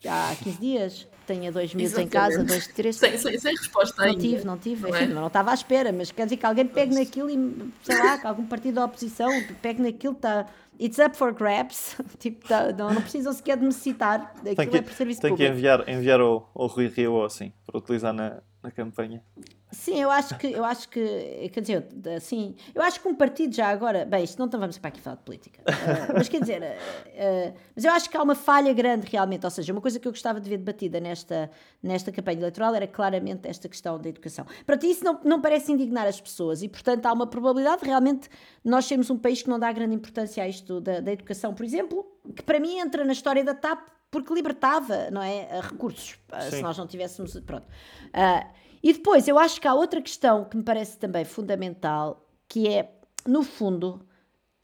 há 0.06 0.34
15 0.36 0.60
dias, 0.60 1.08
tenha 1.26 1.50
dois 1.50 1.74
minutos 1.74 1.98
em 1.98 2.06
casa, 2.06 2.44
dois, 2.44 2.68
três. 2.68 2.96
Sem, 2.96 3.16
sem, 3.18 3.38
sem 3.38 3.56
resposta 3.56 4.02
não 4.02 4.10
ainda. 4.10 4.20
Tive, 4.20 4.44
não 4.44 4.58
tive, 4.58 4.82
não, 4.82 4.96
é? 4.96 5.06
não, 5.06 5.26
estava 5.26 5.50
à 5.50 5.54
espera, 5.54 5.92
mas 5.92 6.12
quer 6.12 6.24
dizer 6.24 6.36
que 6.36 6.46
alguém 6.46 6.66
pegue 6.66 6.94
naquilo 6.94 7.30
e, 7.30 7.72
sei 7.82 7.98
lá, 7.98 8.18
que 8.18 8.26
algum 8.26 8.46
partido 8.46 8.74
da 8.74 8.84
oposição 8.84 9.28
pegue 9.60 9.82
naquilo, 9.82 10.14
está. 10.14 10.46
It's 10.80 10.98
up 11.00 11.16
for 11.16 11.32
grabs, 11.34 11.96
tipo, 12.20 12.46
tá, 12.46 12.72
não, 12.72 12.94
não 12.94 13.02
precisam 13.02 13.32
sequer 13.32 13.56
de 13.56 13.64
me 13.64 13.72
citar, 13.72 14.32
aquilo 14.38 14.54
tem 14.54 14.68
que, 14.68 14.76
é 14.76 14.82
por 14.82 14.92
serviço 14.92 15.20
tem 15.20 15.30
público. 15.30 15.50
que 15.50 15.58
enviar, 15.58 15.88
enviar 15.88 16.20
o, 16.20 16.44
o 16.54 16.66
Rui 16.66 16.86
Rio 16.86 17.24
assim, 17.24 17.52
para 17.66 17.78
utilizar 17.78 18.12
na, 18.12 18.40
na 18.68 18.70
campanha. 18.70 19.22
Sim, 19.70 20.00
eu 20.00 20.10
acho 20.10 20.36
que, 20.38 20.46
eu 20.46 20.64
acho 20.64 20.88
que, 20.88 21.50
quer 21.52 21.60
dizer, 21.60 21.86
assim, 22.16 22.54
eu 22.74 22.82
acho 22.82 23.00
que 23.00 23.08
um 23.08 23.14
partido 23.14 23.54
já 23.54 23.68
agora, 23.68 24.04
bem, 24.04 24.24
isto 24.24 24.38
não 24.38 24.48
vamos 24.48 24.78
para 24.78 24.88
aqui 24.88 25.00
falar 25.00 25.16
de 25.16 25.22
política, 25.22 25.60
uh, 25.62 26.12
mas 26.16 26.28
quer 26.28 26.40
dizer, 26.40 26.62
uh, 26.62 26.64
uh, 26.64 27.54
mas 27.74 27.84
eu 27.84 27.92
acho 27.92 28.08
que 28.08 28.16
há 28.16 28.22
uma 28.22 28.34
falha 28.34 28.72
grande 28.72 29.06
realmente, 29.10 29.44
ou 29.44 29.50
seja, 29.50 29.72
uma 29.72 29.80
coisa 29.80 29.98
que 29.98 30.06
eu 30.08 30.12
gostava 30.12 30.40
de 30.40 30.48
ver 30.48 30.58
debatida 30.58 31.00
nesta, 31.00 31.50
nesta 31.82 32.12
campanha 32.12 32.38
eleitoral 32.38 32.74
era 32.74 32.86
claramente 32.86 33.46
esta 33.46 33.68
questão 33.68 33.98
da 33.98 34.08
educação. 34.08 34.46
Pronto, 34.64 34.86
isso 34.86 35.04
não, 35.04 35.20
não 35.24 35.40
parece 35.40 35.72
indignar 35.72 36.06
as 36.06 36.20
pessoas 36.20 36.62
e, 36.62 36.68
portanto, 36.68 37.04
há 37.06 37.12
uma 37.12 37.26
probabilidade 37.26 37.82
de 37.82 37.88
realmente 37.88 38.28
nós 38.64 38.86
sermos 38.86 39.10
um 39.10 39.18
país 39.18 39.42
que 39.42 39.50
não 39.50 39.58
dá 39.58 39.70
grande 39.72 39.94
importância 39.94 40.42
a 40.42 40.48
isto 40.48 40.80
da, 40.80 41.00
da 41.00 41.12
educação, 41.12 41.54
por 41.54 41.64
exemplo, 41.64 42.06
que 42.34 42.42
para 42.42 42.58
mim 42.58 42.78
entra 42.78 43.04
na 43.04 43.12
história 43.12 43.44
da 43.44 43.54
TAP 43.54 43.97
porque 44.10 44.32
libertava, 44.32 45.10
não 45.10 45.22
é, 45.22 45.60
recursos, 45.60 46.18
se 46.50 46.62
nós 46.62 46.76
não 46.78 46.86
tivéssemos, 46.86 47.38
pronto. 47.40 47.66
Uh, 48.06 48.48
e 48.82 48.92
depois, 48.92 49.26
eu 49.26 49.38
acho 49.38 49.60
que 49.60 49.68
há 49.68 49.74
outra 49.74 50.00
questão 50.00 50.44
que 50.44 50.56
me 50.56 50.62
parece 50.62 50.98
também 50.98 51.24
fundamental, 51.24 52.26
que 52.48 52.68
é, 52.68 52.90
no 53.26 53.42
fundo, 53.42 54.06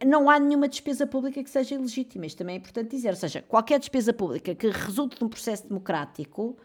não 0.05 0.31
há 0.31 0.39
nenhuma 0.39 0.69
despesa 0.69 1.07
pública 1.07 1.43
que 1.43 1.51
seja 1.51 1.75
ilegítima. 1.75 2.27
Isto 2.27 2.39
também 2.39 2.55
é 2.55 2.59
importante 2.59 2.91
dizer. 2.91 3.11
Ou 3.11 3.17
seja, 3.17 3.43
qualquer 3.43 3.79
despesa 3.79 4.13
pública 4.13 4.55
que 4.55 4.69
resulte 4.69 5.19
de 5.19 5.25
um 5.25 5.29
processo 5.29 5.67
democrático, 5.67 6.57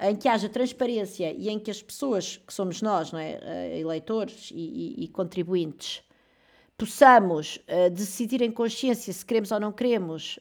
em 0.00 0.16
que 0.16 0.28
haja 0.28 0.48
transparência 0.48 1.32
e 1.32 1.48
em 1.48 1.58
que 1.58 1.70
as 1.70 1.82
pessoas, 1.82 2.36
que 2.36 2.52
somos 2.52 2.82
nós, 2.82 3.12
não 3.12 3.18
é? 3.18 3.38
Eh, 3.42 3.80
eleitores 3.80 4.50
e, 4.52 4.56
e, 5.00 5.04
e 5.04 5.08
contribuintes, 5.08 6.02
possamos 6.76 7.56
uh, 7.68 7.90
decidir 7.90 8.42
em 8.42 8.50
consciência 8.50 9.12
se 9.12 9.24
queremos 9.24 9.52
ou 9.52 9.60
não 9.60 9.70
queremos 9.70 10.40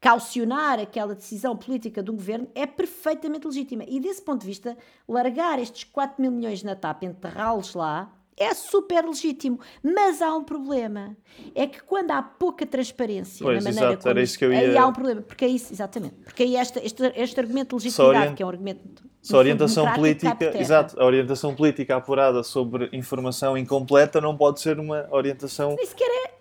caucionar 0.00 0.80
aquela 0.80 1.14
decisão 1.14 1.56
política 1.56 2.02
do 2.02 2.12
governo 2.12 2.48
é 2.54 2.66
perfeitamente 2.66 3.46
legítima. 3.46 3.84
E 3.86 4.00
desse 4.00 4.22
ponto 4.22 4.40
de 4.40 4.46
vista, 4.46 4.76
largar 5.08 5.58
estes 5.58 5.84
4 5.84 6.20
mil 6.20 6.30
milhões 6.30 6.62
na 6.62 6.74
TAP, 6.74 7.02
enterrá-los 7.02 7.74
lá, 7.74 8.10
é 8.36 8.54
super 8.54 9.04
legítimo. 9.04 9.60
Mas 9.82 10.22
há 10.22 10.34
um 10.34 10.42
problema. 10.42 11.14
É 11.54 11.66
que 11.66 11.82
quando 11.82 12.10
há 12.12 12.22
pouca 12.22 12.64
transparência 12.64 13.44
pois, 13.44 13.62
na 13.62 13.70
maneira 13.70 13.92
exato, 13.92 14.08
como 14.08 14.20
isso 14.20 14.38
que 14.38 14.44
eu 14.46 14.52
ia... 14.52 14.60
aí 14.60 14.78
há 14.78 14.86
um 14.86 14.92
problema. 14.92 15.20
Porque 15.20 15.44
é 15.44 15.48
isso, 15.48 15.72
exatamente. 15.72 16.14
Porque 16.24 16.44
aí 16.44 16.56
este, 16.56 16.78
este, 16.78 17.12
este 17.14 17.38
argumento 17.38 17.76
de 17.76 17.84
legitimidade, 17.84 18.18
orient... 18.18 18.36
que 18.36 18.42
é 18.42 18.46
um 18.46 18.48
argumento 18.48 19.10
se 19.22 19.34
a 19.34 19.38
orientação 19.38 19.92
política, 19.92 20.58
exato, 20.58 20.98
a 20.98 21.04
orientação 21.04 21.54
política 21.54 21.94
apurada 21.96 22.42
sobre 22.42 22.88
informação 22.90 23.56
incompleta 23.56 24.18
não 24.18 24.34
pode 24.34 24.60
ser 24.60 24.78
uma 24.78 25.06
orientação. 25.10 25.74
Nem 25.76 25.86
sequer 25.86 26.08
é, 26.08 26.39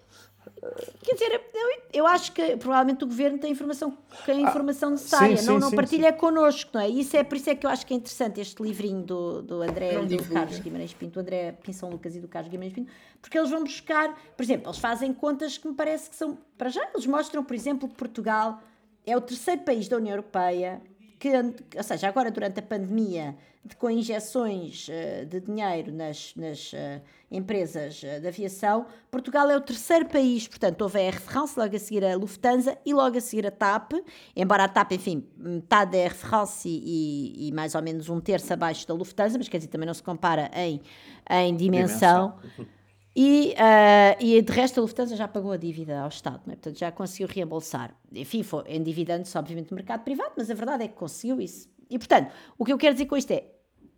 Quer 1.04 1.14
dizer, 1.14 1.42
eu, 1.54 1.82
eu 1.94 2.08
acho 2.08 2.32
que 2.32 2.58
provavelmente 2.58 3.04
o 3.04 3.08
governo 3.08 3.38
tem 3.38 3.52
informação, 3.52 3.98
tem 4.26 4.46
a 4.46 4.50
informação 4.50 4.92
necessária, 4.92 5.38
sim, 5.38 5.44
sim, 5.44 5.48
não, 5.48 5.60
não 5.60 5.70
sim, 5.70 5.76
partilha 5.76 6.12
connosco, 6.12 6.72
não 6.74 6.82
é? 6.82 6.90
Isso 6.90 7.16
é 7.16 7.24
por 7.24 7.38
isso 7.38 7.50
é 7.50 7.56
que 7.56 7.66
eu 7.66 7.70
acho 7.70 7.86
que 7.86 7.94
é 7.94 7.98
interessante 7.98 8.42
este 8.42 8.62
livrinho 8.62 9.02
do, 9.02 9.42
do 9.42 9.62
André 9.62 9.94
e 10.02 10.18
do 10.18 10.24
Carlos 10.26 10.60
Guimarães 10.60 10.94
Pinto, 10.94 11.14
do 11.14 11.20
André 11.22 11.54
Pinção 11.64 11.90
Lucas 11.90 12.16
e 12.16 12.20
do 12.20 12.28
Carlos 12.28 12.52
Guimarães 12.52 12.74
Pinto, 12.74 12.92
porque 13.22 13.38
eles 13.38 13.50
vão 13.50 13.64
buscar, 13.64 14.14
por 14.36 14.44
exemplo, 14.44 14.68
eles 14.68 14.80
fazem 14.80 15.14
contas 15.14 15.58
que 15.58 15.68
me 15.68 15.74
parece 15.74 16.10
que 16.10 16.16
são, 16.16 16.38
para 16.58 16.70
já, 16.70 16.86
eles 16.94 17.06
mostram, 17.06 17.44
por 17.44 17.56
exemplo, 17.56 17.88
que 17.88 17.96
Portugal 17.96 18.62
é 19.06 19.16
o 19.16 19.22
terceiro 19.22 19.62
país 19.62 19.88
da 19.88 19.98
União 19.98 20.12
Europeia 20.12 20.82
que, 21.20 21.30
ou 21.76 21.84
seja, 21.84 22.08
agora 22.08 22.32
durante 22.32 22.60
a 22.60 22.64
pandemia, 22.64 23.36
de, 23.64 23.76
com 23.76 23.90
injeções 23.90 24.88
uh, 24.88 25.26
de 25.26 25.42
dinheiro 25.42 25.92
nas, 25.92 26.34
nas 26.36 26.72
uh, 26.72 27.02
empresas 27.30 28.02
uh, 28.02 28.22
de 28.22 28.28
aviação, 28.28 28.86
Portugal 29.12 29.50
é 29.50 29.58
o 29.58 29.60
terceiro 29.60 30.06
país, 30.06 30.48
portanto, 30.48 30.82
houve 30.82 30.98
a 30.98 31.02
Air 31.02 31.20
France, 31.20 31.60
logo 31.60 31.76
a 31.76 31.80
seguir 31.80 32.06
a 32.06 32.16
Lufthansa 32.16 32.78
e 32.86 32.94
logo 32.94 33.18
a 33.18 33.22
seguir 33.22 33.46
a 33.46 33.52
TAP, 33.52 33.94
embora 34.34 34.64
a 34.64 34.68
TAP, 34.70 34.94
enfim, 34.94 35.28
metade 35.38 35.92
da 35.92 35.98
Air 35.98 36.16
France 36.16 36.70
e, 36.70 37.36
e, 37.36 37.50
e, 37.50 37.52
mais 37.52 37.76
ou 37.76 37.82
menos 37.82 38.08
um 38.08 38.22
terço 38.22 38.54
abaixo 38.54 38.88
da 38.88 38.94
Lufthansa, 38.94 39.38
mas 39.38 39.50
quer 39.50 39.58
dizer, 39.58 39.70
também 39.70 39.88
não 39.88 39.94
se 39.94 40.04
compara 40.04 40.50
em, 40.56 40.82
em 41.30 41.56
dimensão. 41.56 42.36
dimensão. 42.58 42.79
E, 43.16 43.54
uh, 43.54 44.24
e 44.24 44.42
de 44.42 44.52
resto 44.52 44.80
a 44.80 44.82
Lufthansa 44.82 45.16
já 45.16 45.28
pagou 45.28 45.52
a 45.52 45.58
dívida 45.58 46.00
ao 46.02 46.10
Estado, 46.10 46.42
é? 46.48 46.52
portanto 46.52 46.78
já 46.78 46.92
conseguiu 46.92 47.28
reembolsar. 47.28 47.96
Enfim, 48.12 48.44
foi 48.44 48.64
endividando-se 48.68 49.38
obviamente 49.38 49.72
no 49.72 49.76
mercado 49.76 50.04
privado, 50.04 50.34
mas 50.38 50.50
a 50.50 50.54
verdade 50.54 50.84
é 50.84 50.88
que 50.88 50.96
conseguiu 50.96 51.42
isso. 51.42 51.68
E 51.90 51.98
portanto, 51.98 52.32
o 52.58 52.64
que 52.64 52.72
eu 52.72 52.78
quero 52.78 52.94
dizer 52.94 53.08
com 53.08 53.18
isto 53.18 53.32
é, 53.32 53.46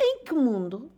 em 0.01 0.23
que 0.23 0.33
mundo 0.33 0.91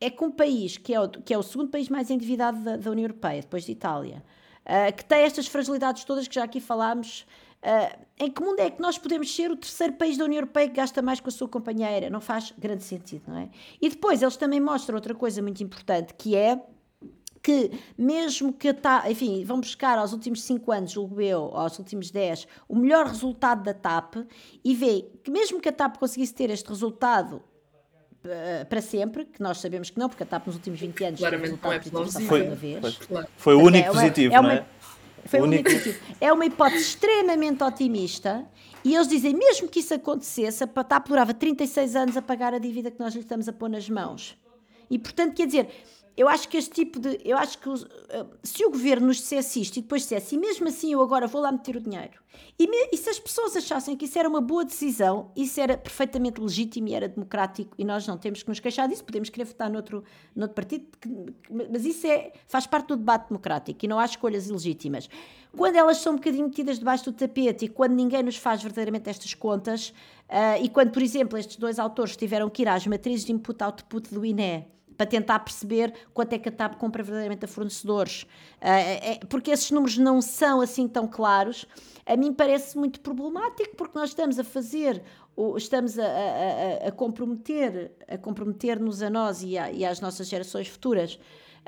é 0.00 0.10
que 0.10 0.22
um 0.22 0.30
país 0.30 0.76
que 0.76 0.92
é 0.92 1.00
o, 1.00 1.08
que 1.08 1.32
é 1.32 1.38
o 1.38 1.42
segundo 1.42 1.70
país 1.70 1.88
mais 1.88 2.10
endividado 2.10 2.62
da, 2.62 2.76
da 2.76 2.90
União 2.90 3.04
Europeia, 3.04 3.40
depois 3.40 3.64
de 3.64 3.72
Itália, 3.72 4.22
uh, 4.64 4.94
que 4.94 5.04
tem 5.04 5.20
estas 5.20 5.46
fragilidades 5.46 6.04
todas 6.04 6.26
que 6.26 6.34
já 6.34 6.44
aqui 6.44 6.60
falámos, 6.60 7.26
uh, 7.62 8.04
em 8.18 8.30
que 8.30 8.42
mundo 8.42 8.60
é 8.60 8.68
que 8.68 8.82
nós 8.82 8.98
podemos 8.98 9.34
ser 9.34 9.50
o 9.50 9.56
terceiro 9.56 9.92
país 9.92 10.18
da 10.18 10.24
União 10.24 10.38
Europeia 10.38 10.68
que 10.68 10.74
gasta 10.74 11.00
mais 11.00 11.20
com 11.20 11.28
a 11.28 11.32
sua 11.32 11.48
companheira? 11.48 12.10
Não 12.10 12.20
faz 12.20 12.52
grande 12.58 12.82
sentido, 12.82 13.24
não 13.28 13.38
é? 13.38 13.48
E 13.80 13.88
depois 13.88 14.22
eles 14.22 14.36
também 14.36 14.60
mostram 14.60 14.96
outra 14.96 15.14
coisa 15.14 15.40
muito 15.40 15.62
importante, 15.62 16.14
que 16.14 16.36
é 16.36 16.60
que 17.48 17.70
mesmo 17.96 18.52
que 18.52 18.68
a 18.68 18.74
TAP, 18.74 19.06
enfim, 19.08 19.42
vão 19.42 19.58
buscar 19.58 19.96
aos 19.96 20.12
últimos 20.12 20.42
5 20.42 20.70
anos, 20.70 20.90
julgo 20.90 21.18
eu, 21.18 21.50
aos 21.56 21.78
últimos 21.78 22.10
10, 22.10 22.46
o 22.68 22.76
melhor 22.76 23.06
resultado 23.06 23.62
da 23.62 23.72
TAP 23.72 24.16
e 24.62 24.74
vê 24.74 25.06
que 25.24 25.30
mesmo 25.30 25.58
que 25.58 25.66
a 25.70 25.72
TAP 25.72 25.96
conseguisse 25.96 26.34
ter 26.34 26.50
este 26.50 26.68
resultado 26.68 27.36
uh, 27.36 28.66
para 28.68 28.82
sempre, 28.82 29.24
que 29.24 29.42
nós 29.42 29.60
sabemos 29.60 29.88
que 29.88 29.98
não, 29.98 30.10
porque 30.10 30.24
a 30.24 30.26
TAP 30.26 30.46
nos 30.46 30.56
últimos 30.56 30.78
20 30.78 31.04
anos 31.04 31.20
Claramente 31.20 31.46
resultado 31.46 31.72
é 31.72 31.78
positivo 31.78 32.28
foi, 32.28 32.42
uma 32.42 32.54
vez. 32.54 32.96
Foi, 32.96 33.24
foi 33.38 33.54
o 33.54 33.60
único 33.62 33.88
é 33.88 33.92
positivo, 33.92 34.34
é 34.34 34.40
uma, 34.40 34.48
não 34.48 34.54
é? 34.54 34.66
Foi 35.24 35.40
o 35.40 35.44
único 35.44 35.64
positivo. 35.70 35.98
É 36.20 36.30
uma 36.30 36.44
hipótese 36.44 36.82
extremamente 36.82 37.64
otimista 37.64 38.44
e 38.84 38.94
eles 38.94 39.08
dizem, 39.08 39.32
mesmo 39.32 39.70
que 39.70 39.80
isso 39.80 39.94
acontecesse, 39.94 40.64
a 40.64 40.66
TAP 40.66 41.08
durava 41.08 41.32
36 41.32 41.96
anos 41.96 42.14
a 42.14 42.20
pagar 42.20 42.52
a 42.52 42.58
dívida 42.58 42.90
que 42.90 43.00
nós 43.00 43.14
lhe 43.14 43.20
estamos 43.20 43.48
a 43.48 43.54
pôr 43.54 43.70
nas 43.70 43.88
mãos. 43.88 44.36
E, 44.90 44.98
portanto, 44.98 45.34
quer 45.34 45.46
dizer, 45.46 45.68
eu 46.18 46.28
acho 46.28 46.48
que 46.48 46.56
este 46.56 46.72
tipo 46.72 46.98
de. 46.98 47.20
Eu 47.24 47.38
acho 47.38 47.56
que 47.58 47.70
eh, 47.70 48.26
se 48.42 48.64
o 48.66 48.70
governo 48.70 49.06
nos 49.06 49.18
dissesse 49.18 49.60
isto 49.60 49.76
e 49.76 49.82
depois 49.82 50.02
dissesse, 50.02 50.34
e 50.34 50.38
mesmo 50.38 50.66
assim 50.66 50.92
eu 50.92 51.00
agora 51.00 51.28
vou 51.28 51.40
lá 51.40 51.52
meter 51.52 51.76
o 51.76 51.80
dinheiro, 51.80 52.20
e, 52.58 52.66
me, 52.66 52.76
e, 52.92 52.96
se 52.96 53.08
as 53.08 53.20
pessoas 53.20 53.56
achassem 53.56 53.96
que 53.96 54.04
isso 54.04 54.18
era 54.18 54.28
uma 54.28 54.40
boa 54.40 54.64
decisão, 54.64 55.30
isso 55.36 55.60
era 55.60 55.78
perfeitamente 55.78 56.40
legítimo 56.40 56.88
e 56.88 56.94
era 56.94 57.08
democrático, 57.08 57.72
e 57.78 57.84
nós 57.84 58.04
não 58.04 58.18
temos 58.18 58.42
que 58.42 58.48
nos 58.48 58.58
queixar 58.58 58.88
disso, 58.88 59.04
podemos 59.04 59.30
querer 59.30 59.44
votar 59.44 59.70
noutro, 59.70 60.02
noutro 60.34 60.56
partido, 60.56 60.88
que, 61.00 61.08
mas 61.70 61.84
isso 61.84 62.04
é, 62.08 62.32
faz 62.48 62.66
parte 62.66 62.88
do 62.88 62.96
debate 62.96 63.28
democrático 63.28 63.84
e 63.84 63.86
não 63.86 64.00
há 64.00 64.04
escolhas 64.04 64.48
ilegítimas. 64.48 65.08
Quando 65.56 65.76
elas 65.76 65.98
são 65.98 66.14
um 66.14 66.16
bocadinho 66.16 66.46
metidas 66.46 66.80
debaixo 66.80 67.04
do 67.04 67.12
tapete 67.12 67.66
e 67.66 67.68
quando 67.68 67.92
ninguém 67.92 68.24
nos 68.24 68.36
faz 68.36 68.60
verdadeiramente 68.60 69.08
estas 69.08 69.34
contas, 69.34 69.90
uh, 70.28 70.60
e 70.60 70.68
quando, 70.68 70.90
por 70.90 71.00
exemplo, 71.00 71.38
estes 71.38 71.56
dois 71.56 71.78
autores 71.78 72.16
tiveram 72.16 72.50
que 72.50 72.62
ir 72.62 72.68
às 72.68 72.84
matrizes 72.88 73.24
de 73.24 73.30
input-output 73.30 74.12
do 74.12 74.24
INE 74.26 74.66
para 74.98 75.06
tentar 75.06 75.38
perceber 75.38 75.94
quanto 76.12 76.34
é 76.34 76.38
que 76.38 76.50
a 76.50 76.52
TAP 76.52 76.74
compra 76.74 77.02
verdadeiramente 77.02 77.46
a 77.46 77.48
fornecedores, 77.48 78.24
uh, 78.60 79.26
porque 79.28 79.50
esses 79.50 79.70
números 79.70 79.96
não 79.96 80.20
são 80.20 80.60
assim 80.60 80.86
tão 80.86 81.08
claros. 81.08 81.64
A 82.04 82.16
mim 82.16 82.34
parece 82.34 82.76
muito 82.76 83.00
problemático 83.00 83.76
porque 83.76 83.98
nós 83.98 84.10
estamos 84.10 84.38
a 84.38 84.44
fazer, 84.44 85.02
estamos 85.56 85.98
a, 85.98 86.04
a, 86.04 86.88
a 86.88 86.92
comprometer, 86.92 87.92
a 88.06 88.18
comprometer-nos 88.18 89.00
a 89.00 89.08
nós 89.08 89.42
e, 89.42 89.56
a, 89.56 89.70
e 89.70 89.84
às 89.86 90.00
nossas 90.00 90.28
gerações 90.28 90.68
futuras 90.68 91.18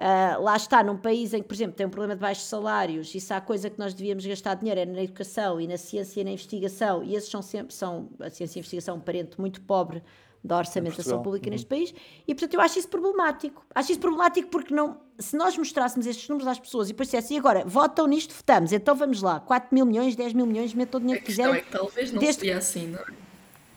Uh, 0.00 0.40
lá 0.42 0.56
está, 0.56 0.82
num 0.82 0.96
país 0.96 1.34
em 1.34 1.42
que, 1.42 1.48
por 1.48 1.52
exemplo, 1.52 1.76
tem 1.76 1.84
um 1.84 1.90
problema 1.90 2.14
de 2.14 2.22
baixos 2.22 2.44
salários, 2.44 3.14
e 3.14 3.20
se 3.20 3.34
há 3.34 3.40
coisa 3.40 3.68
que 3.68 3.78
nós 3.78 3.92
devíamos 3.92 4.24
gastar 4.24 4.54
dinheiro 4.54 4.80
é 4.80 4.86
na 4.86 5.02
educação 5.02 5.60
e 5.60 5.66
na 5.66 5.76
ciência 5.76 6.22
e 6.22 6.24
na 6.24 6.30
investigação, 6.30 7.04
e 7.04 7.14
esses 7.14 7.28
são 7.28 7.42
sempre, 7.42 7.74
são, 7.74 8.08
a 8.18 8.30
ciência 8.30 8.56
e 8.56 8.58
a 8.58 8.60
investigação, 8.60 8.96
um 8.96 9.00
parente 9.00 9.38
muito 9.38 9.60
pobre 9.60 10.02
da 10.42 10.58
orçamentação 10.58 11.22
pública 11.22 11.46
uhum. 11.46 11.52
neste 11.52 11.66
país, 11.66 11.94
e 12.26 12.34
portanto 12.34 12.54
eu 12.54 12.60
acho 12.60 12.78
isso 12.78 12.88
problemático. 12.88 13.64
Acho 13.74 13.92
isso 13.92 14.00
problemático 14.00 14.48
porque 14.48 14.74
não, 14.74 14.98
se 15.18 15.36
nós 15.36 15.56
mostrássemos 15.56 16.06
estes 16.06 16.28
números 16.28 16.48
às 16.48 16.58
pessoas 16.58 16.88
e 16.88 16.92
depois 16.92 17.08
dissessem, 17.08 17.36
e 17.36 17.40
agora, 17.40 17.64
votam 17.66 18.06
nisto, 18.06 18.34
votamos, 18.34 18.72
então 18.72 18.94
vamos 18.94 19.22
lá, 19.22 19.40
4 19.40 19.68
mil 19.72 19.84
milhões, 19.84 20.16
10 20.16 20.32
mil 20.32 20.46
milhões, 20.46 20.72
metam 20.72 20.98
o 20.98 21.00
dinheiro 21.00 21.20
que 21.20 21.26
quiserem. 21.26 21.56
É 21.56 21.60
que 21.60 21.70
talvez 21.70 22.12
não 22.12 22.20
desde... 22.20 22.40
seria 22.40 22.58
assim, 22.58 22.86
não 22.88 22.98
é? 22.98 23.04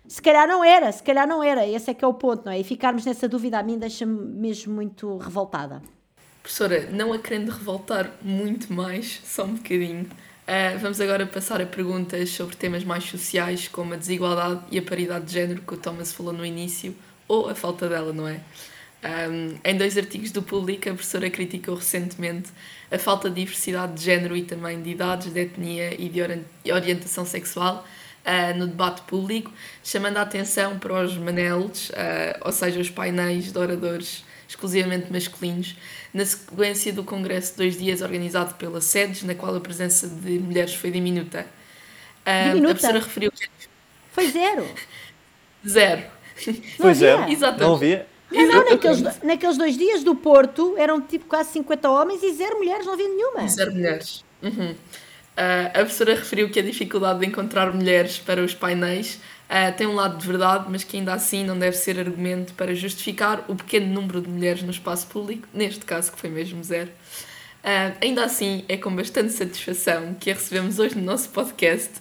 Se 0.08 0.21
calhar 0.21 0.47
não 0.47 0.63
era, 0.63 0.91
se 0.91 1.02
calhar 1.02 1.28
não 1.28 1.41
era, 1.41 1.65
esse 1.65 1.89
é 1.89 1.93
que 1.93 2.04
é 2.04 2.08
o 2.08 2.13
ponto, 2.13 2.45
não 2.45 2.52
é? 2.52 2.60
E 2.60 2.63
ficarmos 2.63 3.06
nessa 3.06 3.28
dúvida 3.28 3.58
a 3.58 3.63
mim 3.63 3.78
deixa-me 3.78 4.13
mesmo 4.13 4.73
muito 4.73 5.17
revoltada. 5.17 5.82
Professora, 6.41 6.89
não 6.91 7.13
a 7.13 7.19
querendo 7.19 7.49
revoltar 7.49 8.12
muito 8.21 8.71
mais, 8.71 9.21
só 9.23 9.45
um 9.45 9.56
bocadinho, 9.56 10.10
uh, 10.48 10.80
vamos 10.80 11.00
agora 11.02 11.26
passar 11.26 11.62
a 11.62 11.66
perguntas 11.66 12.30
sobre 12.30 12.56
temas 12.56 12.84
mais 12.84 13.04
sociais, 13.04 13.68
como 13.68 13.94
a 13.94 13.98
desigualdade 13.98 14.62
e 14.72 14.78
a 14.78 14.82
paridade 14.82 15.26
de 15.26 15.34
género, 15.34 15.62
que 15.62 15.74
o 15.74 15.78
Thomas 15.78 16.12
falou 16.14 16.34
no 16.34 16.46
início, 16.46 16.96
ou 17.28 17.50
a 17.50 17.56
falta 17.56 17.88
dela, 17.90 18.14
não 18.14 18.28
é? 18.28 18.40
Um, 19.04 19.58
em 19.66 19.78
dois 19.78 19.98
artigos 19.98 20.32
do 20.32 20.42
Público, 20.42 20.90
a 20.90 20.94
professora 20.94 21.30
criticou 21.30 21.76
recentemente 21.76 22.50
a 22.90 22.98
falta 22.98 23.30
de 23.30 23.36
diversidade 23.36 23.96
de 23.96 24.04
género 24.04 24.36
e 24.38 24.44
também 24.44 24.82
de 24.82 24.92
idades, 24.92 25.34
de 25.34 25.40
etnia 25.42 25.94
e 26.02 26.08
de 26.08 26.72
orientação 26.72 27.26
sexual 27.26 27.86
uh, 28.26 28.58
no 28.58 28.66
debate 28.66 29.02
público, 29.02 29.52
chamando 29.84 30.18
a 30.18 30.22
atenção 30.22 30.80
para 30.80 31.04
os 31.04 31.18
manelos, 31.18 31.90
uh, 31.90 32.40
ou 32.46 32.52
seja, 32.54 32.80
os 32.80 32.90
painéis 32.90 33.52
de 33.52 33.58
oradores 33.58 34.24
exclusivamente 34.48 35.12
masculinos, 35.12 35.76
na 36.13 36.26
sequência 36.26 36.93
do 36.93 37.04
congresso 37.04 37.52
de 37.52 37.58
dois 37.58 37.78
dias 37.78 38.02
organizado 38.02 38.54
pela 38.56 38.80
SEDES, 38.80 39.23
na 39.23 39.34
qual 39.34 39.56
a 39.56 39.60
presença 39.60 40.08
de 40.08 40.39
mulheres 40.39 40.76
foi 40.76 40.91
diminuta. 40.91 41.47
Uh, 42.21 42.49
diminuta. 42.49 42.71
A 42.71 42.76
professora 42.76 42.99
referiu 42.99 43.32
que... 43.32 43.49
Foi 44.12 44.30
zero. 44.30 44.65
zero. 45.67 46.04
Foi 46.78 46.93
zero. 46.93 47.30
Exatamente. 47.30 47.62
Não 47.62 47.76
havia? 47.76 48.08
Não, 48.32 48.47
não, 48.47 48.69
naqueles, 48.69 49.02
naqueles 49.23 49.58
dois 49.58 49.78
dias 49.78 50.04
do 50.04 50.15
Porto 50.15 50.76
eram 50.78 50.99
tipo 51.02 51.26
quase 51.26 51.52
50 51.54 51.89
homens 51.89 52.23
e 52.23 52.34
zero 52.34 52.58
mulheres, 52.58 52.86
não 52.86 52.93
havia 52.93 53.08
nenhuma. 53.08 53.47
Zero 53.47 53.71
mulheres. 53.71 54.26
Uhum. 54.41 54.71
Uh, 54.71 55.67
a 55.67 55.80
professora 55.80 56.15
referiu 56.15 56.49
que 56.49 56.60
a 56.60 56.63
dificuldade 56.63 57.19
de 57.19 57.26
encontrar 57.26 57.73
mulheres 57.73 58.19
para 58.19 58.43
os 58.43 58.54
painéis 58.54 59.19
uh, 59.54 59.78
tem 59.78 59.86
um 59.86 59.94
lado 59.94 60.18
de 60.18 60.26
verdade, 60.26 60.66
mas 60.68 60.84
que 60.84 60.98
ainda 60.98 61.13
assim 61.13 61.46
não 61.46 61.58
deve 61.58 61.78
ser 61.78 62.00
argumento 62.00 62.54
para 62.56 62.74
justificar 62.74 63.46
o 63.48 63.56
pequeno 63.56 63.86
número 63.86 64.20
de 64.22 64.30
mulheres 64.30 64.63
no 64.63 64.72
espaço 64.72 65.06
público, 65.08 65.48
neste 65.54 65.86
caso 65.86 66.12
que 66.12 66.20
foi 66.20 66.30
mesmo 66.30 66.63
zero. 66.63 66.89
Uh, 66.89 67.96
ainda 68.02 68.26
assim, 68.26 68.66
é 68.68 68.76
com 68.76 68.94
bastante 68.94 69.32
satisfação 69.32 70.16
que 70.16 70.32
a 70.32 70.34
recebemos 70.34 70.80
hoje 70.80 70.96
no 70.96 71.04
nosso 71.04 71.30
podcast, 71.30 71.92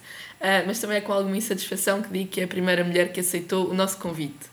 mas 0.67 0.77
também 0.81 0.97
é 0.97 0.99
com 0.99 1.13
alguma 1.13 1.37
insatisfação 1.37 2.01
que 2.01 2.09
digo 2.11 2.29
que 2.29 2.41
é 2.41 2.43
a 2.43 2.47
primeira 2.49 2.83
mulher 2.83 3.13
que 3.13 3.21
aceitou 3.21 3.69
o 3.69 3.73
nosso 3.73 3.97
convite. 3.97 4.51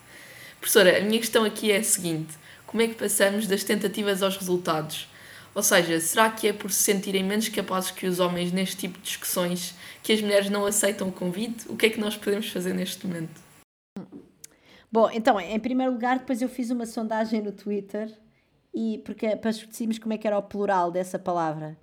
Professora, 0.61 0.99
a 0.99 1.01
minha 1.01 1.19
questão 1.19 1.43
aqui 1.43 1.73
é 1.73 1.79
a 1.79 1.83
seguinte: 1.83 2.33
como 2.65 2.81
é 2.81 2.87
que 2.87 2.95
passamos 2.95 3.49
das 3.49 3.65
tentativas 3.65 4.23
aos 4.23 4.37
resultados? 4.37 5.10
Ou 5.61 5.65
seja, 5.65 6.01
será 6.01 6.31
que 6.31 6.49
é 6.49 6.55
por 6.55 6.71
se 6.71 6.83
sentirem 6.83 7.23
menos 7.23 7.47
capazes 7.51 7.91
que 7.91 8.07
os 8.07 8.19
homens 8.19 8.51
neste 8.51 8.79
tipo 8.79 8.97
de 8.97 9.05
discussões 9.05 9.75
que 10.03 10.11
as 10.11 10.23
mulheres 10.23 10.49
não 10.49 10.65
aceitam 10.65 11.09
o 11.09 11.13
convite? 11.13 11.71
O 11.71 11.77
que 11.77 11.85
é 11.85 11.91
que 11.91 12.01
nós 12.01 12.17
podemos 12.17 12.49
fazer 12.49 12.73
neste 12.73 13.07
momento? 13.07 13.43
Bom, 14.91 15.11
então, 15.13 15.39
em 15.39 15.61
primeiro 15.61 15.93
lugar, 15.93 16.19
depois 16.19 16.41
eu 16.41 16.49
fiz 16.49 16.71
uma 16.71 16.87
sondagem 16.87 17.43
no 17.43 17.53
Twitter 17.53 18.11
e 18.75 19.03
porque 19.05 19.37
para 19.37 19.51
discutirmos 19.51 19.99
como 19.99 20.15
é 20.15 20.17
que 20.17 20.27
era 20.27 20.39
o 20.39 20.43
plural 20.43 20.91
dessa 20.91 21.19
palavra 21.19 21.77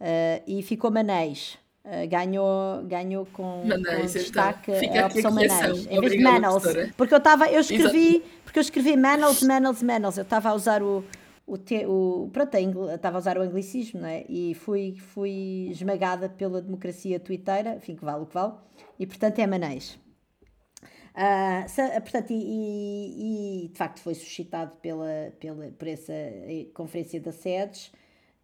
uh, 0.00 0.42
e 0.44 0.60
ficou 0.64 0.90
manéis. 0.90 1.56
Uh, 1.84 2.08
ganhou, 2.08 2.82
ganhou 2.82 3.26
com, 3.26 3.64
Manais, 3.64 3.86
com 3.86 3.92
então. 3.92 4.06
destaque 4.06 4.72
então. 4.72 5.04
a 5.04 5.06
opção 5.06 5.30
Manais, 5.30 5.86
em 5.86 6.00
vez 6.00 6.12
de 6.14 6.18
Manals. 6.18 6.64
Porque 6.96 7.14
eu 7.14 7.18
estava, 7.18 7.46
eu 7.46 7.60
escrevi, 7.60 8.08
Exato. 8.16 8.30
porque 8.42 8.58
eu 8.58 8.62
escrevi 8.62 8.96
Manals, 8.96 9.40
Manals, 9.44 9.82
Manals. 9.84 10.16
Eu 10.16 10.24
estava 10.24 10.48
a 10.48 10.54
usar 10.54 10.82
o, 10.82 11.04
o, 11.46 11.58
te, 11.58 11.84
o 11.86 12.28
pronto, 12.32 12.56
estava 12.94 13.16
a 13.16 13.18
usar 13.18 13.38
o 13.38 13.42
anglicismo, 13.42 14.00
não 14.00 14.08
é? 14.08 14.24
E 14.28 14.54
fui, 14.54 14.96
fui 14.98 15.68
esmagada 15.70 16.28
pela 16.28 16.60
democracia 16.60 17.18
twitteira, 17.18 17.76
enfim, 17.76 17.96
que 17.96 18.04
vale 18.04 18.22
o 18.22 18.26
que 18.26 18.34
vale, 18.34 18.54
e 18.98 19.06
portanto 19.06 19.38
é 19.38 19.46
Manais. 19.46 19.98
Uh, 21.10 21.68
se, 21.68 21.82
portanto, 22.00 22.30
e, 22.30 22.34
e, 22.34 23.64
e, 23.64 23.68
de 23.68 23.76
facto 23.76 24.00
foi 24.00 24.14
suscitado 24.14 24.76
pela, 24.76 25.32
pela, 25.40 25.66
por 25.72 25.88
essa 25.88 26.12
eh, 26.12 26.68
conferência 26.72 27.20
da 27.20 27.32
SEDES 27.32 27.90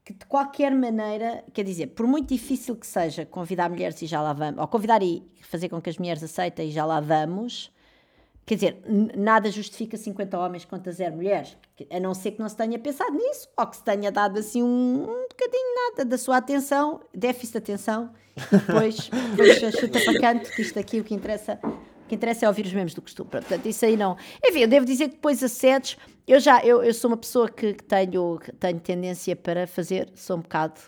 que 0.07 0.13
de 0.13 0.25
qualquer 0.27 0.73
maneira, 0.73 1.43
quer 1.53 1.65
dizer, 1.65 1.89
por 1.89 2.07
muito 2.07 2.29
difícil 2.29 2.77
que 2.77 2.87
seja 2.87 3.27
convidar 3.27 3.69
mulheres 3.69 4.01
e 4.03 4.07
já 4.07 4.23
lá 4.23 4.33
vamos, 4.33 4.61
ou 4.61 4.69
convidar 4.69 5.03
e 5.03 5.21
fazer 5.43 5.69
com 5.69 5.81
que 5.81 5.91
as 5.91 5.99
mulheres 5.99 6.23
aceitem 6.23 6.69
e 6.69 6.71
já 6.71 6.85
lá 6.85 7.01
vamos, 7.01 7.73
quer 8.47 8.55
dizer, 8.55 8.83
nada 9.17 9.51
justifica 9.51 9.97
50 9.97 10.39
homens 10.39 10.65
contra 10.65 10.93
zero 10.93 11.17
mulheres, 11.17 11.57
a 11.91 11.99
não 11.99 12.15
ser 12.15 12.31
que 12.31 12.39
não 12.39 12.49
se 12.49 12.57
tenha 12.57 12.79
pensado 12.79 13.13
nisso, 13.13 13.49
ou 13.57 13.67
que 13.67 13.77
se 13.77 13.83
tenha 13.83 14.13
dado 14.13 14.39
assim 14.39 14.63
um, 14.63 15.03
um 15.03 15.27
bocadinho 15.29 15.75
nada 15.75 16.05
da 16.05 16.17
sua 16.17 16.37
atenção, 16.37 17.01
déficit 17.13 17.55
de 17.55 17.59
atenção, 17.59 18.11
e 18.37 18.57
depois, 18.57 19.11
depois 19.35 19.75
chuta 19.75 20.01
para 20.01 20.21
canto, 20.21 20.51
que 20.53 20.63
isto 20.63 20.79
aqui 20.79 21.01
o 21.01 21.05
que 21.05 21.15
interessa 21.15 21.59
o 22.07 22.09
que 22.09 22.15
interessa 22.15 22.47
é 22.47 22.49
ouvir 22.49 22.65
os 22.65 22.73
mesmos 22.73 22.95
do 22.95 23.03
costume. 23.03 23.29
Portanto, 23.29 23.67
isso 23.67 23.85
aí 23.85 23.97
não. 23.97 24.17
Enfim, 24.45 24.61
eu 24.61 24.69
devo 24.69 24.87
dizer 24.87 25.09
que 25.09 25.17
depois 25.17 25.43
a 25.43 25.49
sedes, 25.49 25.97
eu 26.25 26.39
já, 26.39 26.65
eu, 26.65 26.81
eu 26.85 26.95
sou 26.95 27.11
uma 27.11 27.17
pessoa 27.17 27.49
que, 27.49 27.75
que 27.75 27.83
tenho, 27.83 28.39
que 28.39 28.53
tenho 28.53 28.79
tendência 28.79 29.35
para 29.35 29.67
fazer, 29.67 30.09
sou 30.15 30.37
um 30.37 30.41
bocado, 30.41 30.81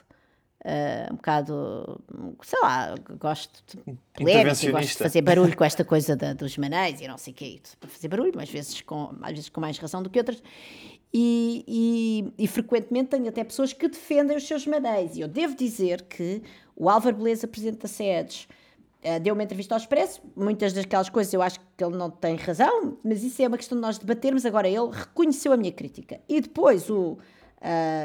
uh, 0.64 1.12
um 1.12 1.16
bocado, 1.16 2.00
sei 2.42 2.58
lá, 2.60 2.94
gosto 3.18 3.62
de 3.66 3.96
polémica, 4.14 4.70
gosto 4.72 4.92
de 4.92 4.98
fazer 4.98 5.22
barulho 5.22 5.56
com 5.56 5.64
esta 5.64 5.84
coisa 5.84 6.16
da, 6.16 6.32
dos 6.32 6.56
manéis 6.56 7.00
e 7.00 7.08
não 7.08 7.18
sei 7.18 7.32
o 7.32 7.36
quê, 7.36 7.60
para 7.80 7.88
fazer 7.88 8.08
barulho, 8.08 8.32
mas 8.34 8.44
às 8.44 8.50
vezes 8.50 8.80
com, 8.80 9.14
às 9.22 9.32
vezes 9.32 9.48
com 9.48 9.60
mais 9.60 9.78
razão 9.78 10.02
do 10.02 10.10
que 10.10 10.18
outras. 10.18 10.42
E, 11.12 11.64
e, 11.66 12.44
e, 12.44 12.46
frequentemente 12.46 13.08
tenho 13.08 13.28
até 13.28 13.42
pessoas 13.42 13.72
que 13.72 13.88
defendem 13.88 14.36
os 14.36 14.46
seus 14.46 14.66
manéis. 14.66 15.16
E 15.16 15.22
eu 15.22 15.28
devo 15.28 15.56
dizer 15.56 16.02
que 16.02 16.42
o 16.76 16.90
Álvaro 16.90 17.16
Beleza, 17.16 17.48
presidente 17.48 17.80
da 17.80 17.88
SEDES, 17.88 18.46
Uh, 19.00 19.20
deu 19.20 19.32
uma 19.32 19.44
entrevista 19.44 19.76
ao 19.76 19.78
Expresso, 19.78 20.20
muitas 20.34 20.72
daquelas 20.72 21.08
coisas 21.08 21.32
eu 21.32 21.40
acho 21.40 21.60
que 21.60 21.84
ele 21.84 21.96
não 21.96 22.10
tem 22.10 22.34
razão, 22.34 22.98
mas 23.04 23.22
isso 23.22 23.40
é 23.40 23.46
uma 23.46 23.56
questão 23.56 23.78
de 23.78 23.82
nós 23.82 23.96
debatermos. 23.96 24.44
Agora, 24.44 24.66
ele 24.68 24.90
reconheceu 24.90 25.52
a 25.52 25.56
minha 25.56 25.70
crítica. 25.70 26.20
E 26.28 26.40
depois 26.40 26.90
o 26.90 27.12
uh, 27.12 27.18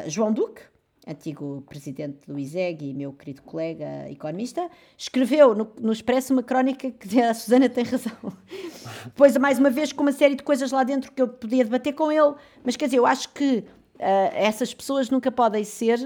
João 0.08 0.32
Duque, 0.32 0.62
antigo 1.08 1.63
presidente 1.68 2.26
do 2.28 2.39
ISEG 2.39 2.89
e 2.89 2.94
meu 2.94 3.12
querido 3.13 3.42
colega 3.42 4.10
economista, 4.10 4.70
escreveu 4.98 5.54
no, 5.54 5.72
no 5.80 5.92
Expresso 5.92 6.34
uma 6.34 6.44
crónica 6.44 6.92
que 6.92 7.22
a 7.22 7.34
Susana 7.34 7.70
tem 7.70 7.84
razão. 7.84 8.13
depois, 9.06 9.36
mais 9.38 9.60
uma 9.60 9.70
vez, 9.70 9.92
com 9.92 10.02
uma 10.04 10.12
série 10.12 10.36
de 10.36 10.44
coisas 10.44 10.72
lá 10.72 10.84
dentro 10.84 11.12
que 11.12 11.22
eu 11.22 11.28
podia 11.28 11.63
debater 11.63 11.94
com 11.94 12.12
ele, 12.12 12.36
mas 12.63 12.76
quer 12.76 12.86
dizer, 12.86 12.98
eu 12.98 13.06
acho 13.06 13.30
que 13.34 13.58
uh, 13.58 13.66
essas 14.34 14.74
pessoas 14.74 15.10
nunca 15.10 15.32
podem 15.32 15.63
ser. 15.63 16.00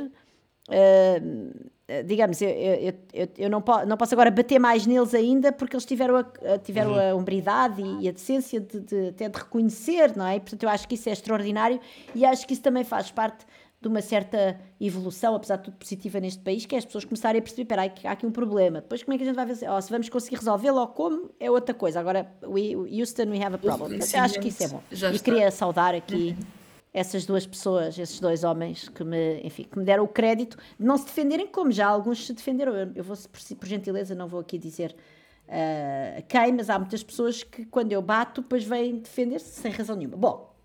Uh, 0.70 1.78
digamos, 2.06 2.42
eu, 2.42 2.50
eu, 2.50 2.94
eu, 3.14 3.28
eu 3.38 3.50
não, 3.50 3.62
po 3.62 3.86
não 3.86 3.96
posso 3.96 4.14
agora 4.14 4.30
bater 4.30 4.60
mais 4.60 4.86
neles 4.86 5.14
ainda 5.14 5.54
porque 5.54 5.74
eles 5.74 5.86
tiveram 5.86 6.18
a, 6.18 6.58
tiveram 6.60 6.92
uhum. 6.92 7.12
a 7.12 7.16
umbridade 7.16 7.82
e, 7.82 8.04
e, 8.04 8.10
a 8.10 8.12
decência 8.12 8.60
de, 8.60 8.82
de, 8.82 9.08
até 9.08 9.30
de 9.30 9.38
reconhecer, 9.38 10.14
não 10.14 10.28
é? 10.28 10.38
Portanto, 10.38 10.64
eu 10.64 10.70
acho 10.70 10.86
que 10.86 10.96
isso 10.96 11.08
é 11.08 11.14
extraordinário 11.14 11.80
e 12.14 12.26
acho 12.26 12.46
que 12.46 12.52
isso 12.52 12.62
também 12.62 12.84
faz 12.84 13.10
parte 13.10 13.46
de 13.80 13.88
uma 13.88 14.02
certa 14.02 14.60
evolução, 14.82 15.36
apesar 15.36 15.58
de 15.58 15.66
tudo 15.66 15.78
positiva 15.78 16.20
neste 16.20 16.42
país, 16.42 16.66
que 16.66 16.76
é 16.76 16.80
as 16.80 16.86
pessoas 16.86 17.06
começarem 17.06 17.40
a 17.40 17.42
perceber, 17.42 17.62
espera, 17.62 17.84
há 17.84 18.12
aqui 18.12 18.26
um 18.26 18.32
problema. 18.32 18.82
Depois 18.82 19.04
como 19.04 19.14
é 19.14 19.18
que 19.18 19.24
a 19.24 19.28
gente 19.28 19.36
vai 19.36 19.46
ver? 19.46 19.70
Oh, 19.70 19.82
se 19.82 19.92
vamos 19.92 20.10
conseguir 20.10 20.38
resolvê-lo 20.38 20.80
ou 20.80 20.88
como, 20.88 21.30
é 21.40 21.50
outra 21.52 21.76
coisa. 21.76 22.00
Agora, 22.00 22.32
we, 22.44 22.76
Houston, 22.76 23.30
we 23.30 23.44
have 23.44 23.56
a 23.56 23.58
problem. 23.58 24.00
Eu 24.00 24.22
acho 24.22 24.40
que 24.40 24.48
isso 24.48 24.64
é 24.64 24.68
bom. 24.68 24.82
Já 24.92 25.12
e 25.12 25.16
está. 25.16 25.26
queria 25.26 25.52
saudar 25.52 25.94
aqui 25.94 26.36
uhum 26.38 26.58
essas 26.98 27.28
duas 27.28 27.46
pessoas, 27.46 27.98
esses 28.00 28.20
dois 28.20 28.44
homens 28.44 28.90
que 28.90 29.04
me, 29.04 29.40
enfim, 29.44 29.64
que 29.64 29.78
me 29.78 29.86
deram 29.86 30.04
o 30.04 30.08
crédito 30.08 30.58
de 30.80 30.86
não 30.86 30.98
se 30.98 31.06
defenderem 31.06 31.46
como 31.46 31.72
já 31.72 31.88
alguns 31.88 32.26
se 32.26 32.34
defenderam. 32.34 32.76
Eu, 32.76 32.92
eu 32.96 33.04
vou, 33.04 33.16
por, 33.16 33.58
por, 33.58 33.68
gentileza, 33.68 34.16
não 34.16 34.28
vou 34.28 34.40
aqui 34.40 34.58
dizer 34.58 34.96
uh, 35.48 36.24
quem, 36.28 36.54
mas 36.54 36.72
há 36.72 36.80
muitas 36.80 37.04
pessoas 37.04 37.44
que 37.44 37.66
quando 37.66 37.92
eu 37.92 38.02
bato, 38.02 38.42
depois 38.42 38.64
vêm 38.64 38.98
defender-se 38.98 39.62
sem 39.62 39.72
razão 39.72 39.96
nenhuma. 39.96 40.18
Bom, 40.18 40.57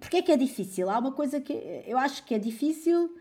porque 0.00 0.18
é 0.18 0.22
que 0.22 0.32
é 0.32 0.36
difícil? 0.36 0.90
Há 0.90 0.98
uma 0.98 1.12
coisa 1.12 1.40
que 1.40 1.52
eu 1.86 1.98
acho 1.98 2.24
que 2.24 2.34
é 2.34 2.38
difícil. 2.38 3.14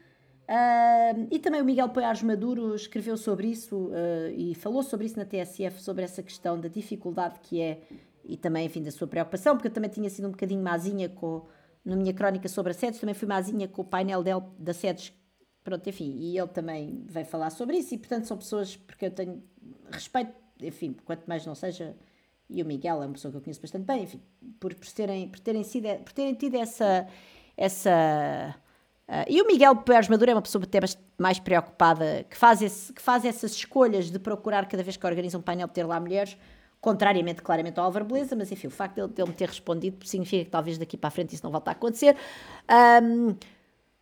Uh, 0.48 1.28
e 1.30 1.40
também 1.40 1.62
o 1.62 1.66
Miguel 1.66 1.90
Poiares 1.90 2.24
Maduro 2.24 2.74
escreveu 2.74 3.18
sobre 3.18 3.48
isso 3.48 3.88
uh, 3.88 4.32
e 4.34 4.56
falou 4.56 4.82
sobre 4.82 5.06
isso 5.06 5.18
na 5.18 5.26
TSF, 5.26 5.82
sobre 5.82 6.06
essa 6.06 6.24
questão 6.24 6.58
da 6.58 6.70
dificuldade 6.70 7.40
que 7.42 7.60
é, 7.60 7.82
e 8.24 8.38
também, 8.38 8.66
enfim, 8.66 8.82
da 8.82 8.90
sua 8.90 9.08
preocupação, 9.08 9.56
porque 9.56 9.68
eu 9.68 9.74
também 9.74 9.90
tinha 9.90 10.10
sido 10.10 10.28
um 10.30 10.32
bocadinho 10.32 10.64
mazinha 10.64 11.10
com, 11.10 11.46
na 11.84 11.98
minha 11.98 12.14
crónica 12.14 12.48
sobre 12.48 12.72
a 12.72 12.74
SEDES, 12.74 13.02
também 13.02 13.14
fui 13.14 13.28
mazinha 13.28 13.68
com 13.68 13.82
o 13.82 13.86
painel 13.86 14.24
dele, 14.24 14.42
da 14.58 14.74
SEDES, 14.74 15.14
pronto, 15.66 15.90
enfim, 15.90 16.16
e 16.18 16.38
ele 16.38 16.48
também 16.48 17.04
veio 17.06 17.26
falar 17.26 17.50
sobre 17.50 17.78
isso, 17.78 17.94
e 17.94 17.98
portanto 17.98 18.26
são 18.26 18.38
pessoas, 18.38 18.78
porque 18.78 19.08
eu 19.08 19.12
tenho 19.12 19.44
respeito, 19.92 20.32
enfim, 20.62 20.96
quanto 21.04 21.26
mais 21.28 21.46
não 21.46 21.56
seja, 21.56 21.94
e 22.50 22.62
o 22.62 22.66
Miguel 22.66 23.02
é 23.04 23.06
uma 23.06 23.14
pessoa 23.14 23.32
que 23.32 23.38
eu 23.38 23.42
conheço 23.42 23.62
bastante 23.62 23.86
bem, 23.86 24.04
enfim, 24.04 24.22
por, 24.60 24.74
por, 24.74 24.88
terem, 24.88 25.28
por, 25.28 25.40
terem, 25.40 25.64
sido, 25.64 25.88
por 26.04 26.14
terem 26.14 26.34
tido 26.34 26.56
essa, 26.56 27.08
essa 27.56 28.56
Uh, 29.08 29.24
e 29.30 29.42
o 29.42 29.48
Miguel 29.48 29.74
Pérez 29.78 30.10
Maduro 30.10 30.32
é 30.32 30.34
uma 30.34 30.42
pessoa 30.42 30.62
até 30.62 30.80
mais 31.18 31.40
preocupada, 31.40 32.26
que 32.30 32.36
faz, 32.36 32.62
esse, 32.62 32.92
que 32.92 33.02
faz 33.02 33.24
essas 33.24 33.54
escolhas 33.54 34.12
de 34.12 34.20
procurar 34.20 34.68
cada 34.68 34.84
vez 34.84 34.98
que 34.98 35.08
organiza 35.08 35.38
um 35.38 35.42
painel 35.42 35.70
ter 35.70 35.86
lá 35.86 35.98
mulheres, 35.98 36.38
contrariamente 36.82 37.42
claramente 37.42 37.80
ao 37.80 37.86
Álvaro 37.86 38.04
Beleza, 38.04 38.36
mas 38.36 38.52
enfim, 38.52 38.68
o 38.68 38.72
facto 38.72 38.96
dele, 38.96 39.08
dele 39.08 39.30
me 39.30 39.34
ter 39.34 39.48
respondido 39.48 40.06
significa 40.06 40.44
que 40.44 40.52
talvez 40.52 40.78
daqui 40.78 40.98
para 40.98 41.08
a 41.08 41.12
frente 41.12 41.34
isso 41.34 41.44
não 41.44 41.52
volte 41.52 41.70
a 41.70 41.72
acontecer. 41.72 42.18
Um, 43.02 43.34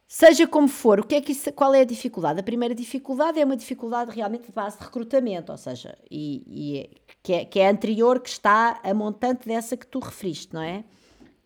seja 0.07 0.47
como 0.47 0.67
for, 0.67 0.99
o 0.99 1.03
que 1.03 1.15
é 1.15 1.21
que 1.21 1.31
isso, 1.31 1.51
qual 1.53 1.73
é 1.73 1.81
a 1.81 1.85
dificuldade? 1.85 2.39
A 2.39 2.43
primeira 2.43 2.75
dificuldade 2.75 3.39
é 3.39 3.45
uma 3.45 3.57
dificuldade 3.57 4.11
realmente 4.11 4.47
de 4.47 4.51
base 4.51 4.77
de 4.77 4.83
recrutamento, 4.83 5.51
ou 5.51 5.57
seja, 5.57 5.97
e, 6.09 6.43
e 6.47 6.77
é, 6.79 6.89
que, 7.23 7.33
é, 7.33 7.45
que 7.45 7.59
é 7.59 7.69
anterior, 7.69 8.19
que 8.19 8.29
está 8.29 8.79
a 8.83 8.93
montante 8.93 9.47
dessa 9.47 9.75
que 9.75 9.87
tu 9.87 9.99
referiste, 9.99 10.53
não 10.53 10.61
é? 10.61 10.83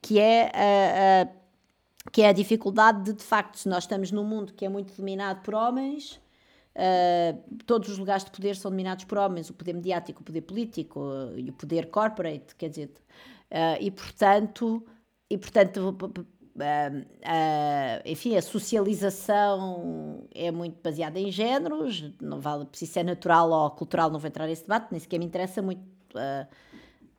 Que 0.01 0.19
é 0.19 0.51
a, 0.53 1.23
a 1.23 1.39
que 2.11 2.21
é 2.21 2.29
a 2.29 2.31
dificuldade 2.31 3.03
de, 3.03 3.13
de 3.13 3.23
facto, 3.23 3.57
se 3.57 3.69
nós 3.69 3.83
estamos 3.83 4.11
num 4.11 4.23
mundo 4.23 4.53
que 4.53 4.65
é 4.65 4.69
muito 4.69 4.95
dominado 4.95 5.41
por 5.41 5.53
homens, 5.53 6.19
uh, 6.75 7.55
todos 7.65 7.89
os 7.89 7.97
lugares 7.97 8.23
de 8.23 8.31
poder 8.31 8.55
são 8.55 8.71
dominados 8.71 9.05
por 9.05 9.17
homens, 9.17 9.49
o 9.49 9.53
poder 9.53 9.73
mediático, 9.73 10.21
o 10.21 10.23
poder 10.23 10.41
político 10.41 11.01
e 11.35 11.49
o 11.49 11.53
poder 11.53 11.89
corporate, 11.89 12.55
quer 12.55 12.69
dizer, 12.69 12.91
uh, 13.51 13.77
e 13.79 13.91
portanto, 13.91 14.83
e 15.29 15.37
portanto 15.37 15.97
enfim, 18.05 18.35
a 18.35 18.41
socialização 18.41 20.23
é 20.33 20.51
muito 20.51 20.77
baseada 20.83 21.19
em 21.19 21.31
géneros, 21.31 22.11
não 22.21 22.39
vale 22.39 22.67
se 22.73 22.85
isso 22.85 22.99
é 22.99 23.03
natural 23.03 23.49
ou 23.51 23.71
cultural, 23.71 24.09
não 24.09 24.19
vou 24.19 24.27
entrar 24.27 24.47
nesse 24.47 24.63
debate, 24.63 24.87
nem 24.91 24.99
sequer 24.99 25.19
me 25.19 25.25
interessa 25.25 25.61
muito 25.61 25.81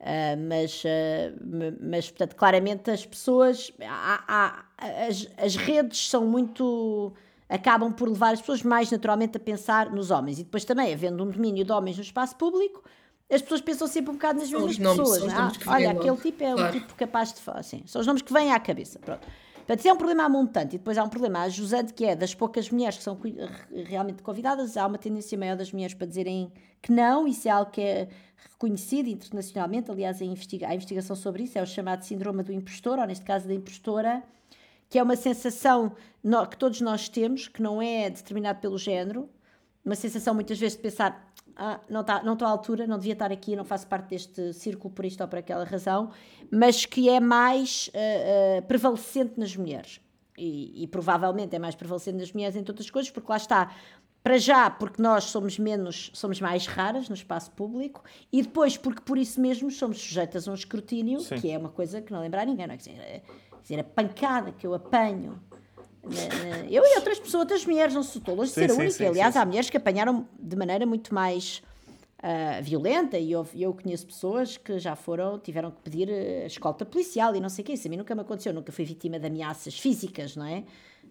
Uh, 0.01 0.33
mas, 0.49 0.83
uh, 0.83 1.77
mas, 1.79 2.11
portanto, 2.11 2.35
claramente 2.35 2.91
as 2.91 3.05
pessoas, 3.05 3.71
há, 3.83 4.25
há, 4.27 4.65
as, 5.07 5.29
as 5.37 5.57
redes 5.57 6.09
são 6.09 6.25
muito. 6.25 7.13
acabam 7.49 7.93
por 7.93 8.09
levar 8.09 8.33
as 8.33 8.41
pessoas 8.41 8.63
mais 8.63 8.91
naturalmente 8.91 9.37
a 9.37 9.41
pensar 9.41 9.91
nos 9.91 10.11
homens. 10.11 10.39
E 10.39 10.45
depois 10.45 10.65
também, 10.65 10.93
havendo 10.93 11.23
um 11.23 11.29
domínio 11.29 11.65
de 11.65 11.73
homens 11.73 11.97
no 11.97 12.03
espaço 12.03 12.35
público, 12.37 12.83
as 13.31 13.43
pessoas 13.43 13.61
pensam 13.61 13.87
sempre 13.87 14.11
um 14.11 14.15
bocado 14.15 14.41
nas 14.41 14.51
mesmas 14.51 14.77
pessoas. 14.77 15.23
Ah, 15.33 15.53
olha, 15.69 15.93
aquele 15.93 16.17
tipo 16.17 16.43
é 16.43 16.53
claro. 16.53 16.77
um 16.77 16.81
tipo 16.81 16.95
capaz 16.95 17.33
de. 17.33 17.41
Assim, 17.47 17.83
são 17.87 18.01
os 18.01 18.07
nomes 18.07 18.23
que 18.23 18.33
vêm 18.33 18.53
à 18.53 18.59
cabeça. 18.59 18.99
Pronto. 18.99 19.27
Portanto, 19.71 19.87
é 19.87 19.93
um 19.93 19.97
problema 19.97 20.29
montante. 20.29 20.75
E 20.75 20.79
depois 20.79 20.99
há 20.99 21.05
um 21.05 21.09
problema 21.09 21.43
ajusante, 21.43 21.95
que 21.95 22.05
é 22.05 22.17
das 22.17 22.35
poucas 22.35 22.69
mulheres 22.71 22.99
que 22.99 23.05
são 23.05 23.17
realmente 23.87 24.21
convidadas, 24.21 24.77
há 24.77 24.85
uma 24.85 24.99
tendência 24.99 25.39
maior 25.39 25.57
das 25.57 25.73
mulheres 25.73 25.95
para 25.95 26.09
dizerem 26.09 26.53
que 26.83 26.91
não. 26.91 27.29
Isso 27.29 27.47
é 27.47 27.53
algo 27.53 27.71
que 27.71 27.81
é 27.81 28.09
reconhecido 28.51 29.07
internacionalmente. 29.07 29.89
Aliás, 29.89 30.21
a, 30.21 30.25
investiga 30.25 30.67
a 30.67 30.75
investigação 30.75 31.15
sobre 31.15 31.45
isso 31.45 31.57
é 31.57 31.63
o 31.63 31.67
chamado 31.67 32.03
síndrome 32.03 32.43
do 32.43 32.53
impostor, 32.53 32.99
ou 32.99 33.07
neste 33.07 33.25
caso 33.25 33.47
da 33.47 33.55
impostora, 33.55 34.25
que 34.89 34.99
é 34.99 35.03
uma 35.05 35.15
sensação 35.15 35.93
que 36.51 36.57
todos 36.57 36.81
nós 36.81 37.09
temos, 37.09 37.47
que 37.47 37.63
não 37.63 37.81
é 37.81 38.11
determinado 38.11 38.59
pelo 38.59 38.77
género. 38.77 39.31
Uma 39.85 39.95
sensação 39.95 40.35
muitas 40.35 40.59
vezes 40.59 40.77
de 40.77 40.83
pensar 40.83 41.31
ah, 41.57 41.79
não, 41.91 42.03
tá, 42.03 42.23
não 42.23 42.33
estou 42.33 42.49
à 42.49 42.51
altura, 42.51 42.87
não 42.87 42.97
devia 42.97 43.13
estar 43.13 43.31
aqui, 43.31 43.55
não 43.55 43.65
faço 43.65 43.87
parte 43.87 44.09
deste 44.09 44.53
círculo 44.55 44.93
por 44.95 45.05
isto 45.05 45.21
ou 45.21 45.29
por 45.29 45.39
aquela 45.39 45.65
razão, 45.65 46.11
mas 46.51 46.87
que 46.87 47.09
é 47.09 47.21
mais 47.21 47.89
uh, 47.89 48.61
uh, 48.61 48.63
prevalecente 48.67 49.39
nas 49.39 49.55
mulheres. 49.55 50.01
E, 50.39 50.85
e, 50.85 50.87
provavelmente 50.87 51.55
é 51.55 51.59
mais 51.59 51.75
prevalecente 51.75 52.17
nas 52.17 52.33
mulheres 52.33 52.57
em 52.57 52.65
todas 52.65 52.87
as 52.87 52.91
coisas, 52.91 53.11
porque 53.11 53.31
lá 53.31 53.37
está, 53.37 53.75
para 54.23 54.39
já, 54.39 54.71
porque 54.71 55.03
nós 55.03 55.25
somos 55.25 55.59
menos, 55.59 56.11
somos 56.15 56.41
mais 56.41 56.67
raras 56.67 57.11
no 57.11 57.15
espaço 57.15 57.51
público, 57.51 58.03
e 58.33 58.41
depois 58.41 58.79
porque 58.79 59.03
por 59.03 59.19
isso 59.19 59.39
mesmo 59.39 59.71
somos 59.71 60.01
sujeitas 60.01 60.49
a 60.49 60.53
um 60.53 60.55
escrutínio, 60.55 61.21
Sim. 61.21 61.37
que 61.37 61.51
é 61.51 61.59
uma 61.59 61.69
coisa 61.69 62.01
que 62.01 62.11
não 62.11 62.21
lembrar 62.21 62.47
ninguém, 62.47 62.67
não 62.67 62.75
é? 62.75 62.79
Quer 62.79 62.91
dizer, 62.91 63.03
é, 63.03 63.23
dizer, 63.63 63.81
a 63.81 63.85
pancada 63.85 64.51
que 64.51 64.67
eu 64.67 64.73
apanho 64.73 65.39
eu 66.69 66.83
e 66.83 66.97
outras 66.97 67.19
pessoas, 67.19 67.43
outras 67.43 67.67
mulheres, 67.67 67.95
não 67.95 68.03
sou 68.03 68.23
longe 68.29 68.51
de 68.51 68.55
ser 68.55 68.71
a 68.71 68.75
única. 68.75 68.91
Sim, 68.91 69.07
Aliás, 69.07 69.35
sim, 69.35 69.41
há 69.41 69.45
mulheres 69.45 69.71
que 69.71 69.77
apanharam 69.77 70.27
de 70.39 70.57
maneira 70.57 70.87
muito 70.87 71.15
mais 71.15 71.63
uh, 72.21 72.63
violenta 72.63 73.19
e 73.19 73.33
eu, 73.33 73.47
eu 73.55 73.75
conheço 73.75 74.07
pessoas 74.07 74.57
que 74.57 74.79
já 74.79 74.95
foram, 74.95 75.39
tiveram 75.39 75.71
que 75.71 75.81
pedir 75.83 76.09
uh, 76.09 76.47
escolta 76.47 76.85
policial 76.85 77.35
e 77.35 77.41
não 77.41 77.49
sei 77.49 77.63
o 77.63 77.67
que. 77.67 77.73
Isso 77.73 77.87
a 77.87 77.91
mim 77.91 77.97
nunca 77.97 78.15
me 78.15 78.23
aconteceu, 78.23 78.53
nunca 78.53 78.73
fui 78.73 78.85
vítima 78.85 79.19
de 79.19 79.27
ameaças 79.27 79.79
físicas, 79.79 80.37
não 80.37 80.47
é? 80.47 80.59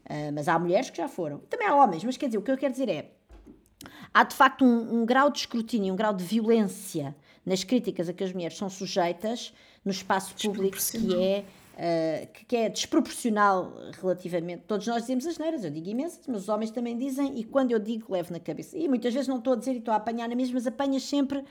Uh, 0.05 0.33
mas 0.33 0.47
há 0.47 0.57
mulheres 0.57 0.89
que 0.89 0.97
já 0.97 1.07
foram. 1.07 1.39
Também 1.49 1.67
há 1.67 1.75
homens, 1.75 2.03
mas 2.03 2.17
quer 2.17 2.27
dizer, 2.27 2.37
o 2.37 2.41
que 2.41 2.51
eu 2.51 2.57
quero 2.57 2.71
dizer 2.71 2.89
é 2.89 3.11
há 4.13 4.23
de 4.23 4.35
facto 4.35 4.65
um, 4.65 5.01
um 5.01 5.05
grau 5.05 5.29
de 5.29 5.39
escrutínio, 5.39 5.93
um 5.93 5.97
grau 5.97 6.13
de 6.13 6.23
violência 6.23 7.15
nas 7.45 7.63
críticas 7.63 8.09
a 8.09 8.13
que 8.13 8.23
as 8.23 8.33
mulheres 8.33 8.57
são 8.57 8.69
sujeitas 8.69 9.53
no 9.83 9.91
espaço 9.91 10.35
público 10.35 10.77
que 10.77 11.15
é 11.15 11.45
uh, 11.79 12.27
que, 12.47 12.55
é 12.55 12.69
desproporcional 12.69 13.73
relativamente. 14.01 14.63
Todos 14.67 14.85
nós 14.85 15.03
dizemos 15.03 15.25
as 15.25 15.37
neiras, 15.37 15.63
eu 15.63 15.71
digo 15.71 15.89
imensas, 15.89 16.27
mas 16.27 16.43
os 16.43 16.49
homens 16.49 16.71
também 16.71 16.97
dizem, 16.97 17.39
e 17.39 17.43
quando 17.43 17.71
eu 17.71 17.79
digo, 17.79 18.11
levo 18.11 18.33
na 18.33 18.39
cabeça. 18.39 18.77
E 18.77 18.87
muitas 18.87 19.13
vezes 19.13 19.27
não 19.27 19.37
estou 19.37 19.53
a 19.53 19.55
dizer 19.55 19.73
e 19.73 19.77
estou 19.77 19.93
a 19.93 19.97
apanhar 19.97 20.27
na 20.27 20.35
mesma, 20.35 20.55
mas 20.55 20.67
apanhas 20.67 21.03
sempre. 21.03 21.43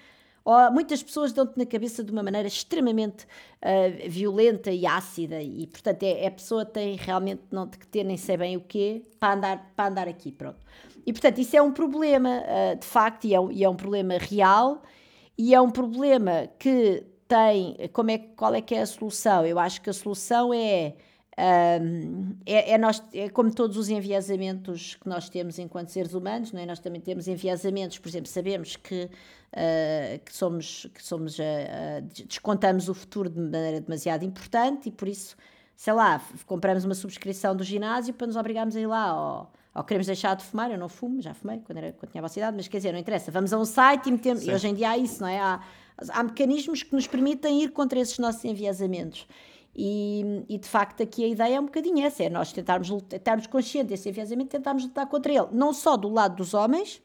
Muitas 0.73 1.03
pessoas 1.03 1.31
dão-te 1.31 1.59
na 1.59 1.67
cabeça 1.67 2.03
de 2.03 2.11
uma 2.11 2.23
maneira 2.23 2.49
extremamente 2.49 3.25
uh, 3.25 4.09
violenta 4.09 4.71
e 4.71 4.87
ácida, 4.87 5.43
e 5.43 5.67
portanto 5.67 6.05
é, 6.05 6.25
é, 6.25 6.27
a 6.27 6.31
pessoa 6.31 6.65
tem 6.65 6.97
realmente 6.97 7.43
não 7.51 7.67
que 7.67 7.87
ter 7.87 8.03
nem 8.03 8.17
sei 8.17 8.39
bem 8.39 8.57
o 8.57 8.61
quê 8.63 9.03
para 9.21 9.35
andar, 9.35 9.73
para 9.77 9.91
andar 9.91 10.09
aqui, 10.09 10.33
pronto. 10.33 10.59
E 11.05 11.13
portanto 11.13 11.39
isso 11.39 11.55
é 11.55 11.61
um 11.61 11.71
problema, 11.71 12.43
uh, 12.43 12.79
de 12.79 12.87
facto, 12.87 13.27
e 13.27 13.35
é, 13.35 13.39
e 13.51 13.63
é 13.63 13.69
um 13.69 13.77
problema 13.77 14.17
real, 14.17 14.83
e 15.37 15.55
é 15.55 15.61
um 15.61 15.71
problema 15.71 16.49
que 16.59 17.05
tem, 17.29 17.77
como 17.93 18.11
é, 18.11 18.19
qual 18.19 18.55
é 18.55 18.63
que 18.63 18.75
é 18.75 18.81
a 18.81 18.87
solução? 18.87 19.45
Eu 19.45 19.59
acho 19.59 19.83
que 19.83 19.91
a 19.91 19.93
solução 19.93 20.53
é, 20.53 20.95
um, 21.81 22.35
é, 22.45 22.73
é, 22.73 22.79
nós, 22.79 23.03
é 23.13 23.29
como 23.29 23.55
todos 23.55 23.77
os 23.77 23.89
enviesamentos 23.89 24.97
que 24.97 25.09
nós 25.09 25.29
temos 25.29 25.59
enquanto 25.59 25.91
seres 25.91 26.15
humanos, 26.15 26.51
não 26.53 26.61
é? 26.61 26.67
nós 26.67 26.81
também 26.81 27.01
temos 27.01 27.29
enviesamentos, 27.29 27.99
por 27.99 28.09
exemplo, 28.09 28.29
sabemos 28.29 28.77
que, 28.77 29.05
uh, 29.05 30.19
que 30.25 30.35
somos, 30.35 30.87
que 30.93 31.03
somos 31.05 31.39
uh, 31.39 31.43
uh, 31.43 32.25
descontamos 32.27 32.89
o 32.89 32.95
futuro 32.95 33.29
de 33.29 33.39
maneira 33.39 33.81
demasiado 33.81 34.25
importante 34.25 34.89
e 34.89 34.93
por 34.93 35.07
isso, 35.07 35.37
sei 35.77 35.93
lá, 35.93 36.21
compramos 36.47 36.85
uma 36.85 36.95
subscrição 36.95 37.55
do 37.55 37.63
ginásio 37.63 38.15
para 38.15 38.27
nos 38.27 38.35
obrigarmos 38.35 38.75
a 38.75 38.81
ir 38.81 38.87
lá, 38.87 39.15
ou, 39.15 39.49
ou 39.77 39.85
queremos 39.85 40.07
deixar 40.07 40.35
de 40.35 40.43
fumar, 40.43 40.73
eu 40.73 40.79
não 40.79 40.89
fumo, 40.89 41.21
já 41.21 41.35
fumei 41.35 41.61
quando, 41.61 41.79
era, 41.79 41.93
quando 41.93 42.11
tinha 42.11 42.25
a 42.25 42.29
cidade, 42.29 42.57
mas 42.57 42.67
quer 42.67 42.79
dizer, 42.79 42.93
não 42.93 42.99
interessa, 42.99 43.31
vamos 43.31 43.53
a 43.53 43.59
um 43.59 43.65
site 43.65 44.09
e 44.09 44.13
metemos, 44.13 44.45
e 44.45 44.51
hoje 44.51 44.67
em 44.67 44.75
dia 44.75 44.91
há 44.91 44.99
isso, 44.99 45.21
não 45.21 45.29
é? 45.29 45.39
Há, 45.39 45.61
há 46.11 46.23
mecanismos 46.23 46.83
que 46.83 46.95
nos 46.95 47.07
permitem 47.07 47.63
ir 47.63 47.71
contra 47.71 47.99
esses 47.99 48.19
nossos 48.19 48.45
enviesamentos. 48.45 49.27
E, 49.75 50.45
e, 50.49 50.59
de 50.59 50.69
facto 50.69 51.03
aqui 51.03 51.25
a 51.25 51.29
ideia 51.29 51.57
é 51.57 51.61
um 51.61 51.67
bocadinho 51.67 52.05
essa, 52.05 52.25
é 52.25 52.29
nós 52.29 52.53
tentarmos, 52.53 52.91
estarmos 53.13 53.47
conscientes 53.47 53.91
desse 53.91 54.09
enviesamento, 54.09 54.51
tentarmos 54.51 54.85
lutar 54.85 55.07
contra 55.07 55.33
ele, 55.33 55.47
não 55.53 55.73
só 55.73 55.97
do 55.97 56.09
lado 56.09 56.37
dos 56.37 56.53
homens, 56.53 57.01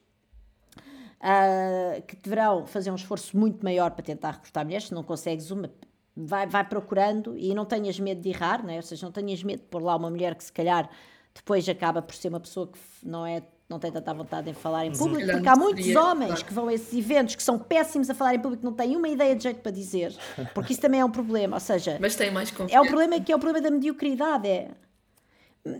uh, 1.20 2.02
que 2.02 2.16
deverão 2.16 2.66
fazer 2.66 2.90
um 2.90 2.96
esforço 2.96 3.36
muito 3.38 3.62
maior 3.62 3.92
para 3.92 4.04
tentar 4.04 4.32
recrutar 4.32 4.64
mulheres, 4.64 4.88
se 4.88 4.94
não 4.94 5.04
consegues 5.04 5.50
uma, 5.50 5.70
vai, 6.16 6.46
vai 6.46 6.64
procurando 6.68 7.36
e 7.36 7.54
não 7.54 7.64
tenhas 7.64 8.00
medo 8.00 8.20
de 8.20 8.30
errar, 8.30 8.64
né? 8.64 8.76
ou 8.76 8.82
seja, 8.82 9.06
não 9.06 9.12
tenhas 9.12 9.42
medo 9.42 9.60
de 9.60 9.66
pôr 9.66 9.82
lá 9.82 9.94
uma 9.96 10.10
mulher 10.10 10.34
que 10.34 10.44
se 10.44 10.52
calhar 10.52 10.90
depois 11.32 11.68
acaba 11.68 12.00
por 12.00 12.14
ser 12.14 12.28
uma 12.28 12.40
pessoa 12.40 12.68
que 12.68 12.78
não 13.02 13.26
é 13.26 13.42
não 13.68 13.78
tem 13.78 13.90
tanta 13.90 14.12
vontade 14.12 14.50
em 14.50 14.52
falar 14.52 14.86
em 14.86 14.92
público, 14.92 15.30
porque 15.30 15.48
há 15.48 15.56
muitos 15.56 15.96
homens 15.96 16.42
que 16.42 16.52
vão 16.52 16.68
a 16.68 16.74
esses 16.74 16.92
eventos 16.92 17.34
que 17.34 17.42
são 17.42 17.58
péssimos 17.58 18.10
a 18.10 18.14
falar 18.14 18.34
em 18.34 18.38
público, 18.38 18.64
não 18.64 18.72
têm 18.72 18.96
uma 18.96 19.08
ideia 19.08 19.34
de 19.34 19.42
jeito 19.42 19.60
para 19.60 19.72
dizer, 19.72 20.14
porque 20.54 20.72
isso 20.72 20.82
também 20.82 21.00
é 21.00 21.04
um 21.04 21.10
problema, 21.10 21.56
ou 21.56 21.60
seja... 21.60 21.96
Mas 22.00 22.14
tem 22.14 22.30
mais 22.30 22.50
confiança. 22.50 22.76
É 22.76 22.80
um 22.80 22.86
problema 22.86 23.18
que 23.20 23.32
é 23.32 23.36
o 23.36 23.38
problema 23.38 23.62
da 23.62 23.70
mediocridade, 23.70 24.48
é... 24.48 24.70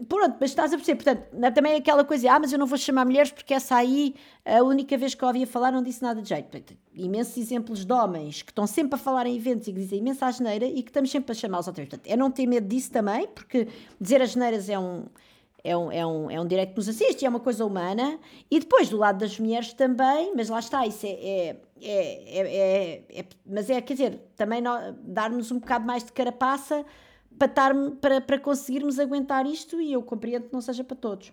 Pronto, 0.09 0.39
mas 0.41 0.49
estás 0.49 0.73
a 0.73 0.77
perceber, 0.77 1.05
portanto, 1.05 1.55
também 1.55 1.75
é 1.75 1.77
aquela 1.77 2.03
coisa, 2.07 2.33
ah, 2.33 2.39
mas 2.41 2.51
eu 2.51 2.59
não 2.59 2.67
vou 2.67 2.79
chamar 2.79 3.05
mulheres 3.05 3.31
porque 3.31 3.53
essa 3.53 3.77
aí, 3.77 4.15
a 4.43 4.63
única 4.63 4.97
vez 4.97 5.15
que 5.15 5.23
eu 5.23 5.29
ouvia 5.29 5.47
falar, 5.47 5.71
não 5.73 5.83
disse 5.83 6.03
nada 6.03 6.23
de 6.23 6.29
jeito. 6.31 6.47
Portanto, 6.47 6.75
imensos 6.95 7.37
exemplos 7.37 7.85
de 7.85 7.93
homens 7.93 8.41
que 8.41 8.51
estão 8.51 8.67
sempre 8.67 8.95
a 8.95 8.99
falar 8.99 9.27
em 9.27 9.37
eventos 9.37 9.69
e 9.69 9.75
que 9.75 9.79
dizem 9.81 9.99
imensa 9.99 10.25
asneira 10.25 10.65
e 10.65 10.83
que 10.83 10.89
estamos 10.89 11.11
sempre 11.11 11.33
a 11.33 11.35
chamar 11.35 11.59
os 11.59 11.67
outros. 11.67 11.87
Portanto, 11.87 12.11
é 12.11 12.17
não 12.17 12.31
ter 12.31 12.47
medo 12.47 12.67
disso 12.67 12.91
também, 12.91 13.29
porque 13.29 13.69
dizer 14.01 14.23
asneiras 14.23 14.71
é 14.71 14.79
um 14.79 15.05
é 15.65 15.75
um, 15.75 15.91
é, 15.91 16.07
um, 16.07 16.31
é 16.31 16.39
um 16.39 16.47
direito 16.47 16.71
que 16.71 16.77
nos 16.77 16.89
assiste, 16.91 17.25
é 17.25 17.29
uma 17.29 17.41
coisa 17.41 17.65
humana. 17.65 18.21
E 18.51 18.61
depois, 18.61 18.91
do 18.91 18.99
lado 18.99 19.19
das 19.19 19.39
mulheres 19.41 19.73
também, 19.73 20.35
mas 20.37 20.51
lá 20.51 20.59
está, 20.59 20.87
isso 20.87 21.07
é. 21.07 21.11
é, 21.11 21.57
é, 21.81 22.39
é, 22.39 23.21
é 23.21 23.25
mas 23.47 23.71
é, 23.71 23.81
quer 23.81 23.95
dizer, 23.95 24.21
também 24.37 24.63
dar-nos 25.03 25.51
um 25.51 25.59
bocado 25.59 25.87
mais 25.87 26.05
de 26.05 26.13
carapaça 26.13 26.85
para, 27.39 27.49
tar, 27.49 27.75
para, 27.99 28.21
para 28.21 28.39
conseguirmos 28.39 28.99
aguentar 28.99 29.47
isto 29.47 29.81
e 29.81 29.91
eu 29.91 30.03
compreendo 30.03 30.49
que 30.49 30.53
não 30.53 30.61
seja 30.61 30.85
para 30.85 30.97
todos. 30.97 31.33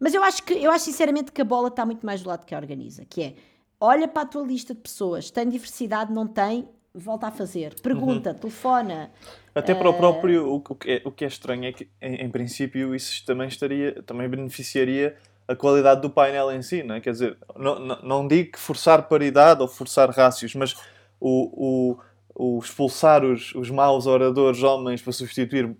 Mas 0.00 0.14
eu 0.14 0.22
acho 0.22 0.42
que 0.42 0.54
eu 0.54 0.70
acho 0.70 0.86
sinceramente 0.86 1.30
que 1.30 1.42
a 1.42 1.44
bola 1.44 1.68
está 1.68 1.84
muito 1.84 2.06
mais 2.06 2.22
do 2.22 2.28
lado 2.28 2.46
que 2.46 2.54
a 2.54 2.58
organiza, 2.58 3.04
que 3.04 3.22
é 3.22 3.34
olha 3.80 4.08
para 4.08 4.22
a 4.22 4.26
tua 4.26 4.42
lista 4.42 4.74
de 4.74 4.80
pessoas, 4.80 5.30
tem 5.30 5.48
diversidade, 5.48 6.12
não 6.12 6.26
tem, 6.26 6.68
volta 6.94 7.26
a 7.26 7.30
fazer, 7.30 7.78
pergunta, 7.80 8.30
uhum. 8.30 8.36
telefona. 8.36 9.10
Até 9.58 9.74
para 9.74 9.90
o 9.90 9.94
eh, 9.94 9.96
próprio, 9.96 10.54
o, 10.54 10.60
que 10.60 10.90
é, 10.90 11.02
o 11.04 11.10
que 11.10 11.24
é 11.24 11.28
estranho 11.28 11.64
é 11.64 11.72
que, 11.72 11.88
em, 12.00 12.16
em, 12.16 12.30
princípio, 12.30 12.94
isso 12.94 13.24
também 13.24 13.48
estaria, 13.48 14.02
também 14.02 14.28
beneficiaria 14.28 15.16
a 15.46 15.56
qualidade 15.56 16.00
do 16.00 16.10
painel 16.10 16.52
em 16.52 16.62
si, 16.62 16.82
não 16.82 16.94
é? 16.94 17.00
Quer 17.00 17.12
dizer, 17.12 17.36
não, 17.56 17.78
não, 17.78 18.02
não 18.02 18.28
digo 18.28 18.52
que 18.52 18.58
forçar 18.58 19.08
paridade 19.08 19.62
ou 19.62 19.68
forçar 19.68 20.10
rácios, 20.10 20.54
mas 20.54 20.76
o, 21.20 21.96
o, 22.36 22.56
o 22.56 22.58
expulsar 22.60 23.24
os, 23.24 23.54
os 23.54 23.70
maus 23.70 24.06
oradores 24.06 24.62
homens 24.62 25.02
para 25.02 25.12
substituir 25.12 25.74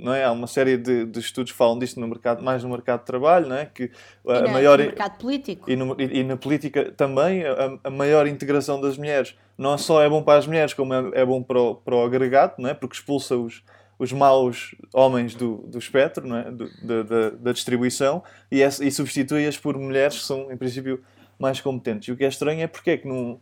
não 0.00 0.14
é? 0.14 0.24
Há 0.24 0.32
uma 0.32 0.46
série 0.46 0.76
de, 0.76 1.04
de, 1.04 1.20
estudos 1.20 1.52
que 1.52 1.58
falam 1.58 1.78
disto 1.78 2.00
no 2.00 2.08
mercado, 2.08 2.42
mais 2.42 2.62
no 2.62 2.70
mercado 2.70 3.00
de 3.00 3.06
trabalho, 3.06 3.46
não 3.48 3.56
é? 3.56 3.66
Que 3.66 3.90
a 4.26 4.38
e 4.38 4.42
na, 4.42 4.48
maior 4.48 4.78
no 4.78 4.84
mercado 4.84 5.18
político 5.18 5.70
e, 5.70 5.76
no, 5.76 5.96
e, 6.00 6.20
e 6.20 6.24
na 6.24 6.36
política 6.36 6.92
também 6.92 7.44
a, 7.44 7.78
a, 7.84 7.90
maior 7.90 8.26
integração 8.26 8.80
das 8.80 8.96
mulheres 8.96 9.34
não 9.56 9.76
só 9.76 10.02
é 10.02 10.08
bom 10.08 10.22
para 10.22 10.38
as 10.38 10.46
mulheres 10.46 10.74
como 10.74 10.94
é, 10.94 11.10
é 11.14 11.24
bom 11.24 11.42
para 11.42 11.60
o, 11.60 11.74
para 11.74 11.94
o 11.94 12.02
agregado, 12.02 12.54
não 12.58 12.70
é? 12.70 12.74
Porque 12.74 12.96
expulsa 12.96 13.36
os 13.36 13.62
os 14.00 14.14
maus 14.14 14.74
homens 14.94 15.34
do, 15.34 15.58
do 15.58 15.78
espectro, 15.78 16.26
não 16.26 16.38
é? 16.38 16.50
do, 16.50 16.70
da, 16.82 17.02
da, 17.02 17.30
da, 17.30 17.52
distribuição, 17.52 18.24
e, 18.50 18.62
é, 18.62 18.66
e 18.66 18.90
substitui-as 18.90 19.58
por 19.58 19.76
mulheres 19.76 20.20
que 20.20 20.24
são, 20.24 20.50
em 20.50 20.56
princípio, 20.56 21.04
mais 21.38 21.60
competentes. 21.60 22.08
E 22.08 22.12
o 22.12 22.16
que 22.16 22.24
é 22.24 22.28
estranho 22.28 22.62
é 22.62 22.66
porque 22.66 22.92
é 22.92 22.96
que 22.96 23.06
não 23.06 23.38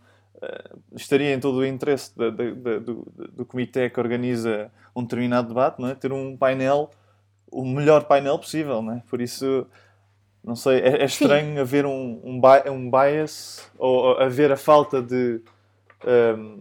estaria 0.95 1.35
em 1.35 1.41
todo 1.41 1.59
o 1.59 1.67
interesse 1.67 2.17
da, 2.17 2.31
do, 2.31 3.13
do 3.33 3.45
comitê 3.45 3.91
que 3.91 3.99
organiza 3.99 4.71
um 4.95 5.03
determinado 5.03 5.49
debate, 5.49 5.81
não 5.81 5.89
é? 5.89 5.95
ter 5.95 6.13
um 6.13 6.37
painel, 6.37 6.91
o 7.51 7.65
melhor 7.65 8.05
painel 8.05 8.39
possível. 8.39 8.83
Não 8.83 8.95
é? 8.95 9.03
Por 9.09 9.21
isso, 9.21 9.67
não 10.45 10.57
sei, 10.57 10.81
é, 10.81 11.03
é 11.03 11.05
estranho 11.05 11.55
Sim. 11.55 11.59
haver 11.61 11.87
um, 11.87 12.21
um, 12.25 12.41
um 12.71 12.91
bias 12.91 13.69
ou, 13.79 13.97
ou 13.97 14.21
haver 14.21 14.53
a 14.53 14.57
falta 14.57 15.03
de, 15.03 15.41
um, 16.37 16.61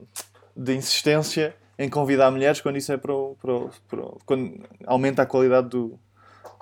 de 0.56 0.76
insistência 0.76 1.56
em 1.78 1.90
convidar 1.90 2.32
mulheres 2.32 2.60
quando 2.60 2.78
isso 2.78 2.92
é 2.92 2.98
para, 2.98 3.14
o, 3.14 3.36
para, 3.40 3.54
o, 3.54 3.70
para 3.88 4.02
o, 4.02 4.18
quando 4.26 4.64
aumenta 4.86 5.22
a 5.22 5.26
qualidade 5.26 5.70
do, 5.70 6.00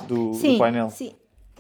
do, 0.07 0.33
sim, 0.33 0.53
do 0.53 0.59
painel. 0.59 0.89
Sim. 0.89 1.15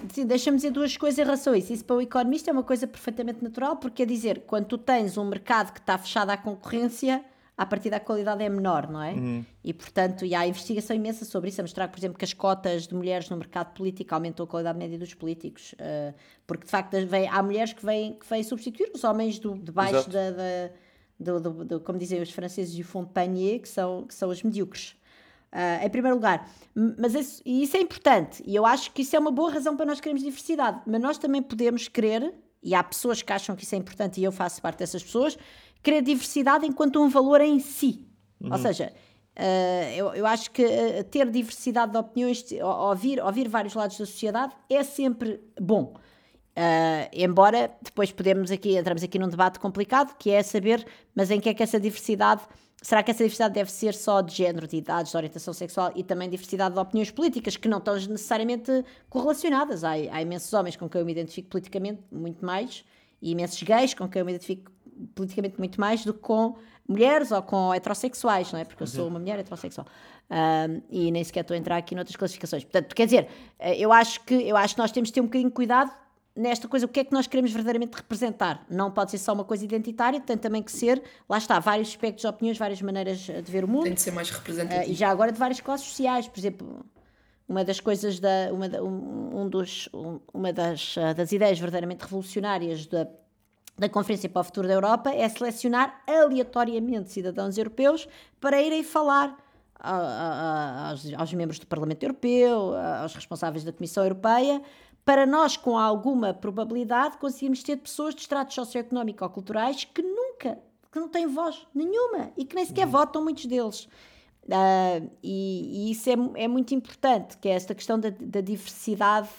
Sim, 0.09 0.25
deixa-me 0.25 0.57
dizer 0.57 0.71
duas 0.71 0.97
coisas 0.97 1.17
em 1.17 1.23
relação 1.23 1.53
a 1.53 1.57
isso. 1.57 1.71
Isso 1.71 1.85
para 1.85 1.95
o 1.95 2.01
economista 2.01 2.51
é 2.51 2.53
uma 2.53 2.63
coisa 2.63 2.85
perfeitamente 2.85 3.43
natural, 3.43 3.77
porque 3.77 4.05
quer 4.05 4.11
dizer, 4.11 4.43
quando 4.45 4.65
tu 4.65 4.77
tens 4.77 5.17
um 5.17 5.25
mercado 5.25 5.71
que 5.71 5.79
está 5.79 5.97
fechado 5.97 6.29
à 6.29 6.37
concorrência, 6.37 7.23
a 7.57 7.65
partir 7.65 7.89
da 7.89 7.99
qualidade 7.99 8.43
é 8.43 8.49
menor, 8.49 8.89
não 8.89 9.01
é? 9.01 9.13
Uhum. 9.13 9.45
E 9.63 9.73
portanto, 9.73 10.25
e 10.25 10.35
há 10.35 10.45
investigação 10.45 10.95
imensa 10.95 11.23
sobre 11.23 11.49
isso, 11.49 11.61
a 11.61 11.63
mostrar, 11.63 11.87
por 11.87 11.97
exemplo, 11.97 12.17
que 12.17 12.25
as 12.25 12.33
cotas 12.33 12.85
de 12.85 12.93
mulheres 12.93 13.29
no 13.29 13.37
mercado 13.37 13.73
político 13.73 14.13
aumentou 14.13 14.43
a 14.43 14.47
qualidade 14.47 14.77
média 14.77 14.99
dos 14.99 15.13
políticos, 15.13 15.73
uh, 15.73 16.13
porque 16.45 16.65
de 16.65 16.71
facto 16.71 16.93
vem, 17.07 17.29
há 17.29 17.41
mulheres 17.41 17.71
que 17.71 17.85
vêm, 17.85 18.13
que 18.13 18.27
vêm 18.27 18.43
substituir 18.43 18.91
os 18.93 19.05
homens 19.05 19.39
do, 19.39 19.55
de 19.55 19.71
baixo 19.71 20.09
da, 20.09 20.31
da 20.31 20.69
do, 21.17 21.39
do, 21.39 21.65
do, 21.65 21.79
como 21.79 21.97
dizem 21.97 22.21
os 22.21 22.31
franceses, 22.31 22.75
du 22.75 22.83
fond 22.83 23.07
de 23.07 23.13
panier, 23.13 23.61
que 23.61 23.69
são, 23.69 24.03
que 24.03 24.13
são 24.13 24.29
os 24.29 24.43
medíocres. 24.43 24.95
Uh, 25.55 25.85
em 25.85 25.89
primeiro 25.89 26.17
lugar, 26.17 26.49
mas 26.75 27.15
isso, 27.15 27.41
e 27.45 27.63
isso 27.63 27.77
é 27.77 27.79
importante, 27.79 28.43
e 28.45 28.53
eu 28.53 28.65
acho 28.65 28.91
que 28.91 29.03
isso 29.03 29.15
é 29.15 29.19
uma 29.19 29.31
boa 29.31 29.49
razão 29.49 29.77
para 29.77 29.85
nós 29.85 30.01
queremos 30.01 30.21
diversidade, 30.21 30.81
mas 30.85 30.99
nós 30.99 31.17
também 31.17 31.41
podemos 31.41 31.87
querer, 31.87 32.33
e 32.61 32.75
há 32.75 32.83
pessoas 32.83 33.21
que 33.21 33.31
acham 33.31 33.55
que 33.55 33.63
isso 33.63 33.73
é 33.73 33.77
importante, 33.77 34.19
e 34.19 34.23
eu 34.25 34.33
faço 34.33 34.61
parte 34.61 34.79
dessas 34.79 35.01
pessoas, 35.01 35.37
querer 35.81 36.01
diversidade 36.01 36.65
enquanto 36.65 37.01
um 37.01 37.07
valor 37.07 37.39
em 37.39 37.57
si. 37.61 38.05
Uhum. 38.41 38.51
Ou 38.51 38.57
seja, 38.57 38.91
uh, 39.37 39.95
eu, 39.95 40.13
eu 40.15 40.25
acho 40.25 40.51
que 40.51 40.61
uh, 40.65 41.03
ter 41.05 41.31
diversidade 41.31 41.93
de 41.93 41.97
opiniões, 41.99 42.43
ouvir, 42.61 43.23
ouvir 43.23 43.47
vários 43.47 43.73
lados 43.75 43.97
da 43.97 44.05
sociedade, 44.05 44.53
é 44.69 44.83
sempre 44.83 45.39
bom. 45.57 45.95
Uh, 46.55 47.09
embora 47.11 47.69
depois 47.81 48.13
podemos 48.13 48.49
aqui, 48.49 48.77
entramos 48.77 49.03
aqui 49.03 49.19
num 49.19 49.27
debate 49.27 49.59
complicado, 49.59 50.15
que 50.17 50.31
é 50.31 50.41
saber, 50.41 50.85
mas 51.13 51.29
em 51.29 51.39
que 51.39 51.49
é 51.49 51.53
que 51.53 51.61
essa 51.61 51.77
diversidade, 51.77 52.43
será 52.81 53.03
que 53.03 53.11
essa 53.11 53.23
diversidade 53.23 53.53
deve 53.53 53.69
ser 53.69 53.93
só 53.93 54.21
de 54.21 54.33
género, 54.33 54.65
de 54.65 54.77
idades, 54.77 55.11
de 55.11 55.17
orientação 55.17 55.53
sexual 55.53 55.91
e 55.95 56.03
também 56.03 56.29
diversidade 56.29 56.73
de 56.73 56.79
opiniões 56.79 57.11
políticas, 57.11 57.57
que 57.57 57.67
não 57.67 57.79
estão 57.79 57.95
necessariamente 57.95 58.71
correlacionadas. 59.09 59.83
Há, 59.83 59.91
há 59.91 60.21
imensos 60.21 60.53
homens 60.53 60.77
com 60.77 60.87
quem 60.87 61.01
eu 61.01 61.05
me 61.05 61.11
identifico 61.11 61.49
politicamente 61.49 62.01
muito 62.09 62.45
mais, 62.45 62.85
e 63.21 63.31
imensos 63.31 63.61
gays 63.61 63.93
com 63.93 64.07
quem 64.07 64.21
eu 64.21 64.25
me 64.25 64.31
identifico 64.31 64.71
politicamente 65.13 65.57
muito 65.57 65.79
mais 65.79 66.05
do 66.05 66.13
que 66.13 66.21
com 66.21 66.55
mulheres 66.87 67.31
ou 67.33 67.41
com 67.41 67.73
heterossexuais, 67.73 68.53
não 68.53 68.59
é? 68.59 68.63
Porque 68.63 68.83
eu 68.83 68.87
sou 68.87 69.09
uma 69.09 69.19
mulher 69.19 69.39
heterossexual. 69.39 69.85
Um, 70.29 70.81
e 70.89 71.11
nem 71.11 71.23
sequer 71.23 71.41
estou 71.41 71.53
a 71.53 71.57
entrar 71.57 71.75
aqui 71.75 71.93
noutras 71.95 72.15
classificações. 72.15 72.63
Portanto, 72.63 72.95
quer 72.95 73.05
dizer, 73.05 73.27
eh, 73.59 73.77
eu 73.77 73.91
acho 73.91 74.23
que 74.23 74.35
eu 74.35 74.55
acho 74.55 74.75
que 74.75 74.81
nós 74.81 74.91
temos 74.91 75.09
de 75.09 75.13
ter 75.13 75.21
um 75.21 75.25
bocadinho 75.25 75.49
de 75.49 75.55
cuidado 75.55 75.91
nesta 76.35 76.67
coisa, 76.67 76.85
o 76.85 76.89
que 76.89 76.99
é 76.99 77.03
que 77.03 77.13
nós 77.13 77.27
queremos 77.27 77.51
verdadeiramente 77.51 77.95
representar. 77.95 78.65
Não 78.69 78.91
pode 78.91 79.11
ser 79.11 79.17
só 79.17 79.33
uma 79.33 79.45
coisa 79.45 79.63
identitária, 79.63 80.19
tem 80.19 80.37
também 80.37 80.61
que 80.61 80.71
ser, 80.71 81.01
lá 81.29 81.37
está, 81.37 81.59
vários 81.59 81.87
aspectos 81.87 82.21
de 82.21 82.27
opiniões, 82.27 82.57
várias 82.57 82.81
maneiras 82.81 83.19
de 83.19 83.51
ver 83.51 83.63
o 83.63 83.67
mundo. 83.67 83.83
Tem 83.83 83.93
de 83.93 84.01
ser 84.01 84.11
mais 84.11 84.29
representativo. 84.29 84.85
Uh, 84.85 84.91
e 84.91 84.93
já 84.93 85.09
agora 85.09 85.31
de 85.31 85.39
várias 85.39 85.61
classes 85.61 85.87
sociais, 85.87 86.27
por 86.27 86.37
exemplo, 86.37 86.85
uma 87.47 87.63
das 87.63 87.79
coisas, 87.79 88.19
da, 88.19 88.49
uma, 88.51 88.67
da, 88.67 88.83
um, 88.83 89.47
dos, 89.47 89.87
um, 89.93 90.19
uma 90.33 90.51
das, 90.51 90.97
uh, 90.97 91.13
das 91.15 91.31
ideias 91.31 91.57
verdadeiramente 91.57 92.01
revolucionárias 92.01 92.85
da, 92.85 93.07
da 93.77 93.87
Conferência 93.87 94.27
para 94.27 94.41
o 94.41 94.43
Futuro 94.43 94.67
da 94.67 94.73
Europa 94.73 95.11
é 95.11 95.27
selecionar 95.29 96.01
aleatoriamente 96.05 97.11
cidadãos 97.11 97.57
europeus 97.57 98.07
para 98.41 98.61
irem 98.61 98.83
falar 98.83 99.37
aos, 99.79 101.13
aos 101.13 101.33
membros 101.33 101.59
do 101.59 101.67
Parlamento 101.67 102.03
Europeu, 102.03 102.73
aos 103.01 103.13
responsáveis 103.13 103.63
da 103.63 103.71
Comissão 103.71 104.03
Europeia, 104.03 104.61
para 105.05 105.27
nós, 105.27 105.55
com 105.55 105.77
alguma 105.77 106.33
probabilidade, 106.33 107.17
conseguimos 107.17 107.61
ter 107.61 107.77
pessoas 107.77 108.15
de 108.15 108.21
estratos 108.21 108.55
socioeconómicos 108.55 109.21
ou 109.21 109.29
culturais 109.29 109.83
que 109.83 110.01
nunca, 110.01 110.57
que 110.91 110.99
não 110.99 111.07
têm 111.07 111.27
voz 111.27 111.67
nenhuma 111.75 112.31
e 112.35 112.43
que 112.43 112.55
nem 112.55 112.65
sequer 112.65 112.85
uhum. 112.85 112.91
votam, 112.91 113.23
muitos 113.23 113.45
deles. 113.45 113.87
Uh, 114.45 115.09
e, 115.21 115.87
e, 115.87 115.91
isso 115.91 116.09
é, 116.09 116.43
é, 116.43 116.47
muito 116.47 116.73
importante, 116.73 117.37
que 117.37 117.47
é 117.47 117.51
esta 117.51 117.75
questão 117.75 117.99
da, 117.99 118.09
da, 118.19 118.41
diversidade 118.41 119.29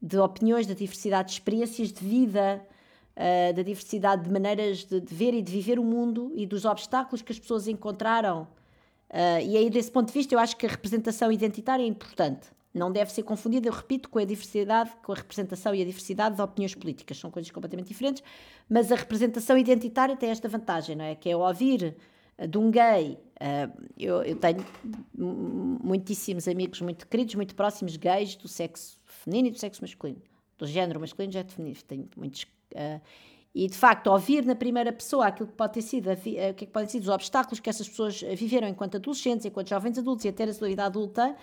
de 0.00 0.18
opiniões, 0.18 0.66
da 0.66 0.74
diversidade 0.74 1.28
de 1.28 1.34
experiências 1.34 1.92
de 1.92 2.04
vida, 2.04 2.62
uh, 3.16 3.54
da 3.54 3.62
diversidade 3.62 4.24
de 4.24 4.30
maneiras 4.30 4.84
de, 4.84 5.00
de, 5.00 5.14
ver 5.14 5.32
e 5.32 5.42
de 5.42 5.52
viver 5.52 5.78
o 5.78 5.84
mundo 5.84 6.32
e 6.34 6.46
dos 6.46 6.64
obstáculos 6.66 7.22
que 7.22 7.32
as 7.32 7.38
pessoas 7.38 7.66
encontraram. 7.66 8.42
Uh, 9.10 9.40
e 9.42 9.56
aí, 9.56 9.70
desse 9.70 9.90
ponto 9.90 10.08
de 10.08 10.14
vista, 10.14 10.34
eu 10.34 10.38
acho 10.38 10.56
que 10.56 10.66
a 10.66 10.68
representação 10.68 11.32
identitária 11.32 11.82
é 11.82 11.86
importante. 11.86 12.48
Não 12.78 12.90
deve 12.90 13.12
ser 13.12 13.22
confundida, 13.22 13.68
eu 13.68 13.72
repito, 13.72 14.08
com 14.08 14.18
a 14.18 14.24
diversidade, 14.24 14.90
com 15.02 15.12
a 15.12 15.14
representação 15.14 15.74
e 15.74 15.82
a 15.82 15.84
diversidade 15.84 16.36
de 16.36 16.42
opiniões 16.42 16.74
políticas. 16.74 17.18
São 17.18 17.30
coisas 17.30 17.50
completamente 17.50 17.88
diferentes, 17.88 18.22
mas 18.68 18.92
a 18.92 18.94
representação 18.94 19.58
identitária 19.58 20.16
tem 20.16 20.30
esta 20.30 20.48
vantagem, 20.48 20.96
não 20.96 21.04
é? 21.04 21.14
Que 21.14 21.30
é 21.30 21.36
ouvir 21.36 21.96
eh, 22.38 22.46
de 22.46 22.56
um 22.56 22.70
gay. 22.70 23.18
Uh, 23.40 23.86
eu, 23.96 24.22
eu, 24.22 24.36
tenho 24.36 24.64
muitíssimos 25.14 26.48
amigos 26.48 26.80
muito 26.80 27.06
queridos, 27.06 27.34
muito 27.34 27.54
próximos, 27.54 27.96
gays 27.96 28.34
do 28.34 28.48
sexo 28.48 28.98
feminino 29.04 29.48
e 29.48 29.50
do 29.50 29.58
sexo 29.58 29.82
masculino. 29.82 30.22
Do 30.56 30.66
género 30.66 30.98
masculino, 30.98 31.32
já 31.32 31.40
é 31.40 31.44
feminino. 31.44 31.80
Tenho 31.86 32.08
muitos. 32.16 32.42
Uh, 32.72 33.00
e 33.54 33.66
de 33.66 33.76
facto, 33.76 34.08
ouvir 34.08 34.44
na 34.44 34.54
primeira 34.54 34.92
pessoa 34.92 35.26
aquilo 35.26 35.48
que 35.48 35.54
pode 35.54 35.72
ter 35.72 35.82
sido, 35.82 36.08
o 36.08 36.12
é 36.12 36.52
que 36.52 36.66
podem 36.66 36.88
ser 36.88 36.98
os 36.98 37.08
obstáculos 37.08 37.58
que 37.58 37.68
essas 37.68 37.88
pessoas 37.88 38.20
viveram 38.20 38.68
enquanto 38.68 38.96
adolescentes, 38.96 39.46
enquanto 39.46 39.70
jovens 39.70 39.98
adultos 39.98 40.24
e 40.24 40.28
até 40.28 40.44
a 40.44 40.52
sua 40.52 40.68
vida 40.68 40.84
adulta, 40.84 41.34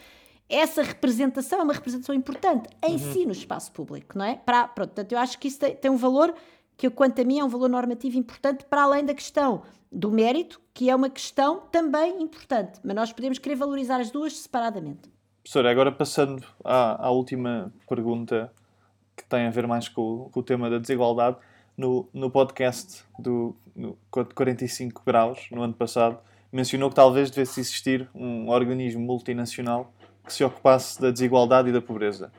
essa 0.49 0.83
representação 0.83 1.59
é 1.59 1.63
uma 1.63 1.73
representação 1.73 2.13
importante 2.13 2.69
em 2.83 2.93
uhum. 2.93 3.13
si 3.13 3.25
no 3.25 3.31
espaço 3.31 3.71
público, 3.71 4.17
não 4.17 4.25
é? 4.25 4.35
Para, 4.35 4.67
pronto, 4.67 4.89
portanto, 4.89 5.11
eu 5.11 5.17
acho 5.17 5.39
que 5.39 5.47
isso 5.47 5.59
tem, 5.59 5.75
tem 5.75 5.91
um 5.91 5.97
valor 5.97 6.33
que, 6.77 6.89
quanto 6.89 7.21
a 7.21 7.23
mim, 7.23 7.39
é 7.39 7.43
um 7.43 7.49
valor 7.49 7.69
normativo 7.69 8.17
importante 8.17 8.65
para 8.65 8.83
além 8.83 9.03
da 9.03 9.13
questão 9.13 9.63
do 9.91 10.11
mérito, 10.11 10.59
que 10.73 10.89
é 10.89 10.95
uma 10.95 11.09
questão 11.09 11.61
também 11.71 12.21
importante, 12.21 12.79
mas 12.83 12.95
nós 12.95 13.13
podemos 13.13 13.39
querer 13.39 13.55
valorizar 13.55 13.99
as 13.99 14.11
duas 14.11 14.37
separadamente. 14.37 15.09
Professora, 15.41 15.71
agora 15.71 15.91
passando 15.91 16.45
à, 16.63 17.07
à 17.07 17.09
última 17.11 17.71
pergunta 17.87 18.51
que 19.15 19.23
tem 19.23 19.47
a 19.47 19.49
ver 19.49 19.67
mais 19.67 19.87
com, 19.87 20.29
com 20.31 20.39
o 20.39 20.43
tema 20.43 20.69
da 20.69 20.77
desigualdade, 20.77 21.37
no, 21.77 22.07
no 22.13 22.29
podcast 22.29 23.03
do 23.19 23.55
no 23.75 23.97
45 24.11 25.03
graus, 25.05 25.47
no 25.51 25.61
ano 25.61 25.73
passado, 25.73 26.17
mencionou 26.51 26.89
que 26.89 26.95
talvez 26.95 27.29
devesse 27.29 27.59
existir 27.59 28.09
um 28.15 28.49
organismo 28.49 29.01
multinacional 29.01 29.93
que 30.25 30.33
se 30.33 30.43
ocupasse 30.43 31.01
da 31.01 31.11
desigualdade 31.11 31.69
e 31.69 31.71
da 31.71 31.81
pobreza, 31.81 32.31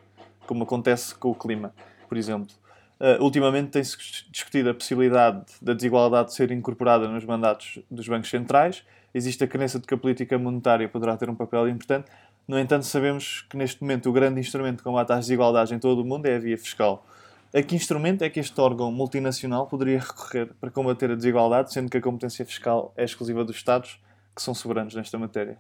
como 0.47 0.64
acontece 0.64 1.14
com 1.14 1.30
o 1.30 1.34
clima, 1.34 1.72
por 2.09 2.18
exemplo. 2.18 2.55
Uh, 2.99 3.22
ultimamente 3.22 3.72
tem-se 3.72 3.97
discutido 4.30 4.70
a 4.70 4.74
possibilidade 4.74 5.45
da 5.61 5.74
desigualdade 5.74 6.32
ser 6.32 6.51
incorporada 6.51 7.07
nos 7.09 7.24
mandatos 7.24 7.78
dos 7.91 8.09
bancos 8.09 8.30
centrais. 8.30 8.84
Existe 9.12 9.45
a 9.45 9.47
crença 9.47 9.78
de 9.78 9.87
que 9.87 9.93
a 9.93 9.99
política 9.99 10.39
monetária 10.39 10.89
poderá 10.89 11.16
ter 11.16 11.28
um 11.28 11.34
papel 11.34 11.68
importante. 11.68 12.11
No 12.49 12.59
entanto, 12.59 12.87
sabemos 12.87 13.45
que 13.51 13.57
neste 13.57 13.82
momento 13.82 14.09
o 14.09 14.12
grande 14.12 14.41
instrumento 14.41 14.78
de 14.78 14.82
combate 14.82 15.12
às 15.12 15.20
desigualdades 15.20 15.72
em 15.72 15.78
todo 15.78 16.01
o 16.01 16.05
mundo 16.05 16.26
é 16.26 16.37
a 16.37 16.39
via 16.39 16.57
fiscal. 16.57 17.07
A 17.55 17.62
que 17.62 17.74
instrumento 17.74 18.22
é 18.22 18.30
que 18.30 18.41
este 18.41 18.59
órgão 18.61 18.91
multinacional 18.91 19.66
poderia 19.66 19.99
recorrer 19.99 20.53
para 20.61 20.70
combater 20.70 21.11
a 21.11 21.14
desigualdade, 21.14 21.72
sendo 21.72 21.91
que 21.91 21.97
a 21.97 22.01
competência 22.01 22.45
fiscal 22.45 22.93
é 22.97 23.05
exclusiva 23.05 23.45
dos 23.45 23.57
Estados, 23.57 23.99
que 24.34 24.43
são 24.43 24.55
soberanos 24.55 24.95
nesta 24.95 25.18
matéria? 25.18 25.59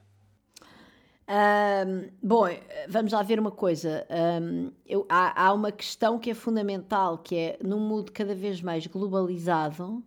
Um, 1.28 2.08
bom, 2.22 2.44
vamos 2.88 3.12
lá 3.12 3.22
ver 3.22 3.40
uma 3.40 3.50
coisa. 3.50 4.06
Um, 4.40 4.70
eu, 4.86 5.04
há, 5.08 5.46
há, 5.46 5.52
uma 5.52 5.72
questão 5.72 6.18
que 6.18 6.30
é 6.30 6.34
fundamental, 6.34 7.18
que 7.18 7.36
é 7.36 7.58
num 7.62 7.80
mundo 7.80 8.12
cada 8.12 8.34
vez 8.34 8.62
mais 8.62 8.86
globalizado, 8.86 10.04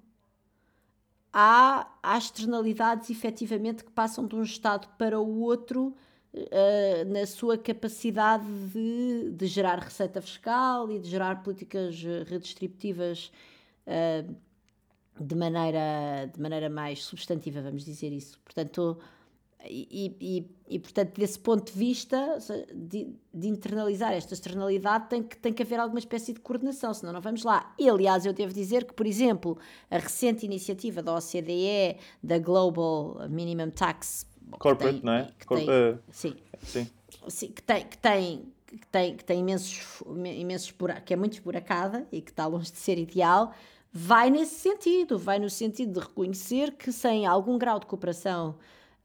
há, 1.33 1.91
há 2.01 2.17
externalidades 2.17 3.09
efetivamente 3.09 3.83
que 3.83 3.91
passam 3.91 4.25
de 4.25 4.35
um 4.35 4.43
Estado 4.43 4.87
para 4.97 5.19
o 5.19 5.41
outro 5.41 5.93
uh, 6.33 7.11
na 7.11 7.25
sua 7.25 7.57
capacidade 7.57 8.45
de, 8.69 9.31
de, 9.31 9.45
gerar 9.45 9.79
receita 9.79 10.21
fiscal 10.21 10.89
e 10.89 10.99
de 10.99 11.09
gerar 11.09 11.43
políticas 11.43 12.01
redistributivas 12.27 13.29
uh, 13.85 14.35
de, 15.19 15.35
maneira, 15.35 16.31
de 16.33 16.41
maneira 16.41 16.69
mais 16.69 17.03
substantiva, 17.03 17.61
vamos 17.61 17.83
dizer 17.83 18.13
isso. 18.13 18.39
Portanto, 18.39 18.97
e, 19.65 20.15
e, 20.21 20.75
e, 20.75 20.79
portanto, 20.79 21.19
desse 21.19 21.37
ponto 21.37 21.71
de 21.71 21.77
vista, 21.77 22.37
de, 22.73 23.13
de, 23.33 23.47
internalizar 23.47 24.13
esta 24.13 24.33
externalidade, 24.33 25.09
tem 25.09 25.21
que, 25.21 25.37
tem 25.37 25.51
que 25.51 25.61
haver 25.61 25.79
alguma 25.79 25.99
espécie 25.99 26.31
de 26.31 26.39
coordenação, 26.39 26.93
senão 26.93 27.11
não 27.11 27.19
vamos 27.19 27.43
lá. 27.43 27.73
E, 27.77 27.89
aliás, 27.89 28.25
eu 28.25 28.31
devo 28.31 28.53
dizer 28.53 28.85
que, 28.85 28.93
por 28.93 29.05
exemplo, 29.05 29.57
a 29.91 29.97
recente 29.97 30.45
iniciativa 30.45 31.03
da 31.03 31.13
OCDE, 31.13 31.97
da 32.23 32.39
Global 32.39 33.17
Minimum 33.29 33.69
Tax. 33.71 34.25
Corporate, 34.51 35.01
tem, 35.01 35.05
não 35.05 35.13
é? 35.13 35.29
Que 35.37 35.47
tem, 35.47 35.69
uh, 35.69 35.99
sim. 36.09 36.35
sim. 36.63 36.89
sim. 37.27 37.47
que 37.51 37.61
tem, 37.61 37.85
que 37.85 37.97
tem, 37.97 38.53
que 38.65 38.87
tem, 38.87 39.15
que 39.17 39.25
tem 39.25 39.39
imensos, 39.41 40.01
imensos 40.05 40.73
que 41.05 41.13
é 41.13 41.17
muito 41.17 41.33
esburacada 41.33 42.07
e 42.13 42.21
que 42.21 42.31
está 42.31 42.45
longe 42.45 42.71
de 42.71 42.77
ser 42.77 42.97
ideal, 42.97 43.53
vai 43.91 44.29
nesse 44.29 44.55
sentido, 44.55 45.19
vai 45.19 45.37
no 45.37 45.49
sentido 45.49 45.99
de 45.99 45.99
reconhecer 45.99 46.71
que 46.71 46.93
sem 46.93 47.25
algum 47.25 47.57
grau 47.57 47.77
de 47.77 47.87
cooperação 47.87 48.55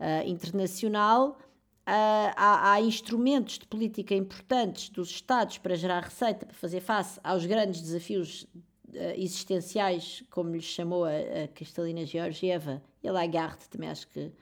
uh, 0.04 0.28
internacional, 0.28 1.38
Uh, 1.86 2.32
há, 2.34 2.72
há, 2.72 2.80
instrumentos 2.80 3.58
de 3.58 3.66
política 3.66 4.14
importantes 4.14 4.88
dos 4.88 5.10
Estados 5.10 5.58
para 5.58 5.76
gerar 5.76 6.02
receita, 6.02 6.46
para 6.46 6.54
fazer 6.54 6.80
face 6.80 7.20
aos 7.22 7.44
grandes 7.44 7.82
desafios 7.82 8.44
uh, 8.44 8.98
existenciais, 9.18 10.24
como 10.30 10.52
lhe 10.52 10.62
chamou 10.62 11.04
a, 11.04 11.10
a 11.10 11.48
Cristalina 11.48 12.06
Georgieva 12.06 12.82
e 13.02 13.08
a 13.08 13.12
Lagarde, 13.12 13.68
também 13.68 13.90
acho 13.90 14.08
que, 14.08 14.32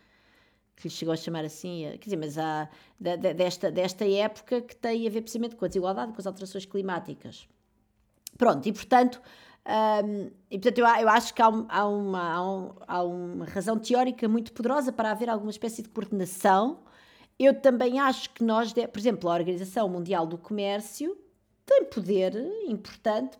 que 0.76 0.84
lhe 0.84 0.90
chegou 0.90 1.12
a 1.12 1.16
chamar 1.16 1.44
assim, 1.44 1.82
quer 1.98 2.04
dizer, 2.04 2.16
mas 2.16 2.38
há 2.38 2.68
de, 3.00 3.16
de, 3.16 3.34
desta, 3.34 3.72
desta 3.72 4.08
época 4.08 4.60
que 4.60 4.76
tem 4.76 5.04
a 5.04 5.10
ver 5.10 5.22
precisamente 5.22 5.56
com 5.56 5.64
a 5.64 5.68
desigualdade, 5.68 6.12
com 6.12 6.20
as 6.20 6.26
alterações 6.28 6.64
climáticas. 6.64 7.48
Pronto, 8.38 8.68
e 8.68 8.72
portanto, 8.72 9.20
um, 9.64 10.30
e 10.50 10.58
portanto, 10.58 10.78
eu, 10.78 10.86
eu 10.86 11.08
acho 11.08 11.32
que 11.32 11.40
há, 11.40 11.46
há, 11.46 11.86
uma, 11.86 12.32
há, 12.32 12.52
um, 12.52 12.70
há, 12.86 13.02
uma 13.04 13.44
razão 13.44 13.78
teórica 13.78 14.28
muito 14.28 14.52
poderosa 14.52 14.92
para 14.92 15.10
haver 15.10 15.30
alguma 15.30 15.50
espécie 15.50 15.82
de 15.82 15.88
coordenação. 15.88 16.80
Eu 17.38 17.54
também 17.60 18.00
acho 18.00 18.30
que 18.30 18.42
nós, 18.42 18.72
por 18.72 18.98
exemplo, 18.98 19.30
a 19.30 19.34
Organização 19.34 19.88
Mundial 19.88 20.26
do 20.26 20.36
Comércio 20.36 21.16
tem 21.64 21.84
poder 21.84 22.34
importante. 22.66 23.38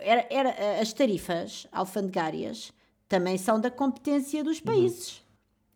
Era, 0.00 0.26
era, 0.28 0.80
as 0.80 0.92
tarifas 0.92 1.66
alfandegárias 1.70 2.72
também 3.08 3.38
são 3.38 3.60
da 3.60 3.70
competência 3.70 4.42
dos 4.42 4.58
uhum. 4.58 4.64
países. 4.64 5.18
Uhum. 5.18 5.24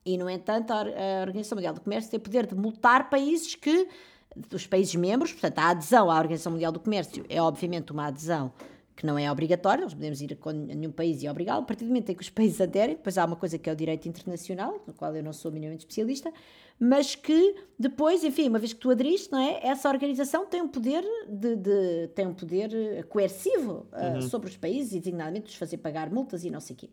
E, 0.06 0.18
no 0.18 0.28
entanto, 0.28 0.72
a, 0.72 0.80
a 0.80 1.20
Organização 1.20 1.56
Mundial 1.56 1.74
do 1.74 1.80
Comércio 1.80 2.10
tem 2.10 2.18
poder 2.18 2.46
de 2.46 2.54
multar 2.56 3.08
países 3.08 3.54
que, 3.54 3.88
dos 4.34 4.66
países 4.66 4.94
membros, 4.96 5.30
portanto, 5.30 5.58
a 5.58 5.70
adesão 5.70 6.10
à 6.10 6.16
Organização 6.16 6.52
Mundial 6.52 6.72
do 6.72 6.80
Comércio 6.80 7.24
é 7.28 7.40
obviamente 7.40 7.92
uma 7.92 8.06
adesão 8.06 8.52
que 8.98 9.06
não 9.06 9.16
é 9.16 9.30
obrigatório, 9.30 9.84
nós 9.84 9.94
podemos 9.94 10.20
ir 10.20 10.36
a 10.44 10.52
nenhum 10.52 10.90
país 10.90 11.22
e 11.22 11.28
obrigá-lo, 11.28 11.62
a 11.62 11.64
partir 11.64 11.84
do 11.84 11.86
momento 11.86 12.10
em 12.10 12.16
que 12.16 12.20
os 12.20 12.28
países 12.28 12.60
aderem, 12.60 12.96
depois 12.96 13.16
há 13.16 13.24
uma 13.24 13.36
coisa 13.36 13.56
que 13.56 13.70
é 13.70 13.72
o 13.72 13.76
direito 13.76 14.08
internacional, 14.08 14.82
no 14.84 14.92
qual 14.92 15.14
eu 15.14 15.22
não 15.22 15.32
sou 15.32 15.52
minimamente 15.52 15.82
especialista, 15.82 16.32
mas 16.80 17.14
que 17.14 17.54
depois, 17.78 18.24
enfim, 18.24 18.48
uma 18.48 18.58
vez 18.58 18.72
que 18.72 18.80
tu 18.80 18.90
aderiste, 18.90 19.30
não 19.30 19.38
é? 19.38 19.60
Essa 19.62 19.88
organização 19.88 20.46
tem 20.46 20.60
um 20.60 20.66
poder 20.66 21.04
de, 21.28 21.54
de 21.54 22.08
tem 22.08 22.26
um 22.26 22.34
poder 22.34 23.04
coercivo 23.04 23.86
uh, 23.92 24.14
uhum. 24.14 24.22
sobre 24.22 24.48
os 24.48 24.56
países 24.56 24.92
e 24.92 24.98
designadamente 24.98 25.46
os 25.46 25.54
fazer 25.54 25.76
pagar 25.76 26.10
multas 26.10 26.42
e 26.42 26.50
não 26.50 26.58
sei 26.58 26.74
o 26.74 26.76
quê. 26.76 26.90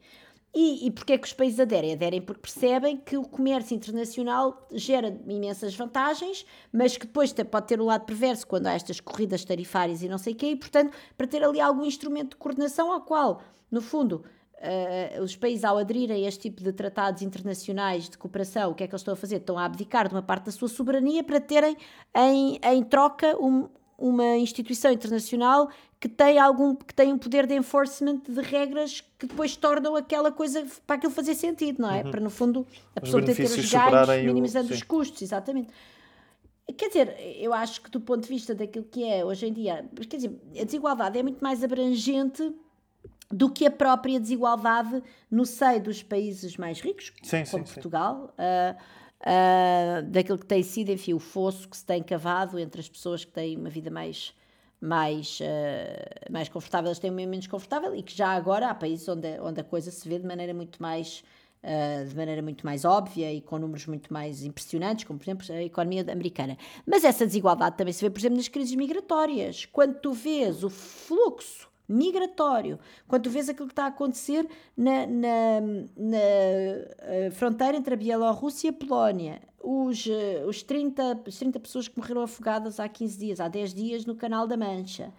E, 0.57 0.87
e 0.87 0.91
porquê 0.91 1.13
é 1.13 1.17
que 1.17 1.27
os 1.27 1.33
países 1.33 1.59
aderem? 1.59 1.91
Aderem 1.91 2.21
porque 2.21 2.43
percebem 2.43 2.95
que 2.95 3.17
o 3.17 3.23
comércio 3.23 3.75
internacional 3.75 4.65
gera 4.71 5.09
imensas 5.27 5.75
vantagens, 5.75 6.45
mas 6.71 6.95
que 6.95 7.05
depois 7.05 7.33
pode 7.33 7.67
ter 7.67 7.81
o 7.81 7.83
lado 7.83 8.05
perverso 8.05 8.47
quando 8.47 8.67
há 8.67 8.73
estas 8.73 9.01
corridas 9.01 9.43
tarifárias 9.43 10.01
e 10.01 10.07
não 10.07 10.17
sei 10.17 10.31
o 10.31 10.35
quê, 10.37 10.51
e 10.51 10.55
portanto, 10.55 10.95
para 11.17 11.27
ter 11.27 11.43
ali 11.43 11.59
algum 11.59 11.83
instrumento 11.83 12.29
de 12.29 12.35
coordenação 12.37 12.89
ao 12.89 13.01
qual, 13.01 13.41
no 13.69 13.81
fundo, 13.81 14.23
Uh, 14.55 15.21
os 15.21 15.35
países 15.35 15.65
ao 15.65 15.77
aderirem 15.77 16.25
a 16.25 16.27
este 16.29 16.43
tipo 16.43 16.63
de 16.63 16.71
tratados 16.71 17.21
internacionais 17.21 18.09
de 18.09 18.17
cooperação, 18.17 18.71
o 18.71 18.73
que 18.73 18.85
é 18.85 18.87
que 18.87 18.93
eles 18.93 19.01
estão 19.01 19.13
a 19.13 19.17
fazer? 19.17 19.35
Estão 19.35 19.59
a 19.59 19.65
abdicar 19.65 20.07
de 20.07 20.15
uma 20.15 20.23
parte 20.23 20.45
da 20.45 20.51
sua 20.51 20.69
soberania 20.69 21.23
para 21.23 21.41
terem 21.41 21.75
em, 22.15 22.57
em 22.63 22.83
troca 22.83 23.37
um, 23.37 23.67
uma 23.97 24.37
instituição 24.37 24.91
internacional 24.91 25.69
que 25.99 26.09
tem 26.09 26.37
algum 26.37 26.75
que 26.75 26.93
tem 26.93 27.11
um 27.11 27.17
poder 27.17 27.47
de 27.47 27.55
enforcement 27.55 28.21
de 28.27 28.41
regras 28.41 29.01
que 29.17 29.25
depois 29.25 29.55
tornam 29.55 29.95
aquela 29.95 30.31
coisa 30.31 30.65
para 30.85 30.97
aquilo 30.97 31.11
fazer 31.11 31.33
sentido, 31.33 31.81
não 31.81 31.91
é? 31.91 32.03
Uhum. 32.03 32.11
Para 32.11 32.21
no 32.21 32.29
fundo 32.29 32.67
a 32.95 33.01
pessoa 33.01 33.23
ter, 33.23 33.31
os 33.31 33.71
ganhos 33.71 34.25
minimizando 34.25 34.71
o... 34.71 34.73
os 34.73 34.83
custos, 34.83 35.21
exatamente. 35.21 35.69
Quer 36.77 36.87
dizer, 36.87 37.15
eu 37.39 37.53
acho 37.53 37.81
que 37.81 37.89
do 37.89 38.01
ponto 38.01 38.23
de 38.23 38.29
vista 38.29 38.53
daquilo 38.53 38.85
que 38.85 39.03
é 39.03 39.23
hoje 39.23 39.47
em 39.47 39.53
dia, 39.53 39.87
quer 40.09 40.17
dizer, 40.17 40.41
a 40.59 40.63
desigualdade 40.63 41.17
é 41.17 41.23
muito 41.23 41.41
mais 41.41 41.63
abrangente 41.63 42.53
do 43.31 43.49
que 43.49 43.65
a 43.65 43.71
própria 43.71 44.19
desigualdade 44.19 45.01
no 45.29 45.45
seio 45.45 45.81
dos 45.81 46.03
países 46.03 46.57
mais 46.57 46.81
ricos, 46.81 47.13
sim, 47.23 47.43
como 47.49 47.65
sim, 47.65 47.73
Portugal. 47.73 48.33
Sim. 48.35 48.43
Uh, 48.43 49.04
uh, 49.25 50.03
daquilo 50.03 50.37
que 50.37 50.45
tem 50.45 50.63
sido, 50.63 50.91
enfim, 50.91 51.13
o 51.13 51.19
fosso 51.19 51.67
que 51.67 51.75
se 51.75 51.85
tem 51.85 52.01
cavado 52.03 52.59
entre 52.59 52.79
as 52.79 52.87
pessoas 52.87 53.25
que 53.25 53.31
têm 53.31 53.57
uma 53.57 53.69
vida 53.69 53.89
mais 53.89 54.33
mais, 54.79 55.39
uh, 55.39 56.31
mais 56.31 56.47
confortável, 56.49 56.89
eles 56.89 56.99
têm 56.99 57.09
uma 57.09 57.25
menos 57.25 57.47
confortável 57.47 57.95
e 57.95 58.03
que 58.03 58.15
já 58.15 58.29
agora 58.29 58.69
há 58.69 58.75
países 58.75 59.07
onde, 59.07 59.39
onde 59.39 59.61
a 59.61 59.63
coisa 59.63 59.89
se 59.89 60.07
vê 60.07 60.19
de 60.19 60.27
maneira 60.27 60.53
muito 60.53 60.79
mais 60.81 61.23
uh, 61.63 62.07
de 62.07 62.15
maneira 62.15 62.41
muito 62.41 62.63
mais 62.63 62.85
óbvia 62.85 63.33
e 63.33 63.41
com 63.41 63.57
números 63.57 63.87
muito 63.87 64.13
mais 64.13 64.43
impressionantes, 64.43 65.05
como 65.05 65.17
por 65.17 65.25
exemplo 65.25 65.45
a 65.49 65.63
economia 65.63 66.05
americana. 66.11 66.57
Mas 66.85 67.03
essa 67.03 67.25
desigualdade 67.25 67.77
também 67.77 67.93
se 67.93 68.03
vê, 68.03 68.09
por 68.09 68.19
exemplo, 68.19 68.37
nas 68.37 68.47
crises 68.47 68.75
migratórias. 68.75 69.65
Quando 69.65 69.95
tu 69.95 70.13
vês 70.13 70.63
o 70.63 70.69
fluxo 70.69 71.67
migratório. 71.87 72.79
Quando 73.07 73.23
tu 73.23 73.29
vês 73.29 73.49
aquilo 73.49 73.67
que 73.67 73.73
está 73.73 73.85
a 73.85 73.87
acontecer 73.87 74.47
na, 74.75 75.05
na, 75.05 75.61
na 75.95 76.17
eh, 76.17 77.29
fronteira 77.33 77.77
entre 77.77 77.93
a 77.93 77.97
Bielorrússia 77.97 78.67
e 78.67 78.69
a 78.69 78.73
Polónia, 78.73 79.41
os, 79.61 80.07
eh, 80.07 80.43
os 80.47 80.63
30, 80.63 81.23
as 81.27 81.37
30 81.37 81.59
pessoas 81.59 81.87
que 81.87 81.97
morreram 81.97 82.21
afogadas 82.21 82.79
há 82.79 82.87
15 82.87 83.17
dias, 83.17 83.39
há 83.39 83.47
10 83.47 83.73
dias 83.73 84.05
no 84.05 84.15
Canal 84.15 84.47
da 84.47 84.57
Mancha. 84.57 85.13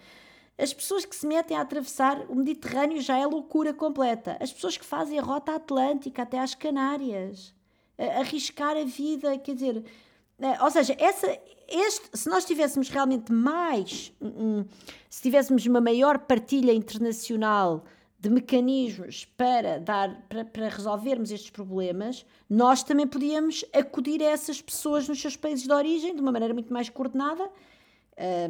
As 0.58 0.72
pessoas 0.72 1.04
que 1.04 1.14
se 1.14 1.26
metem 1.26 1.56
a 1.56 1.60
atravessar 1.60 2.24
o 2.30 2.34
Mediterrâneo 2.34 3.00
já 3.00 3.18
é 3.18 3.26
loucura 3.26 3.74
completa. 3.74 4.38
As 4.40 4.52
pessoas 4.52 4.76
que 4.76 4.84
fazem 4.86 5.18
a 5.18 5.22
rota 5.22 5.54
atlântica 5.54 6.22
até 6.22 6.38
às 6.38 6.54
Canárias. 6.54 7.54
Arriscar 7.98 8.76
a 8.76 8.84
vida, 8.84 9.36
quer 9.38 9.54
dizer, 9.54 9.84
ou 10.60 10.70
seja, 10.70 10.94
essa, 10.98 11.26
este, 11.68 12.10
se 12.12 12.28
nós 12.28 12.44
tivéssemos 12.44 12.88
realmente 12.88 13.32
mais, 13.32 14.12
se 15.08 15.22
tivéssemos 15.22 15.64
uma 15.66 15.80
maior 15.80 16.18
partilha 16.18 16.72
internacional 16.72 17.84
de 18.18 18.30
mecanismos 18.30 19.24
para 19.36 19.78
dar 19.78 20.26
para, 20.28 20.44
para, 20.44 20.68
resolvermos 20.68 21.30
estes 21.30 21.50
problemas, 21.50 22.26
nós 22.48 22.82
também 22.82 23.06
podíamos 23.06 23.64
acudir 23.72 24.22
a 24.22 24.26
essas 24.26 24.60
pessoas 24.60 25.08
nos 25.08 25.20
seus 25.20 25.36
países 25.36 25.66
de 25.66 25.72
origem 25.72 26.14
de 26.14 26.20
uma 26.20 26.32
maneira 26.32 26.52
muito 26.52 26.72
mais 26.72 26.88
coordenada, 26.88 27.48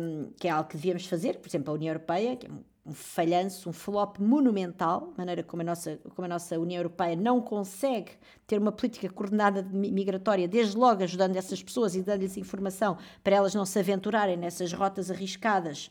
um, 0.00 0.30
que 0.38 0.48
é 0.48 0.50
algo 0.50 0.68
que 0.68 0.76
devíamos 0.76 1.06
fazer, 1.06 1.38
por 1.38 1.48
exemplo, 1.48 1.72
a 1.72 1.74
União 1.74 1.90
Europeia, 1.90 2.36
que 2.36 2.46
é 2.46 2.50
um 2.86 2.94
falhanço, 2.94 3.68
um 3.68 3.72
flop 3.72 4.18
monumental, 4.20 5.12
maneira 5.16 5.42
como 5.42 5.62
a, 5.62 5.64
nossa, 5.64 5.98
como 6.14 6.24
a 6.24 6.28
nossa 6.28 6.58
União 6.58 6.78
Europeia 6.78 7.16
não 7.16 7.40
consegue 7.40 8.12
ter 8.46 8.58
uma 8.58 8.70
política 8.70 9.08
coordenada 9.08 9.60
de 9.60 9.76
migratória, 9.76 10.46
desde 10.46 10.76
logo 10.76 11.02
ajudando 11.02 11.36
essas 11.36 11.60
pessoas 11.60 11.96
e 11.96 12.02
dando-lhes 12.02 12.36
informação 12.36 12.96
para 13.24 13.34
elas 13.34 13.54
não 13.54 13.66
se 13.66 13.76
aventurarem 13.78 14.36
nessas 14.36 14.72
rotas 14.72 15.10
arriscadas 15.10 15.90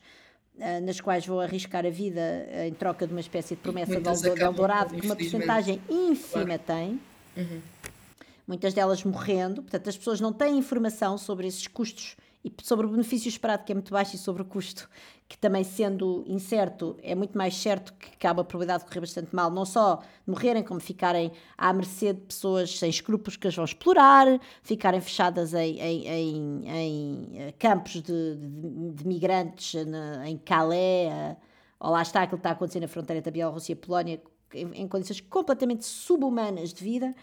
uh, 0.55 0.85
nas 0.85 1.01
quais 1.01 1.27
vão 1.27 1.41
arriscar 1.41 1.85
a 1.85 1.89
vida 1.89 2.21
uh, 2.21 2.67
em 2.67 2.73
troca 2.73 3.05
de 3.05 3.13
uma 3.13 3.19
espécie 3.19 3.55
de 3.55 3.61
promessa 3.61 3.99
de 3.99 4.41
Eldorado, 4.41 4.95
que 4.95 5.05
uma 5.05 5.17
porcentagem 5.17 5.81
ínfima 5.89 6.57
claro. 6.57 6.63
tem. 6.65 7.01
Uhum. 7.35 7.61
Muitas 8.47 8.73
delas 8.73 9.03
morrendo, 9.03 9.63
portanto, 9.63 9.89
as 9.89 9.97
pessoas 9.97 10.21
não 10.21 10.31
têm 10.31 10.57
informação 10.57 11.17
sobre 11.17 11.47
esses 11.47 11.67
custos 11.67 12.15
e 12.45 12.53
sobre 12.61 12.85
o 12.85 12.89
benefício 12.89 13.27
esperado, 13.27 13.63
que 13.63 13.71
é 13.71 13.75
muito 13.75 13.91
baixo, 13.91 14.15
e 14.15 14.19
sobre 14.19 14.43
o 14.43 14.45
custo, 14.45 14.87
que 15.27 15.35
também 15.35 15.63
sendo 15.63 16.23
incerto, 16.27 16.95
é 17.01 17.15
muito 17.15 17.35
mais 17.35 17.57
certo 17.57 17.91
que 18.19 18.27
há 18.27 18.31
uma 18.31 18.43
probabilidade 18.43 18.83
de 18.83 18.89
correr 18.89 18.99
bastante 18.99 19.35
mal, 19.35 19.49
não 19.49 19.65
só 19.65 19.95
de 19.95 20.03
morrerem, 20.27 20.61
como 20.61 20.79
ficarem 20.79 21.31
à 21.57 21.73
mercê 21.73 22.13
de 22.13 22.21
pessoas 22.21 22.77
sem 22.77 22.87
escrúpulos 22.87 23.35
que 23.35 23.47
as 23.47 23.55
vão 23.55 23.65
explorar, 23.65 24.27
ficarem 24.61 25.01
fechadas 25.01 25.55
em, 25.55 25.79
em, 25.79 26.07
em, 26.07 26.69
em 26.69 27.29
eh, 27.33 27.51
campos 27.57 27.93
de, 27.93 28.35
de, 28.35 28.91
de 28.93 29.07
migrantes 29.07 29.83
na, 29.83 30.29
em 30.29 30.37
Calais, 30.37 31.11
eh, 31.11 31.37
ou 31.79 31.89
lá 31.89 32.03
está 32.03 32.21
aquilo 32.21 32.37
que 32.37 32.41
está 32.41 32.51
acontecendo 32.51 32.83
na 32.83 32.87
fronteira 32.87 33.23
da 33.23 33.31
Bielorrússia 33.31 33.73
e 33.73 33.75
Polónia, 33.75 34.21
em, 34.53 34.87
condições 34.87 35.19
completamente 35.21 35.83
subhumanas 35.83 36.71
de 36.71 36.83
vida. 36.83 37.15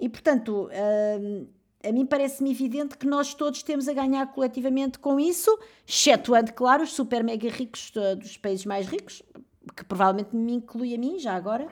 E, 0.00 0.08
portanto, 0.08 0.68
hum, 1.20 1.46
a 1.88 1.92
mim 1.92 2.04
parece-me 2.04 2.50
evidente 2.50 2.96
que 2.98 3.06
nós 3.06 3.34
todos 3.34 3.62
temos 3.62 3.88
a 3.88 3.92
ganhar 3.92 4.26
coletivamente 4.32 4.98
com 4.98 5.20
isso, 5.20 5.56
excetuando, 5.86 6.52
claro, 6.52 6.82
os 6.82 6.92
super 6.92 7.22
mega 7.22 7.48
ricos 7.48 7.92
dos 8.18 8.36
países 8.36 8.66
mais 8.66 8.86
ricos, 8.86 9.22
que 9.74 9.84
provavelmente 9.84 10.34
me 10.34 10.54
inclui 10.54 10.94
a 10.94 10.98
mim 10.98 11.18
já 11.18 11.34
agora. 11.34 11.66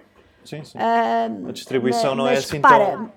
Sim, 0.45 0.63
sim. 0.63 0.79
Uh, 0.79 1.49
a 1.49 1.53
distribuição 1.53 2.11
mas, 2.11 2.19
não 2.19 2.29
é 2.29 2.35
assim 2.35 2.57
repara, 2.57 2.93
tão... 2.93 3.13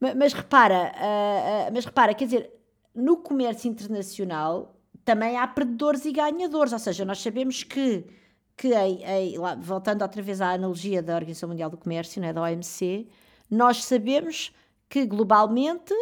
Mas, 0.00 0.14
mas 0.14 0.32
repara, 0.32 0.92
uh, 0.94 1.68
uh, 1.68 1.72
mas 1.72 1.84
repara, 1.84 2.14
quer 2.14 2.24
dizer, 2.24 2.50
no 2.94 3.16
comércio 3.16 3.68
internacional 3.68 4.74
também 5.04 5.36
há 5.36 5.46
perdedores 5.46 6.04
e 6.04 6.12
ganhadores, 6.12 6.72
ou 6.72 6.78
seja, 6.78 7.04
nós 7.04 7.20
sabemos 7.20 7.62
que, 7.62 8.06
que 8.56 8.74
em, 8.74 9.04
em, 9.04 9.38
lá, 9.38 9.54
voltando 9.54 10.02
outra 10.02 10.22
vez 10.22 10.40
à 10.40 10.52
analogia 10.52 11.02
da 11.02 11.14
Organização 11.14 11.48
Mundial 11.48 11.68
do 11.68 11.76
Comércio, 11.76 12.20
né, 12.22 12.32
da 12.32 12.42
OMC, 12.42 13.06
nós 13.50 13.84
sabemos 13.84 14.52
que 14.88 15.04
globalmente 15.06 15.94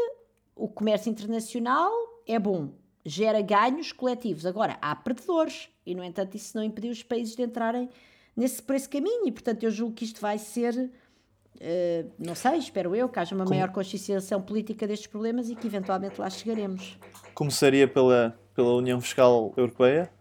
o 0.55 0.69
comércio 0.69 1.11
internacional 1.11 1.91
é 2.27 2.39
bom, 2.39 2.71
gera 3.05 3.41
ganhos 3.41 3.93
coletivos. 3.93 4.47
Agora, 4.47 4.79
há 4.81 4.95
perdedores 4.95 5.69
e, 5.85 5.95
no 5.95 6.05
entanto, 6.05 6.37
isso 6.37 6.57
não 6.57 6.63
impediu 6.63 6.91
os 6.91 7.03
países 7.03 7.35
de 7.35 7.43
entrarem 7.43 7.89
nesse, 8.37 8.63
por 8.63 8.75
esse 8.75 8.89
caminho 8.89 9.27
e, 9.27 9.33
portanto, 9.33 9.63
eu 9.65 9.71
julgo 9.71 9.95
que 9.95 10.05
isto 10.05 10.21
vai 10.21 10.39
ser, 10.39 10.75
uh, 10.75 12.13
não 12.19 12.35
sei, 12.35 12.59
espero 12.59 12.95
eu, 12.95 13.09
que 13.09 13.19
haja 13.19 13.35
uma 13.35 13.45
Como... 13.45 13.57
maior 13.57 13.73
conscienciação 13.73 14.41
política 14.41 14.87
destes 14.87 15.07
problemas 15.07 15.51
e 15.51 15.55
que 15.55 15.67
eventualmente 15.67 16.21
lá 16.21 16.31
chegaremos. 16.31 16.99
Começaria 17.35 17.89
pela, 17.89 18.39
pela 18.55 18.73
União 18.75 19.01
Fiscal 19.01 19.53
Europeia? 19.57 20.13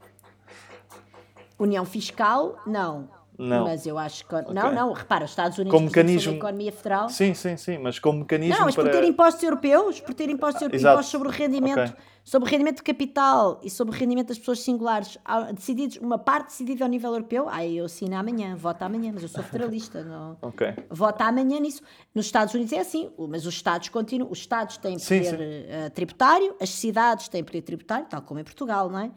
União 1.60 1.86
Fiscal, 1.86 2.60
não. 2.66 3.21
Não. 3.38 3.64
Mas 3.64 3.86
eu 3.86 3.98
acho 3.98 4.26
que. 4.28 4.36
Okay. 4.36 4.54
Não, 4.54 4.74
não, 4.74 4.94
repara, 4.94 5.26
os 5.26 5.32
Estados 5.32 5.58
Unidos 5.58 5.74
como 5.74 5.88
mecanismo... 5.88 6.34
a 6.34 6.36
economia 6.36 6.72
federal. 6.72 7.10
Sim, 7.10 7.34
sim, 7.34 7.58
sim, 7.58 7.78
mas 7.78 7.98
como 7.98 8.20
mecanismo. 8.20 8.56
Não, 8.56 8.66
mas 8.66 8.76
para... 8.76 8.84
por 8.84 8.92
ter 8.92 9.04
impostos 9.04 9.44
europeus, 9.44 10.00
por 10.00 10.14
ter 10.14 10.30
impostos, 10.30 10.62
europeus, 10.62 10.84
impostos 10.84 11.08
sobre 11.08 11.28
o 11.28 11.32
rendimento, 11.32 11.80
okay. 11.80 11.94
sobre 12.24 12.48
o 12.48 12.52
rendimento 12.52 12.78
de 12.78 12.84
capital 12.84 13.60
e 13.64 13.70
sobre 13.70 13.96
o 13.96 13.98
rendimento 13.98 14.28
das 14.28 14.38
pessoas 14.38 14.60
singulares, 14.60 15.18
decididos, 15.56 15.98
uma 15.98 16.18
parte 16.18 16.48
decidida 16.48 16.86
ao 16.86 16.90
nível 16.90 17.12
europeu, 17.12 17.50
aí 17.50 17.78
eu 17.78 17.86
assino 17.86 18.16
amanhã, 18.16 18.56
voto 18.56 18.84
amanhã, 18.84 19.12
mas 19.14 19.24
eu 19.24 19.30
sou 19.30 19.44
federalista, 19.44 20.04
não. 20.04 20.38
Ok. 20.42 20.68
Voto 20.90 21.22
amanhã 21.22 21.60
nisso. 21.60 21.82
Nos 22.14 22.26
Estados 22.26 22.54
Unidos 22.54 22.74
é 22.74 22.80
assim, 22.80 23.10
mas 23.30 23.46
os 23.46 23.54
Estados 23.54 23.90
continuam, 23.90 24.32
os 24.32 24.40
Estados 24.40 24.78
têm 24.78 24.94
poder 25.00 25.24
sim, 25.24 25.24
sim. 25.24 25.36
Uh, 25.36 25.90
tributário, 25.92 26.56
as 26.60 26.70
cidades 26.70 27.28
têm 27.28 27.44
poder 27.44 27.62
tributário, 27.62 28.06
tal 28.10 28.22
como 28.22 28.40
em 28.40 28.44
Portugal, 28.44 28.90
não 28.90 29.00
é? 29.00 29.12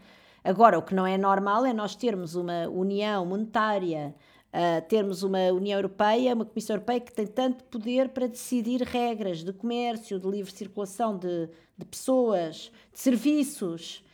Agora, 0.45 0.79
o 0.79 0.83
que 0.83 0.95
não 0.95 1.07
é 1.07 1.17
normal 1.17 1.65
é 1.65 1.73
nós 1.73 1.97
termos 1.97 2.35
uma 2.35 2.69
união 2.69 3.25
monetária 3.25 4.15
uh, 4.55 4.89
termos 4.89 5.23
uma 5.23 5.51
União 5.53 5.77
Europeia, 5.77 6.35
uma 6.35 6.45
Comissão 6.45 6.77
Europeia 6.77 7.01
que 7.01 7.13
tem 7.13 7.27
tanto 7.27 7.65
poder 7.65 8.11
para 8.11 8.29
decidir 8.29 8.83
regras 8.83 9.43
de 9.43 9.53
comércio, 9.53 10.19
de 10.19 10.29
livre 10.29 10.53
circulação 10.53 11.19
de, 11.19 11.49
de 11.77 11.85
pessoas, 11.85 12.71
de 12.93 13.01
serviços, 13.01 14.05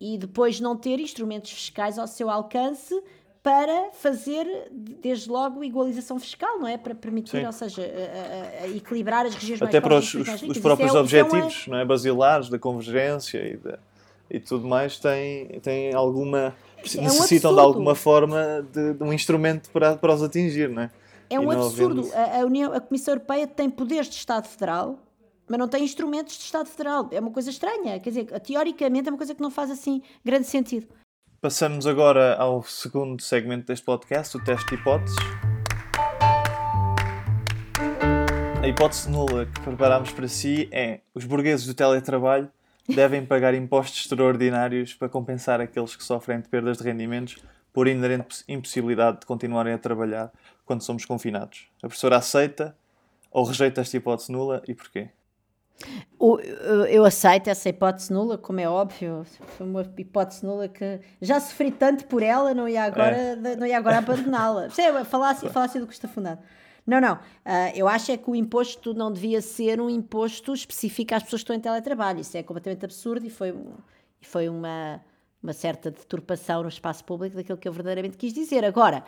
e 0.00 0.16
depois 0.16 0.60
não 0.60 0.76
ter 0.76 1.00
instrumentos 1.00 1.50
fiscais 1.50 1.98
ao 1.98 2.06
seu 2.06 2.30
alcance 2.30 3.02
para 3.42 3.90
fazer, 3.92 4.46
desde 4.70 5.30
logo, 5.30 5.64
igualização 5.64 6.18
fiscal, 6.18 6.58
não 6.58 6.68
é? 6.68 6.76
Para 6.76 6.94
permitir, 6.94 7.40
Sim. 7.40 7.46
ou 7.46 7.52
seja, 7.52 7.82
a, 7.82 8.62
a, 8.62 8.64
a 8.64 8.68
equilibrar 8.68 9.24
as 9.24 9.34
regiões 9.34 9.62
Até 9.62 9.80
para 9.80 9.96
os, 9.96 10.12
os, 10.12 10.42
os, 10.42 10.58
próprios 10.58 10.94
é, 10.94 10.98
objetivos 10.98 11.64
é 11.66 11.70
não 11.70 11.78
é? 11.78 11.84
basilares 11.84 12.50
da 12.50 12.58
convergência 12.58 13.38
e, 13.38 13.56
de, 13.56 13.78
e 14.30 14.38
tudo 14.38 14.68
mais, 14.68 14.98
tem, 14.98 15.46
tem 15.60 15.92
alguma 15.92 16.54
é 16.94 17.00
necessitam 17.00 17.52
um 17.52 17.54
de 17.54 17.60
alguma 17.60 17.94
forma 17.94 18.66
de, 18.72 18.94
de, 18.94 19.02
um 19.02 19.12
instrumento 19.12 19.70
para, 19.70 19.96
para 19.96 20.14
os 20.14 20.22
atingir, 20.22 20.68
não 20.68 20.82
é? 20.82 20.90
É 21.28 21.38
um 21.38 21.50
absurdo. 21.50 22.08
A, 22.14 22.40
a, 22.40 22.44
União, 22.44 22.72
a 22.72 22.80
Comissão 22.80 23.14
Europeia 23.14 23.46
tem 23.46 23.70
poderes 23.70 24.08
de 24.08 24.16
Estado 24.16 24.48
Federal, 24.48 24.98
mas 25.48 25.58
não 25.58 25.68
tem 25.68 25.84
instrumentos 25.84 26.36
de 26.36 26.42
Estado 26.42 26.68
Federal. 26.68 27.08
É 27.12 27.20
uma 27.20 27.30
coisa 27.30 27.50
estranha. 27.50 28.00
Quer 28.00 28.10
dizer, 28.10 28.40
teoricamente 28.40 29.08
é 29.08 29.12
uma 29.12 29.18
coisa 29.18 29.34
que 29.34 29.40
não 29.40 29.50
faz 29.50 29.70
assim 29.70 30.02
grande 30.24 30.46
sentido. 30.46 30.88
Passamos 31.40 31.86
agora 31.86 32.34
ao 32.36 32.62
segundo 32.62 33.22
segmento 33.22 33.66
deste 33.66 33.84
podcast, 33.84 34.36
o 34.36 34.44
teste 34.44 34.68
de 34.68 34.74
hipóteses. 34.74 35.16
A 38.62 38.68
hipótese 38.68 39.08
nula 39.08 39.46
que 39.46 39.60
preparámos 39.60 40.12
para 40.12 40.28
si 40.28 40.68
é 40.70 41.00
os 41.14 41.24
burgueses 41.24 41.66
do 41.66 41.74
teletrabalho 41.74 42.50
devem 42.94 43.24
pagar 43.24 43.54
impostos 43.54 44.00
extraordinários 44.00 44.94
para 44.94 45.08
compensar 45.08 45.60
aqueles 45.60 45.96
que 45.96 46.04
sofrem 46.04 46.40
de 46.40 46.48
perdas 46.48 46.78
de 46.78 46.84
rendimentos 46.84 47.42
por 47.72 47.86
inerente 47.86 48.44
impossibilidade 48.48 49.20
de 49.20 49.26
continuarem 49.26 49.72
a 49.72 49.78
trabalhar 49.78 50.32
quando 50.64 50.82
somos 50.82 51.04
confinados. 51.04 51.68
A 51.78 51.86
professora 51.86 52.16
aceita 52.16 52.76
ou 53.30 53.44
rejeita 53.44 53.80
esta 53.80 53.96
hipótese 53.96 54.32
nula 54.32 54.62
e 54.66 54.74
porquê? 54.74 55.10
Eu 56.90 57.04
aceito 57.06 57.48
essa 57.48 57.68
hipótese 57.68 58.12
nula, 58.12 58.36
como 58.36 58.60
é 58.60 58.68
óbvio, 58.68 59.24
foi 59.56 59.66
uma 59.66 59.82
hipótese 59.96 60.44
nula 60.44 60.68
que 60.68 61.00
já 61.22 61.40
sofri 61.40 61.70
tanto 61.70 62.04
por 62.04 62.22
ela, 62.22 62.52
não 62.52 62.68
ia 62.68 62.84
agora, 62.84 63.16
é. 63.16 63.56
não 63.56 63.66
ia 63.66 63.78
agora 63.78 63.98
abandoná-la. 63.98 64.68
Falasse, 65.06 65.48
falasse 65.48 65.80
do 65.80 65.86
que 65.86 65.94
está 65.94 66.06
fundado. 66.06 66.40
Não, 66.86 67.00
não. 67.00 67.14
Uh, 67.14 67.72
eu 67.74 67.88
acho 67.88 68.12
é 68.12 68.16
que 68.16 68.30
o 68.30 68.34
imposto 68.34 68.94
não 68.94 69.12
devia 69.12 69.40
ser 69.40 69.80
um 69.80 69.88
imposto 69.88 70.52
específico 70.52 71.14
às 71.14 71.22
pessoas 71.22 71.40
que 71.40 71.44
estão 71.44 71.56
em 71.56 71.60
teletrabalho. 71.60 72.20
Isso 72.20 72.36
é 72.36 72.42
completamente 72.42 72.84
absurdo 72.84 73.26
e 73.26 73.30
foi, 73.30 73.54
foi 74.20 74.48
uma, 74.48 75.00
uma 75.42 75.52
certa 75.52 75.90
deturpação 75.90 76.62
no 76.62 76.68
espaço 76.68 77.04
público 77.04 77.36
daquilo 77.36 77.58
que 77.58 77.68
eu 77.68 77.72
verdadeiramente 77.72 78.16
quis 78.16 78.32
dizer. 78.32 78.64
Agora, 78.64 79.04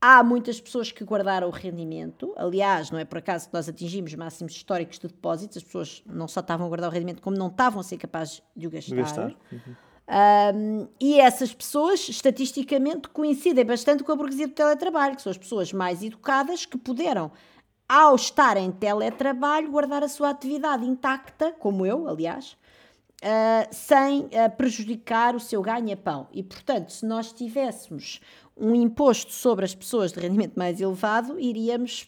há 0.00 0.22
muitas 0.24 0.60
pessoas 0.60 0.90
que 0.90 1.04
guardaram 1.04 1.48
o 1.48 1.50
rendimento. 1.50 2.32
Aliás, 2.36 2.90
não 2.90 2.98
é 2.98 3.04
por 3.04 3.18
acaso 3.18 3.48
que 3.48 3.54
nós 3.54 3.68
atingimos 3.68 4.14
máximos 4.14 4.52
históricos 4.52 4.98
de 4.98 5.08
depósitos. 5.08 5.58
As 5.58 5.62
pessoas 5.62 6.02
não 6.06 6.26
só 6.26 6.40
estavam 6.40 6.66
a 6.66 6.68
guardar 6.68 6.88
o 6.88 6.92
rendimento, 6.92 7.20
como 7.20 7.36
não 7.36 7.48
estavam 7.48 7.80
a 7.80 7.84
ser 7.84 7.98
capazes 7.98 8.42
de 8.56 8.66
o 8.66 8.70
gastar. 8.70 8.96
Gastar. 8.96 9.34
Uhum. 9.52 9.89
Um, 10.10 10.88
e 10.98 11.20
essas 11.20 11.54
pessoas, 11.54 12.08
estatisticamente, 12.08 13.08
coincidem 13.08 13.64
bastante 13.64 14.02
com 14.02 14.10
a 14.10 14.16
burguesia 14.16 14.48
do 14.48 14.54
teletrabalho, 14.54 15.14
que 15.14 15.22
são 15.22 15.30
as 15.30 15.38
pessoas 15.38 15.72
mais 15.72 16.02
educadas 16.02 16.66
que 16.66 16.76
puderam, 16.76 17.30
ao 17.88 18.16
estar 18.16 18.56
em 18.56 18.72
teletrabalho, 18.72 19.70
guardar 19.70 20.02
a 20.02 20.08
sua 20.08 20.30
atividade 20.30 20.84
intacta, 20.84 21.52
como 21.58 21.86
eu, 21.86 22.08
aliás, 22.08 22.56
uh, 23.22 23.68
sem 23.70 24.22
uh, 24.22 24.50
prejudicar 24.56 25.36
o 25.36 25.40
seu 25.40 25.62
ganha-pão. 25.62 26.26
E, 26.32 26.42
portanto, 26.42 26.90
se 26.92 27.06
nós 27.06 27.32
tivéssemos 27.32 28.20
um 28.60 28.74
imposto 28.74 29.32
sobre 29.32 29.64
as 29.64 29.74
pessoas 29.74 30.12
de 30.12 30.20
rendimento 30.20 30.52
mais 30.54 30.80
elevado, 30.80 31.40
iríamos, 31.40 32.06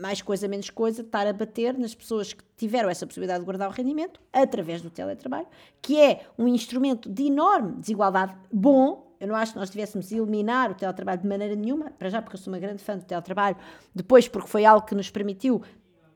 mais 0.00 0.22
coisa 0.22 0.48
menos 0.48 0.70
coisa, 0.70 1.02
estar 1.02 1.26
a 1.26 1.32
bater 1.32 1.76
nas 1.78 1.94
pessoas 1.94 2.32
que 2.32 2.42
tiveram 2.56 2.88
essa 2.88 3.06
possibilidade 3.06 3.40
de 3.40 3.44
guardar 3.44 3.68
o 3.68 3.72
rendimento 3.72 4.18
através 4.32 4.80
do 4.80 4.88
teletrabalho, 4.88 5.46
que 5.82 6.00
é 6.00 6.22
um 6.38 6.48
instrumento 6.48 7.08
de 7.10 7.24
enorme 7.24 7.72
desigualdade 7.72 8.34
bom. 8.50 9.14
Eu 9.20 9.28
não 9.28 9.36
acho 9.36 9.52
que 9.52 9.58
nós 9.58 9.68
tivéssemos 9.68 10.10
eliminar 10.10 10.70
o 10.70 10.74
teletrabalho 10.74 11.20
de 11.20 11.28
maneira 11.28 11.54
nenhuma, 11.54 11.90
para 11.90 12.08
já 12.08 12.22
porque 12.22 12.36
eu 12.36 12.40
sou 12.40 12.50
uma 12.50 12.58
grande 12.58 12.82
fã 12.82 12.96
do 12.96 13.04
teletrabalho, 13.04 13.56
depois 13.94 14.26
porque 14.26 14.48
foi 14.48 14.64
algo 14.64 14.86
que 14.86 14.94
nos 14.94 15.10
permitiu 15.10 15.60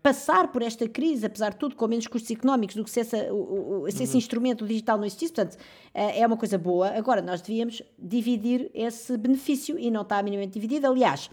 passar 0.04 0.48
por 0.48 0.60
esta 0.60 0.86
crise, 0.86 1.24
apesar 1.24 1.52
de 1.52 1.56
tudo, 1.56 1.74
com 1.74 1.88
menos 1.88 2.06
custos 2.06 2.30
económicos 2.30 2.76
do 2.76 2.84
que 2.84 2.90
se, 2.90 3.00
essa, 3.00 3.16
o, 3.32 3.84
o, 3.84 3.90
se 3.90 4.02
esse 4.02 4.12
uhum. 4.12 4.18
instrumento 4.18 4.66
digital 4.66 4.98
não 4.98 5.06
existisse. 5.06 5.32
Portanto, 5.32 5.56
eh, 5.94 6.20
é 6.20 6.26
uma 6.26 6.36
coisa 6.36 6.58
boa. 6.58 6.90
Agora, 6.90 7.22
nós 7.22 7.40
devíamos 7.40 7.80
dividir 7.98 8.70
esse 8.74 9.16
benefício 9.16 9.78
e 9.78 9.90
não 9.90 10.02
está 10.02 10.22
minimamente 10.22 10.52
dividido. 10.52 10.86
Aliás, 10.88 11.30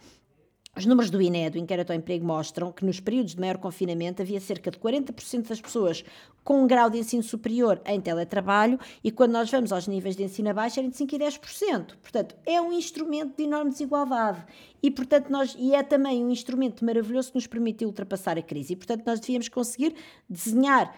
os 0.75 0.85
números 0.85 1.11
do 1.11 1.21
INE, 1.21 1.49
do 1.49 1.57
Inquérito 1.57 1.91
ao 1.91 1.97
Emprego, 1.97 2.25
mostram 2.25 2.71
que 2.71 2.85
nos 2.85 2.99
períodos 2.99 3.35
de 3.35 3.41
maior 3.41 3.57
confinamento 3.57 4.21
havia 4.21 4.39
cerca 4.39 4.71
de 4.71 4.79
40% 4.79 5.49
das 5.49 5.59
pessoas 5.59 6.03
com 6.45 6.63
um 6.63 6.67
grau 6.67 6.89
de 6.89 6.97
ensino 6.97 7.21
superior 7.21 7.81
em 7.85 7.99
teletrabalho 7.99 8.79
e 9.03 9.11
quando 9.11 9.33
nós 9.33 9.51
vamos 9.51 9.73
aos 9.73 9.85
níveis 9.85 10.15
de 10.15 10.23
ensino 10.23 10.49
abaixo 10.49 10.79
eram 10.79 10.89
de 10.89 10.95
5% 10.95 11.13
e 11.13 11.19
10%. 11.19 11.97
Portanto, 12.01 12.35
é 12.45 12.61
um 12.61 12.71
instrumento 12.71 13.35
de 13.35 13.43
enorme 13.43 13.71
desigualdade 13.71 14.43
e, 14.81 14.89
portanto, 14.89 15.29
nós, 15.29 15.55
e 15.59 15.75
é 15.75 15.83
também 15.83 16.23
um 16.23 16.31
instrumento 16.31 16.85
maravilhoso 16.85 17.29
que 17.29 17.35
nos 17.35 17.47
permite 17.47 17.85
ultrapassar 17.85 18.37
a 18.37 18.41
crise. 18.41 18.71
E, 18.71 18.75
portanto, 18.77 19.05
nós 19.05 19.19
devíamos 19.19 19.49
conseguir 19.49 19.93
desenhar, 20.29 20.95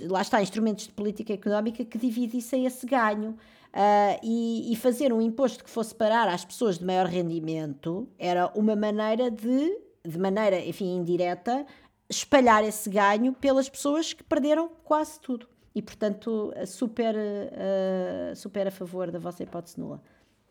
lá 0.00 0.20
está, 0.20 0.42
instrumentos 0.42 0.88
de 0.88 0.92
política 0.92 1.32
económica 1.32 1.84
que 1.84 1.96
dividissem 1.96 2.66
esse 2.66 2.84
ganho. 2.84 3.38
Uh, 3.72 4.20
e, 4.22 4.70
e, 4.70 4.76
fazer 4.76 5.14
um 5.14 5.20
imposto 5.22 5.64
que 5.64 5.70
fosse 5.70 5.94
parar 5.94 6.28
às 6.28 6.44
pessoas 6.44 6.78
de 6.78 6.84
maior 6.84 7.06
rendimento 7.06 8.06
era 8.18 8.52
uma 8.54 8.76
maneira 8.76 9.30
de, 9.30 9.78
de 10.06 10.18
maneira, 10.18 10.60
enfim, 10.60 10.94
indireta, 10.94 11.64
espalhar 12.06 12.62
esse 12.62 12.90
ganho 12.90 13.32
pelas 13.32 13.70
pessoas 13.70 14.12
que 14.12 14.22
perderam 14.22 14.70
quase 14.84 15.18
tudo. 15.18 15.48
E, 15.74 15.80
portanto, 15.80 16.52
super, 16.66 17.14
uh, 17.16 18.36
super 18.36 18.66
a 18.66 18.70
favor 18.70 19.10
da 19.10 19.18
vossa 19.18 19.42
hipótese 19.42 19.80
nula. 19.80 20.02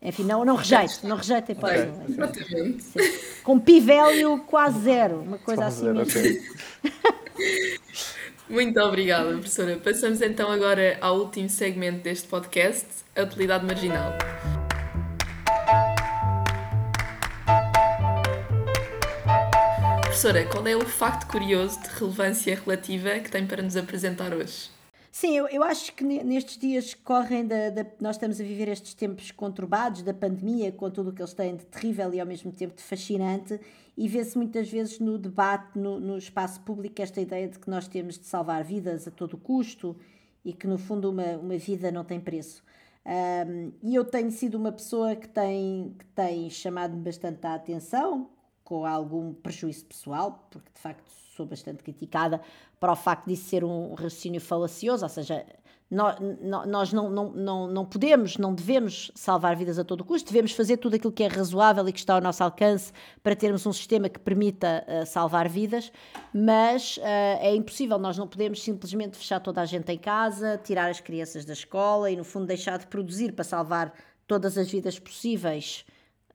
Enfim, 0.02 0.24
não, 0.24 0.44
não 0.44 0.56
rejeito, 0.56 1.06
não 1.06 1.16
rejeito 1.16 1.52
a 1.52 1.52
hipótese 1.52 1.86
nula. 1.86 2.04
Exatamente. 2.08 2.84
Com 3.44 3.60
pi-value 3.60 4.40
quase 4.46 4.80
zero, 4.80 5.20
uma 5.20 5.38
coisa 5.38 5.66
assim 5.66 5.82
zero, 5.84 5.94
mesmo. 5.94 6.20
Okay. 6.20 6.42
Muito 8.52 8.78
obrigada, 8.80 9.30
professora. 9.30 9.78
Passamos 9.78 10.20
então 10.20 10.52
agora 10.52 10.98
ao 11.00 11.20
último 11.20 11.48
segmento 11.48 12.02
deste 12.02 12.28
podcast, 12.28 12.86
a 13.16 13.22
utilidade 13.22 13.64
marginal. 13.64 14.12
Professora, 20.02 20.44
qual 20.44 20.66
é 20.66 20.76
o 20.76 20.84
facto 20.84 21.28
curioso 21.28 21.80
de 21.80 21.88
relevância 21.98 22.60
relativa 22.62 23.20
que 23.20 23.30
tem 23.30 23.46
para 23.46 23.62
nos 23.62 23.74
apresentar 23.74 24.34
hoje? 24.34 24.68
Sim, 25.14 25.36
eu, 25.36 25.46
eu 25.48 25.62
acho 25.62 25.92
que 25.92 26.02
nestes 26.02 26.56
dias 26.56 26.94
que 26.94 27.02
correm, 27.02 27.46
da, 27.46 27.68
da, 27.68 27.86
nós 28.00 28.16
estamos 28.16 28.40
a 28.40 28.44
viver 28.44 28.66
estes 28.68 28.94
tempos 28.94 29.30
conturbados 29.30 30.00
da 30.00 30.14
pandemia, 30.14 30.72
com 30.72 30.90
tudo 30.90 31.10
o 31.10 31.12
que 31.12 31.20
eles 31.20 31.34
têm 31.34 31.54
de 31.54 31.66
terrível 31.66 32.14
e 32.14 32.18
ao 32.18 32.26
mesmo 32.26 32.50
tempo 32.50 32.74
de 32.74 32.82
fascinante, 32.82 33.60
e 33.94 34.08
vê-se 34.08 34.38
muitas 34.38 34.70
vezes 34.70 34.98
no 34.98 35.18
debate, 35.18 35.78
no, 35.78 36.00
no 36.00 36.16
espaço 36.16 36.62
público, 36.62 37.02
esta 37.02 37.20
ideia 37.20 37.46
de 37.46 37.58
que 37.58 37.68
nós 37.68 37.86
temos 37.86 38.18
de 38.18 38.24
salvar 38.24 38.64
vidas 38.64 39.06
a 39.06 39.10
todo 39.10 39.36
custo 39.36 39.94
e 40.42 40.50
que, 40.50 40.66
no 40.66 40.78
fundo, 40.78 41.10
uma, 41.10 41.36
uma 41.36 41.58
vida 41.58 41.92
não 41.92 42.04
tem 42.04 42.18
preço. 42.18 42.64
Um, 43.04 43.70
e 43.82 43.94
eu 43.94 44.06
tenho 44.06 44.30
sido 44.30 44.54
uma 44.54 44.72
pessoa 44.72 45.14
que 45.14 45.28
tem, 45.28 45.94
que 45.98 46.06
tem 46.06 46.48
chamado-me 46.48 47.02
bastante 47.02 47.46
a 47.46 47.54
atenção, 47.54 48.30
com 48.64 48.86
algum 48.86 49.32
prejuízo 49.34 49.84
pessoal, 49.86 50.46
porque 50.50 50.70
de 50.74 50.80
facto 50.80 51.10
sou 51.36 51.46
bastante 51.46 51.82
criticada 51.82 52.40
para 52.78 52.92
o 52.92 52.96
facto 52.96 53.26
de 53.26 53.36
ser 53.36 53.64
um 53.64 53.94
raciocínio 53.94 54.40
falacioso, 54.40 55.04
ou 55.04 55.08
seja, 55.08 55.44
nós, 55.92 56.16
nós 56.66 56.90
não, 56.90 57.10
não, 57.10 57.30
não, 57.32 57.66
não 57.66 57.84
podemos, 57.84 58.38
não 58.38 58.54
devemos 58.54 59.12
salvar 59.14 59.54
vidas 59.54 59.78
a 59.78 59.84
todo 59.84 60.02
custo, 60.02 60.32
devemos 60.32 60.52
fazer 60.52 60.78
tudo 60.78 60.96
aquilo 60.96 61.12
que 61.12 61.22
é 61.22 61.26
razoável 61.26 61.86
e 61.86 61.92
que 61.92 61.98
está 61.98 62.14
ao 62.14 62.20
nosso 62.20 62.42
alcance 62.42 62.92
para 63.22 63.36
termos 63.36 63.66
um 63.66 63.72
sistema 63.74 64.08
que 64.08 64.18
permita 64.18 64.86
uh, 64.88 65.04
salvar 65.04 65.50
vidas, 65.50 65.92
mas 66.32 66.96
uh, 66.96 67.02
é 67.40 67.54
impossível, 67.54 67.98
nós 67.98 68.16
não 68.16 68.26
podemos 68.26 68.62
simplesmente 68.62 69.18
fechar 69.18 69.38
toda 69.40 69.60
a 69.60 69.66
gente 69.66 69.92
em 69.92 69.98
casa, 69.98 70.58
tirar 70.64 70.88
as 70.90 70.98
crianças 70.98 71.44
da 71.44 71.52
escola 71.52 72.10
e, 72.10 72.16
no 72.16 72.24
fundo, 72.24 72.46
deixar 72.46 72.78
de 72.78 72.86
produzir 72.86 73.32
para 73.32 73.44
salvar 73.44 73.92
todas 74.26 74.56
as 74.56 74.70
vidas 74.70 74.98
possíveis 74.98 75.84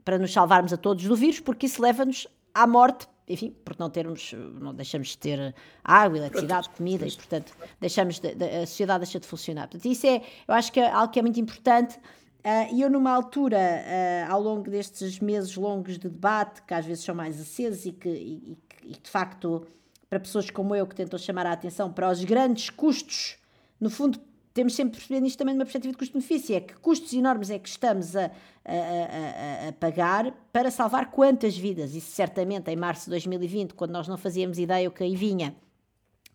para 0.08 0.18
nos 0.18 0.32
salvarmos 0.32 0.72
a 0.72 0.78
todos 0.78 1.04
do 1.04 1.18
vírus, 1.18 1.42
porque 1.42 1.66
isso 1.66 1.82
leva-nos 1.82 2.28
à 2.54 2.66
morte 2.66 3.10
enfim, 3.28 3.54
porque 3.66 3.84
não 3.84 3.90
termos, 3.90 4.34
não 4.62 4.74
deixamos 4.74 5.10
de 5.10 5.18
ter 5.18 5.54
água, 5.84 6.18
eletricidade, 6.18 6.70
comida 6.70 7.06
e, 7.06 7.12
portanto, 7.12 7.54
deixamos 7.78 8.20
de, 8.20 8.34
de, 8.34 8.46
a 8.46 8.66
sociedade 8.66 9.00
deixa 9.04 9.20
de 9.20 9.28
funcionar. 9.28 9.68
Portanto, 9.68 9.92
isso 9.92 10.08
é, 10.08 10.22
eu 10.48 10.54
acho 10.54 10.72
que 10.72 10.80
é 10.80 10.90
algo 10.90 11.12
que 11.12 11.20
é 11.20 11.22
muito 11.22 11.38
importante. 11.38 11.98
Uh, 11.98 12.74
e 12.74 12.82
eu, 12.82 12.90
numa 12.90 13.12
altura, 13.12 13.58
uh, 13.58 14.32
ao 14.32 14.42
longo 14.42 14.72
destes 14.72 15.20
meses 15.20 15.58
longos 15.58 16.00
de 16.00 16.08
debate, 16.08 16.62
que 16.62 16.74
às 16.74 16.86
vezes 16.86 17.04
são 17.04 17.14
mais 17.14 17.38
acesos 17.38 17.86
e 17.86 17.92
que, 17.92 18.08
e, 18.08 18.58
e, 18.82 18.92
de 18.94 19.10
facto, 19.10 19.68
para 20.10 20.22
pessoas 20.22 20.50
como 20.50 20.74
eu 20.74 20.88
que 20.88 20.96
tentam 20.96 21.20
chamar 21.20 21.48
a 21.48 21.52
atenção 21.52 21.92
para 21.92 22.10
os 22.10 22.24
grandes 22.24 22.70
custos, 22.70 23.38
no 23.78 23.90
fundo, 23.90 24.22
temos 24.58 24.74
sempre 24.74 24.98
percebido 24.98 25.28
isto 25.28 25.38
também 25.38 25.54
numa 25.54 25.66
perspectiva 25.66 25.92
de 25.92 25.98
custo-benefício, 26.00 26.56
é 26.56 26.60
que 26.62 26.74
custos 26.80 27.14
enormes 27.14 27.52
é 27.52 27.60
que 27.60 27.70
estamos 27.70 28.16
a, 28.16 28.26
a, 28.26 28.26
a, 28.26 29.68
a, 29.68 29.74
pagar 29.74 30.34
para 30.52 30.72
salvar 30.72 31.12
quantas 31.12 31.56
vidas? 31.56 31.94
Isso 31.94 32.10
certamente 32.10 32.72
em 32.72 32.76
março 32.76 33.06
de 33.06 33.12
2020, 33.12 33.76
quando 33.76 33.92
nós 33.92 34.08
não 34.08 34.18
fazíamos 34.18 34.58
ideia 34.58 34.90
o 34.90 34.92
que 34.92 35.04
aí 35.04 35.16
vinha, 35.16 35.56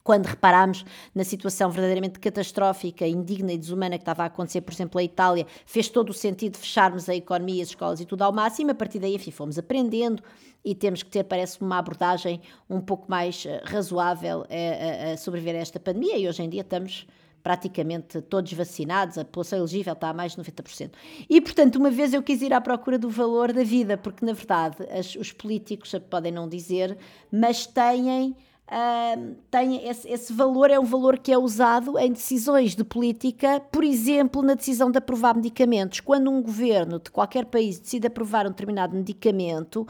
quando 0.05 0.27
reparámos 0.27 0.85
na 1.13 1.25
situação 1.25 1.69
verdadeiramente 1.69 2.21
catastrófica, 2.21 3.05
indigna 3.05 3.55
e 3.55 3.59
desumana 3.59 3.99
que 3.99 4.03
estava 4.03 4.23
a 4.23 4.27
acontecer, 4.27 4.61
por 4.61 4.73
exemplo, 4.73 5.01
a 5.01 5.03
Itália, 5.03 5.45
fez 5.67 5.89
todo 5.89 6.11
o 6.11 6.15
sentido 6.15 6.57
fecharmos 6.57 7.09
a 7.09 7.17
economia, 7.17 7.65
as 7.65 7.71
escolas 7.71 8.01
e 8.01 8.05
tudo 8.05 8.23
ao 8.23 8.33
máximo, 8.33 8.71
a 8.71 8.75
partir 8.75 9.01
daí, 9.01 9.17
enfim, 9.17 9.33
fomos 9.33 9.59
aprendendo 9.59 10.23
e 10.65 10.77
temos 10.77 11.03
que 11.03 11.11
ter, 11.11 11.25
parece-me, 11.25 11.67
uma 11.67 11.79
abordagem 11.79 12.41
um 12.71 12.81
pouco 12.81 13.11
mais 13.11 13.45
uh, 13.47 13.49
razoável 13.65 14.45
a, 14.49 15.13
a 15.13 15.17
sobreviver 15.17 15.57
a 15.57 15.59
esta 15.59 15.81
pandemia. 15.81 16.17
E 16.17 16.29
hoje 16.29 16.41
em 16.41 16.49
dia 16.49 16.61
estamos 16.61 17.05
praticamente 17.43 18.21
todos 18.23 18.53
vacinados, 18.53 19.19
a 19.19 19.25
população 19.25 19.59
elegível 19.59 19.93
está 19.93 20.11
a 20.11 20.15
mais 20.15 20.33
de 20.33 20.41
90%. 20.41 20.93
E, 21.29 21.41
portanto, 21.41 21.77
uma 21.77 21.91
vez 21.91 22.15
eu 22.15 22.23
quis 22.23 22.41
ir 22.41 22.53
à 22.53 22.61
procura 22.61 22.99
do 22.99 23.11
valor 23.11 23.53
da 23.53 23.65
vida, 23.65 23.97
porque, 23.97 24.25
na 24.25 24.33
verdade, 24.33 24.77
as, 24.91 25.15
os 25.17 25.33
políticos 25.33 25.93
podem 26.09 26.33
não 26.33 26.49
dizer, 26.49 26.97
mas 27.31 27.67
têm. 27.67 28.37
Uh, 28.65 29.35
tem 29.51 29.87
esse, 29.87 30.09
esse, 30.09 30.33
valor 30.33 30.71
é 30.71 30.79
um 30.79 30.85
valor 30.85 31.19
que 31.19 31.31
é 31.31 31.37
usado 31.37 31.99
em 31.99 32.11
decisões 32.11 32.75
de 32.75 32.83
política, 32.83 33.61
por 33.61 33.85
exemplo, 33.85 34.41
na 34.41 34.55
decisão 34.55 34.91
de 34.91 34.97
aprovar 34.97 35.35
medicamentos. 35.35 36.01
Quando 36.01 36.31
um 36.31 36.41
governo 36.41 36.99
de 36.99 37.11
qualquer 37.11 37.45
país 37.47 37.79
decide 37.79 38.07
aprovar 38.07 38.47
um 38.47 38.51
determinado 38.51 38.97
medicamento, 38.97 39.87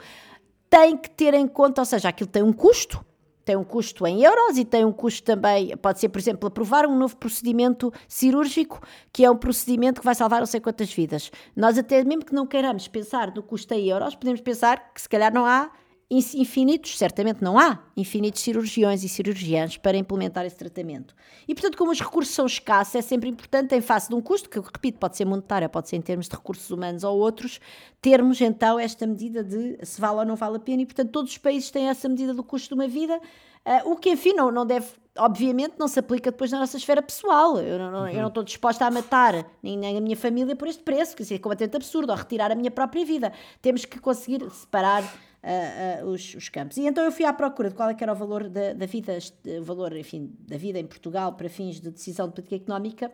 tem 0.68 0.96
que 0.96 1.10
ter 1.10 1.32
em 1.34 1.46
conta, 1.46 1.82
ou 1.82 1.84
seja, 1.84 2.08
aquilo 2.08 2.28
tem 2.28 2.42
um 2.42 2.52
custo, 2.52 3.04
tem 3.44 3.56
um 3.56 3.64
custo 3.64 4.06
em 4.06 4.22
euros 4.22 4.56
e 4.56 4.64
tem 4.64 4.84
um 4.84 4.92
custo 4.92 5.22
também, 5.22 5.76
pode 5.76 5.98
ser, 5.98 6.08
por 6.08 6.18
exemplo, 6.18 6.46
aprovar 6.48 6.86
um 6.86 6.96
novo 6.96 7.16
procedimento 7.16 7.92
cirúrgico, 8.06 8.80
que 9.12 9.24
é 9.24 9.30
um 9.30 9.36
procedimento 9.36 10.00
que 10.00 10.04
vai 10.04 10.14
salvar 10.14 10.40
não 10.40 10.46
sei 10.46 10.60
quantas 10.60 10.92
vidas. 10.92 11.30
Nós 11.56 11.76
até, 11.76 12.02
mesmo 12.04 12.24
que 12.24 12.34
não 12.34 12.46
queiramos 12.46 12.88
pensar 12.88 13.34
no 13.34 13.42
custo 13.42 13.74
em 13.74 13.88
euros, 13.88 14.14
podemos 14.14 14.40
pensar 14.40 14.92
que 14.92 15.00
se 15.00 15.08
calhar 15.08 15.32
não 15.32 15.44
há 15.44 15.70
infinitos, 16.12 16.98
certamente 16.98 17.42
não 17.42 17.58
há 17.58 17.78
infinitos 17.96 18.42
cirurgiões 18.42 19.02
e 19.02 19.08
cirurgiãs 19.08 19.76
para 19.76 19.96
implementar 19.96 20.44
esse 20.44 20.56
tratamento. 20.56 21.14
E, 21.48 21.54
portanto, 21.54 21.78
como 21.78 21.90
os 21.90 22.00
recursos 22.00 22.34
são 22.34 22.44
escassos, 22.44 22.94
é 22.94 23.02
sempre 23.02 23.28
importante, 23.28 23.74
em 23.74 23.80
face 23.80 24.08
de 24.08 24.14
um 24.14 24.20
custo, 24.20 24.50
que, 24.50 24.58
repito, 24.58 24.98
pode 24.98 25.16
ser 25.16 25.24
monetário, 25.24 25.68
pode 25.70 25.88
ser 25.88 25.96
em 25.96 26.02
termos 26.02 26.28
de 26.28 26.36
recursos 26.36 26.70
humanos 26.70 27.02
ou 27.02 27.18
outros, 27.18 27.60
termos 28.00 28.40
então 28.40 28.78
esta 28.78 29.06
medida 29.06 29.42
de 29.42 29.78
se 29.82 30.00
vale 30.00 30.18
ou 30.18 30.24
não 30.24 30.36
vale 30.36 30.56
a 30.56 30.60
pena. 30.60 30.82
E, 30.82 30.86
portanto, 30.86 31.10
todos 31.10 31.32
os 31.32 31.38
países 31.38 31.70
têm 31.70 31.88
essa 31.88 32.08
medida 32.08 32.34
do 32.34 32.44
custo 32.44 32.68
de 32.68 32.74
uma 32.74 32.86
vida, 32.86 33.16
uh, 33.16 33.90
o 33.90 33.96
que, 33.96 34.10
enfim, 34.10 34.34
não, 34.34 34.50
não 34.50 34.66
deve 34.66 34.86
obviamente 35.18 35.74
não 35.78 35.86
se 35.88 35.98
aplica 35.98 36.30
depois 36.30 36.50
na 36.50 36.58
nossa 36.58 36.76
esfera 36.76 37.02
pessoal. 37.02 37.58
Eu 37.58 37.78
não, 37.78 38.00
uhum. 38.00 38.08
eu 38.08 38.20
não 38.20 38.28
estou 38.28 38.42
disposta 38.42 38.86
a 38.86 38.90
matar 38.90 39.46
nem, 39.62 39.76
nem, 39.76 39.98
a 39.98 40.00
minha 40.00 40.16
família 40.16 40.56
por 40.56 40.68
este 40.68 40.82
preço, 40.82 41.14
que 41.14 41.22
isso 41.22 41.34
é 41.34 41.38
completamente 41.38 41.76
absurdo, 41.76 42.10
ou 42.10 42.16
retirar 42.16 42.50
a 42.50 42.54
minha 42.54 42.70
própria 42.70 43.04
vida. 43.04 43.32
Temos 43.60 43.84
que 43.84 43.98
conseguir 44.00 44.48
separar 44.50 45.04
uh, 45.42 46.04
uh, 46.04 46.10
os, 46.10 46.34
os, 46.34 46.48
campos. 46.48 46.76
E 46.76 46.86
então 46.86 47.04
eu 47.04 47.12
fui 47.12 47.24
à 47.24 47.32
procura 47.32 47.68
de 47.68 47.74
qual 47.74 47.90
é 47.90 47.96
era 47.98 48.12
o 48.12 48.16
valor 48.16 48.48
da, 48.48 48.72
da 48.72 48.86
vida, 48.86 49.18
o 49.60 49.64
valor, 49.64 49.96
enfim, 49.96 50.32
da 50.40 50.56
vida 50.56 50.78
em 50.78 50.86
Portugal 50.86 51.34
para 51.34 51.48
fins 51.48 51.80
de 51.80 51.90
decisão 51.90 52.28
de 52.28 52.34
política 52.34 52.56
económica. 52.56 53.12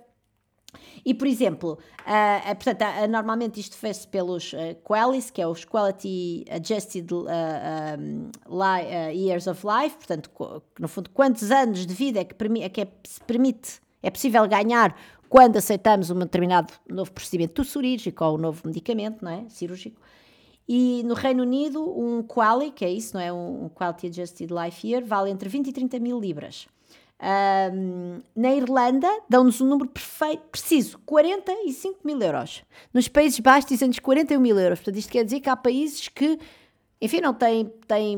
E, 1.05 1.15
por 1.15 1.27
exemplo, 1.27 1.79
uh, 2.01 2.55
portanto, 2.57 2.83
uh, 2.83 3.09
normalmente 3.09 3.59
isto 3.59 3.77
fez-se 3.77 4.07
pelos 4.07 4.53
uh, 4.53 4.77
que 5.33 5.41
é 5.41 5.47
os 5.47 5.65
Quality 5.65 6.45
Adjusted 6.51 7.11
um, 7.13 8.31
Years 9.15 9.47
of 9.47 9.65
Life, 9.67 9.97
portanto, 9.97 10.31
no 10.79 10.89
fundo, 10.89 11.09
quantos 11.11 11.51
anos 11.51 11.87
de 11.87 11.95
vida 11.95 12.21
é 12.21 12.25
que, 12.25 12.35
é 12.63 12.69
que 12.69 12.81
é, 12.83 12.89
se 13.05 13.21
permite, 13.23 13.81
é 14.03 14.11
possível 14.11 14.47
ganhar 14.47 14.95
quando 15.29 15.57
aceitamos 15.57 16.11
um 16.11 16.19
determinado 16.19 16.73
novo 16.89 17.13
procedimento 17.13 17.65
cirúrgico 17.65 18.25
ou 18.25 18.35
um 18.35 18.39
novo 18.39 18.63
medicamento, 18.67 19.25
não 19.25 19.31
é, 19.31 19.49
cirúrgico. 19.49 20.01
E 20.69 21.03
no 21.05 21.15
Reino 21.15 21.43
Unido, 21.43 21.83
um 21.83 22.23
Quali, 22.23 22.71
que 22.71 22.85
é 22.85 22.91
isso, 22.91 23.15
não 23.17 23.23
é? 23.23 23.33
Um 23.33 23.71
Quality 23.75 24.09
Adjusted 24.09 24.53
Life 24.53 24.87
Year, 24.87 25.03
vale 25.05 25.31
entre 25.31 25.49
20 25.49 25.69
e 25.69 25.73
30 25.73 25.99
mil 25.99 26.21
libras. 26.21 26.69
Um, 27.21 28.21
na 28.37 28.55
Irlanda, 28.55 29.09
dão-nos 29.29 29.61
um 29.61 29.67
número 29.67 29.89
perfeito, 29.89 30.43
preciso, 30.53 30.99
45 31.07 32.01
mil 32.05 32.21
euros. 32.21 32.63
Nos 32.93 33.09
Países 33.09 33.41
Baixos 33.41 33.71
dizem-nos 33.71 33.99
41 33.99 34.41
mil 34.41 34.59
euros. 34.59 34.79
Portanto, 34.79 34.99
isto 34.99 35.11
quer 35.11 35.25
dizer 35.25 35.41
que 35.41 35.49
há 35.49 35.57
países 35.57 36.09
que, 36.09 36.39
enfim, 37.01 37.21
não 37.21 37.33
têm, 37.33 37.73
têm 37.87 38.17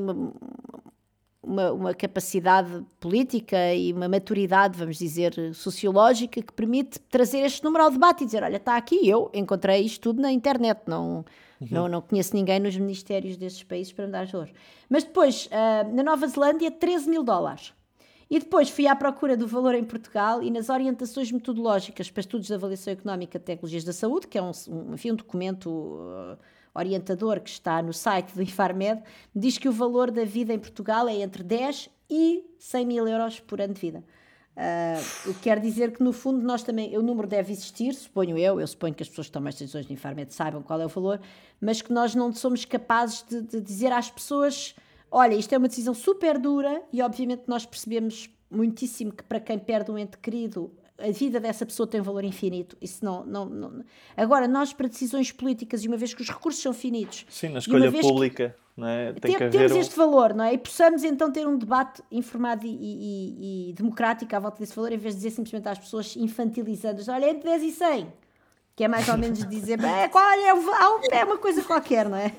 uma, 1.43 1.73
uma, 1.73 1.95
capacidade 1.95 2.85
política 2.99 3.75
e 3.75 3.93
uma 3.93 4.09
maturidade, 4.09 4.79
vamos 4.79 4.99
dizer, 4.99 5.35
sociológica 5.55 6.43
que 6.43 6.53
permite 6.53 6.99
trazer 7.11 7.39
este 7.39 7.65
número 7.65 7.85
ao 7.85 7.91
debate 7.91 8.23
e 8.23 8.27
dizer: 8.27 8.43
olha, 8.43 8.57
está 8.57 8.77
aqui, 8.77 9.09
eu 9.09 9.31
encontrei 9.33 9.81
isto 9.83 10.01
tudo 10.01 10.21
na 10.21 10.31
internet, 10.31 10.83
não 10.87 11.25
Uhum. 11.61 11.69
Não, 11.71 11.89
não 11.89 12.01
conheço 12.01 12.35
ninguém 12.35 12.59
nos 12.59 12.77
ministérios 12.77 13.37
desses 13.37 13.63
países 13.63 13.93
para 13.93 14.07
me 14.07 14.13
dar 14.13 14.27
valor. 14.27 14.49
Mas 14.89 15.05
depois, 15.05 15.47
uh, 15.47 15.95
na 15.95 16.03
Nova 16.03 16.27
Zelândia, 16.27 16.71
13 16.71 17.09
mil 17.11 17.23
dólares. 17.23 17.75
E 18.31 18.39
depois 18.39 18.71
fui 18.71 18.87
à 18.87 18.95
procura 18.95 19.37
do 19.37 19.47
valor 19.47 19.75
em 19.75 19.85
Portugal 19.85 20.43
e 20.43 20.51
nas 20.51 20.69
orientações 20.69 21.31
metodológicas 21.33 22.11
para 22.11 22.21
estudos 22.21 22.47
de 22.47 22.55
avaliação 22.55 22.93
económica 22.93 23.39
de 23.39 23.45
tecnologias 23.45 23.85
da 23.85 23.93
saúde, 23.93 24.29
que 24.29 24.39
é 24.39 24.43
um, 24.43 24.53
um, 24.69 24.95
enfim, 24.95 25.11
um 25.11 25.17
documento 25.17 25.69
uh, 25.69 26.39
orientador 26.75 27.41
que 27.41 27.51
está 27.51 27.83
no 27.83 27.93
site 27.93 28.35
do 28.35 28.43
Infarmed, 28.43 29.03
diz 29.35 29.59
que 29.59 29.69
o 29.69 29.73
valor 29.73 30.11
da 30.11 30.25
vida 30.25 30.53
em 30.53 30.59
Portugal 30.59 31.09
é 31.09 31.17
entre 31.17 31.43
10 31.43 31.91
e 32.09 32.45
100 32.59 32.87
mil 32.87 33.09
euros 33.09 33.41
por 33.41 33.61
ano 33.61 33.75
de 33.75 33.81
vida. 33.81 34.05
Uh, 34.57 35.35
quer 35.41 35.59
dizer 35.61 35.93
que, 35.93 36.03
no 36.03 36.13
fundo, 36.13 36.45
nós 36.45 36.63
também, 36.63 36.97
o 36.99 37.03
número 37.03 37.27
deve 37.27 37.53
existir, 37.53 37.95
suponho 37.95 38.37
eu, 38.37 38.61
eu 38.61 38.67
suponho 38.67 38.93
que 38.93 39.03
as 39.03 39.09
pessoas 39.09 39.29
que 39.29 39.33
tomam 39.33 39.49
estas 39.49 39.61
decisões 39.61 39.87
de 39.87 39.93
Infarmed 39.93 40.35
saibam 40.35 40.63
qual 40.63 40.81
é 40.81 40.85
o 40.85 40.89
valor, 40.89 41.21
mas 41.61 41.81
que 41.81 41.93
nós 41.93 42.15
não 42.15 42.33
somos 42.35 42.65
capazes 42.65 43.25
de, 43.27 43.41
de 43.41 43.61
dizer 43.61 43.93
às 43.93 44.11
pessoas: 44.11 44.75
olha, 45.11 45.35
isto 45.35 45.55
é 45.55 45.59
uma 45.59 45.69
decisão 45.69 45.95
super 45.95 46.39
dura, 46.39 46.83
e 46.93 47.01
obviamente 47.01 47.45
nós 47.47 47.65
percebemos 47.65 48.29
muitíssimo 48.51 49.13
que 49.13 49.23
para 49.23 49.41
quem 49.41 49.59
perde 49.59 49.91
um 49.91 49.97
ente 49.97 50.19
querido, 50.19 50.71
a 51.03 51.11
vida 51.11 51.41
dessa 51.41 51.65
pessoa 51.67 51.87
tem 51.87 52.01
um 52.01 52.05
valor 52.05 52.25
infinito. 52.25 52.77
Isso 52.81 53.05
não, 53.05 53.25
não, 53.25 53.47
não, 53.47 53.85
Agora, 54.17 54.47
nós, 54.47 54.73
para 54.73 54.89
decisões 54.89 55.33
políticas, 55.33 55.85
e 55.85 55.89
uma 55.89 55.97
vez 55.97 56.15
que 56.15 56.23
os 56.23 56.29
recursos 56.29 56.63
são 56.63 56.73
finitos. 56.73 57.27
Sim, 57.29 57.51
na 57.51 57.59
escolha 57.59 57.91
pública. 57.91 58.51
Que 58.51 58.71
não 58.81 58.89
é? 58.89 59.13
Tem, 59.13 59.37
tem 59.37 59.51
temos 59.51 59.73
um... 59.73 59.79
este 59.79 59.97
valor, 59.97 60.35
não 60.35 60.45
é? 60.45 60.55
E 60.55 60.59
possamos 60.59 61.05
então 61.05 61.31
ter 61.31 61.47
um 61.47 61.59
debate 61.59 62.03
informado 62.11 62.67
e, 62.67 62.71
e, 62.71 63.71
e, 63.71 63.73
democrático 63.75 64.35
à 64.35 64.39
volta 64.39 64.59
desse 64.59 64.75
valor, 64.75 64.93
em 64.93 64.97
vez 64.97 65.15
de 65.15 65.21
dizer 65.21 65.31
simplesmente 65.31 65.69
às 65.69 65.79
pessoas 65.79 66.17
infantilizando 66.17 67.03
olha, 67.09 67.29
entre 67.29 67.51
10 67.51 67.63
e 67.63 67.71
100. 67.73 68.13
Que 68.75 68.85
é 68.85 68.89
mais 68.89 69.07
ou 69.09 69.19
menos 69.19 69.47
dizer, 69.47 69.79
é, 69.85 70.09
qual 70.09 70.25
é, 70.31 70.49
é 71.19 71.25
uma 71.25 71.37
coisa 71.37 71.63
qualquer, 71.63 72.09
não 72.09 72.17
é? 72.17 72.33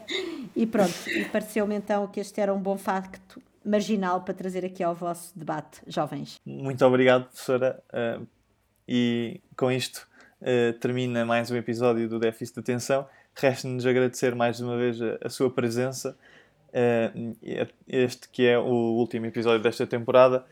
E 0.55 0.66
pronto, 0.66 0.93
e 1.07 1.26
pareceu-me 1.26 1.76
então 1.76 2.07
que 2.07 2.20
este 2.20 2.41
era 2.41 2.51
um 2.51 2.59
bom 2.59 2.78
facto 2.78 3.39
marginal 3.64 4.22
para 4.22 4.34
trazer 4.34 4.66
aqui 4.66 4.84
ao 4.84 4.95
vosso 4.95 5.38
debate, 5.38 5.82
jovens. 5.86 6.39
Muito 6.43 6.84
obrigado, 6.84 7.26
professora. 7.26 7.84
E 8.94 9.39
com 9.56 9.72
isto 9.72 10.06
uh, 10.42 10.74
termina 10.74 11.24
mais 11.24 11.50
um 11.50 11.56
episódio 11.56 12.10
do 12.10 12.20
Déficit 12.20 12.56
de 12.56 12.60
Atenção. 12.60 13.08
Resta-nos 13.34 13.86
agradecer 13.86 14.36
mais 14.36 14.60
uma 14.60 14.76
vez 14.76 15.02
a, 15.02 15.18
a 15.24 15.30
sua 15.30 15.50
presença. 15.50 16.18
Uh, 16.74 17.34
este 17.88 18.28
que 18.28 18.46
é 18.46 18.60
o 18.60 18.66
último 18.66 19.28
episódio 19.28 19.64
desta 19.64 19.88
temporada, 19.88 20.44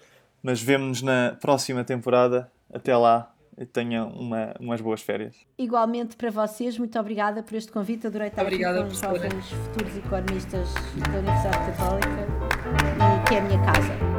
mas 0.42 0.62
vemo-nos 0.62 1.02
na 1.02 1.36
próxima 1.42 1.84
temporada. 1.84 2.50
Até 2.74 2.96
lá 2.96 3.30
e 3.58 3.66
tenha 3.66 4.06
uma, 4.06 4.56
umas 4.58 4.80
boas 4.80 5.02
férias. 5.02 5.36
Igualmente 5.58 6.16
para 6.16 6.32
vocês, 6.32 6.78
muito 6.78 6.98
obrigada 6.98 7.44
por 7.44 7.56
este 7.56 7.74
convite. 7.74 8.08
Adorei 8.08 8.30
estar 8.30 8.44
Obrigada, 8.44 8.80
aqui 8.80 8.88
com 8.88 8.94
os 8.94 9.02
jovens 9.02 9.52
futuros 9.52 9.98
economistas 9.98 10.74
da 11.12 11.20
Universidade 11.20 11.72
Católica, 11.72 12.28
e 13.04 13.28
que 13.28 13.36
é 13.36 13.40
a 13.40 13.42
minha 13.42 13.66
casa. 13.66 14.19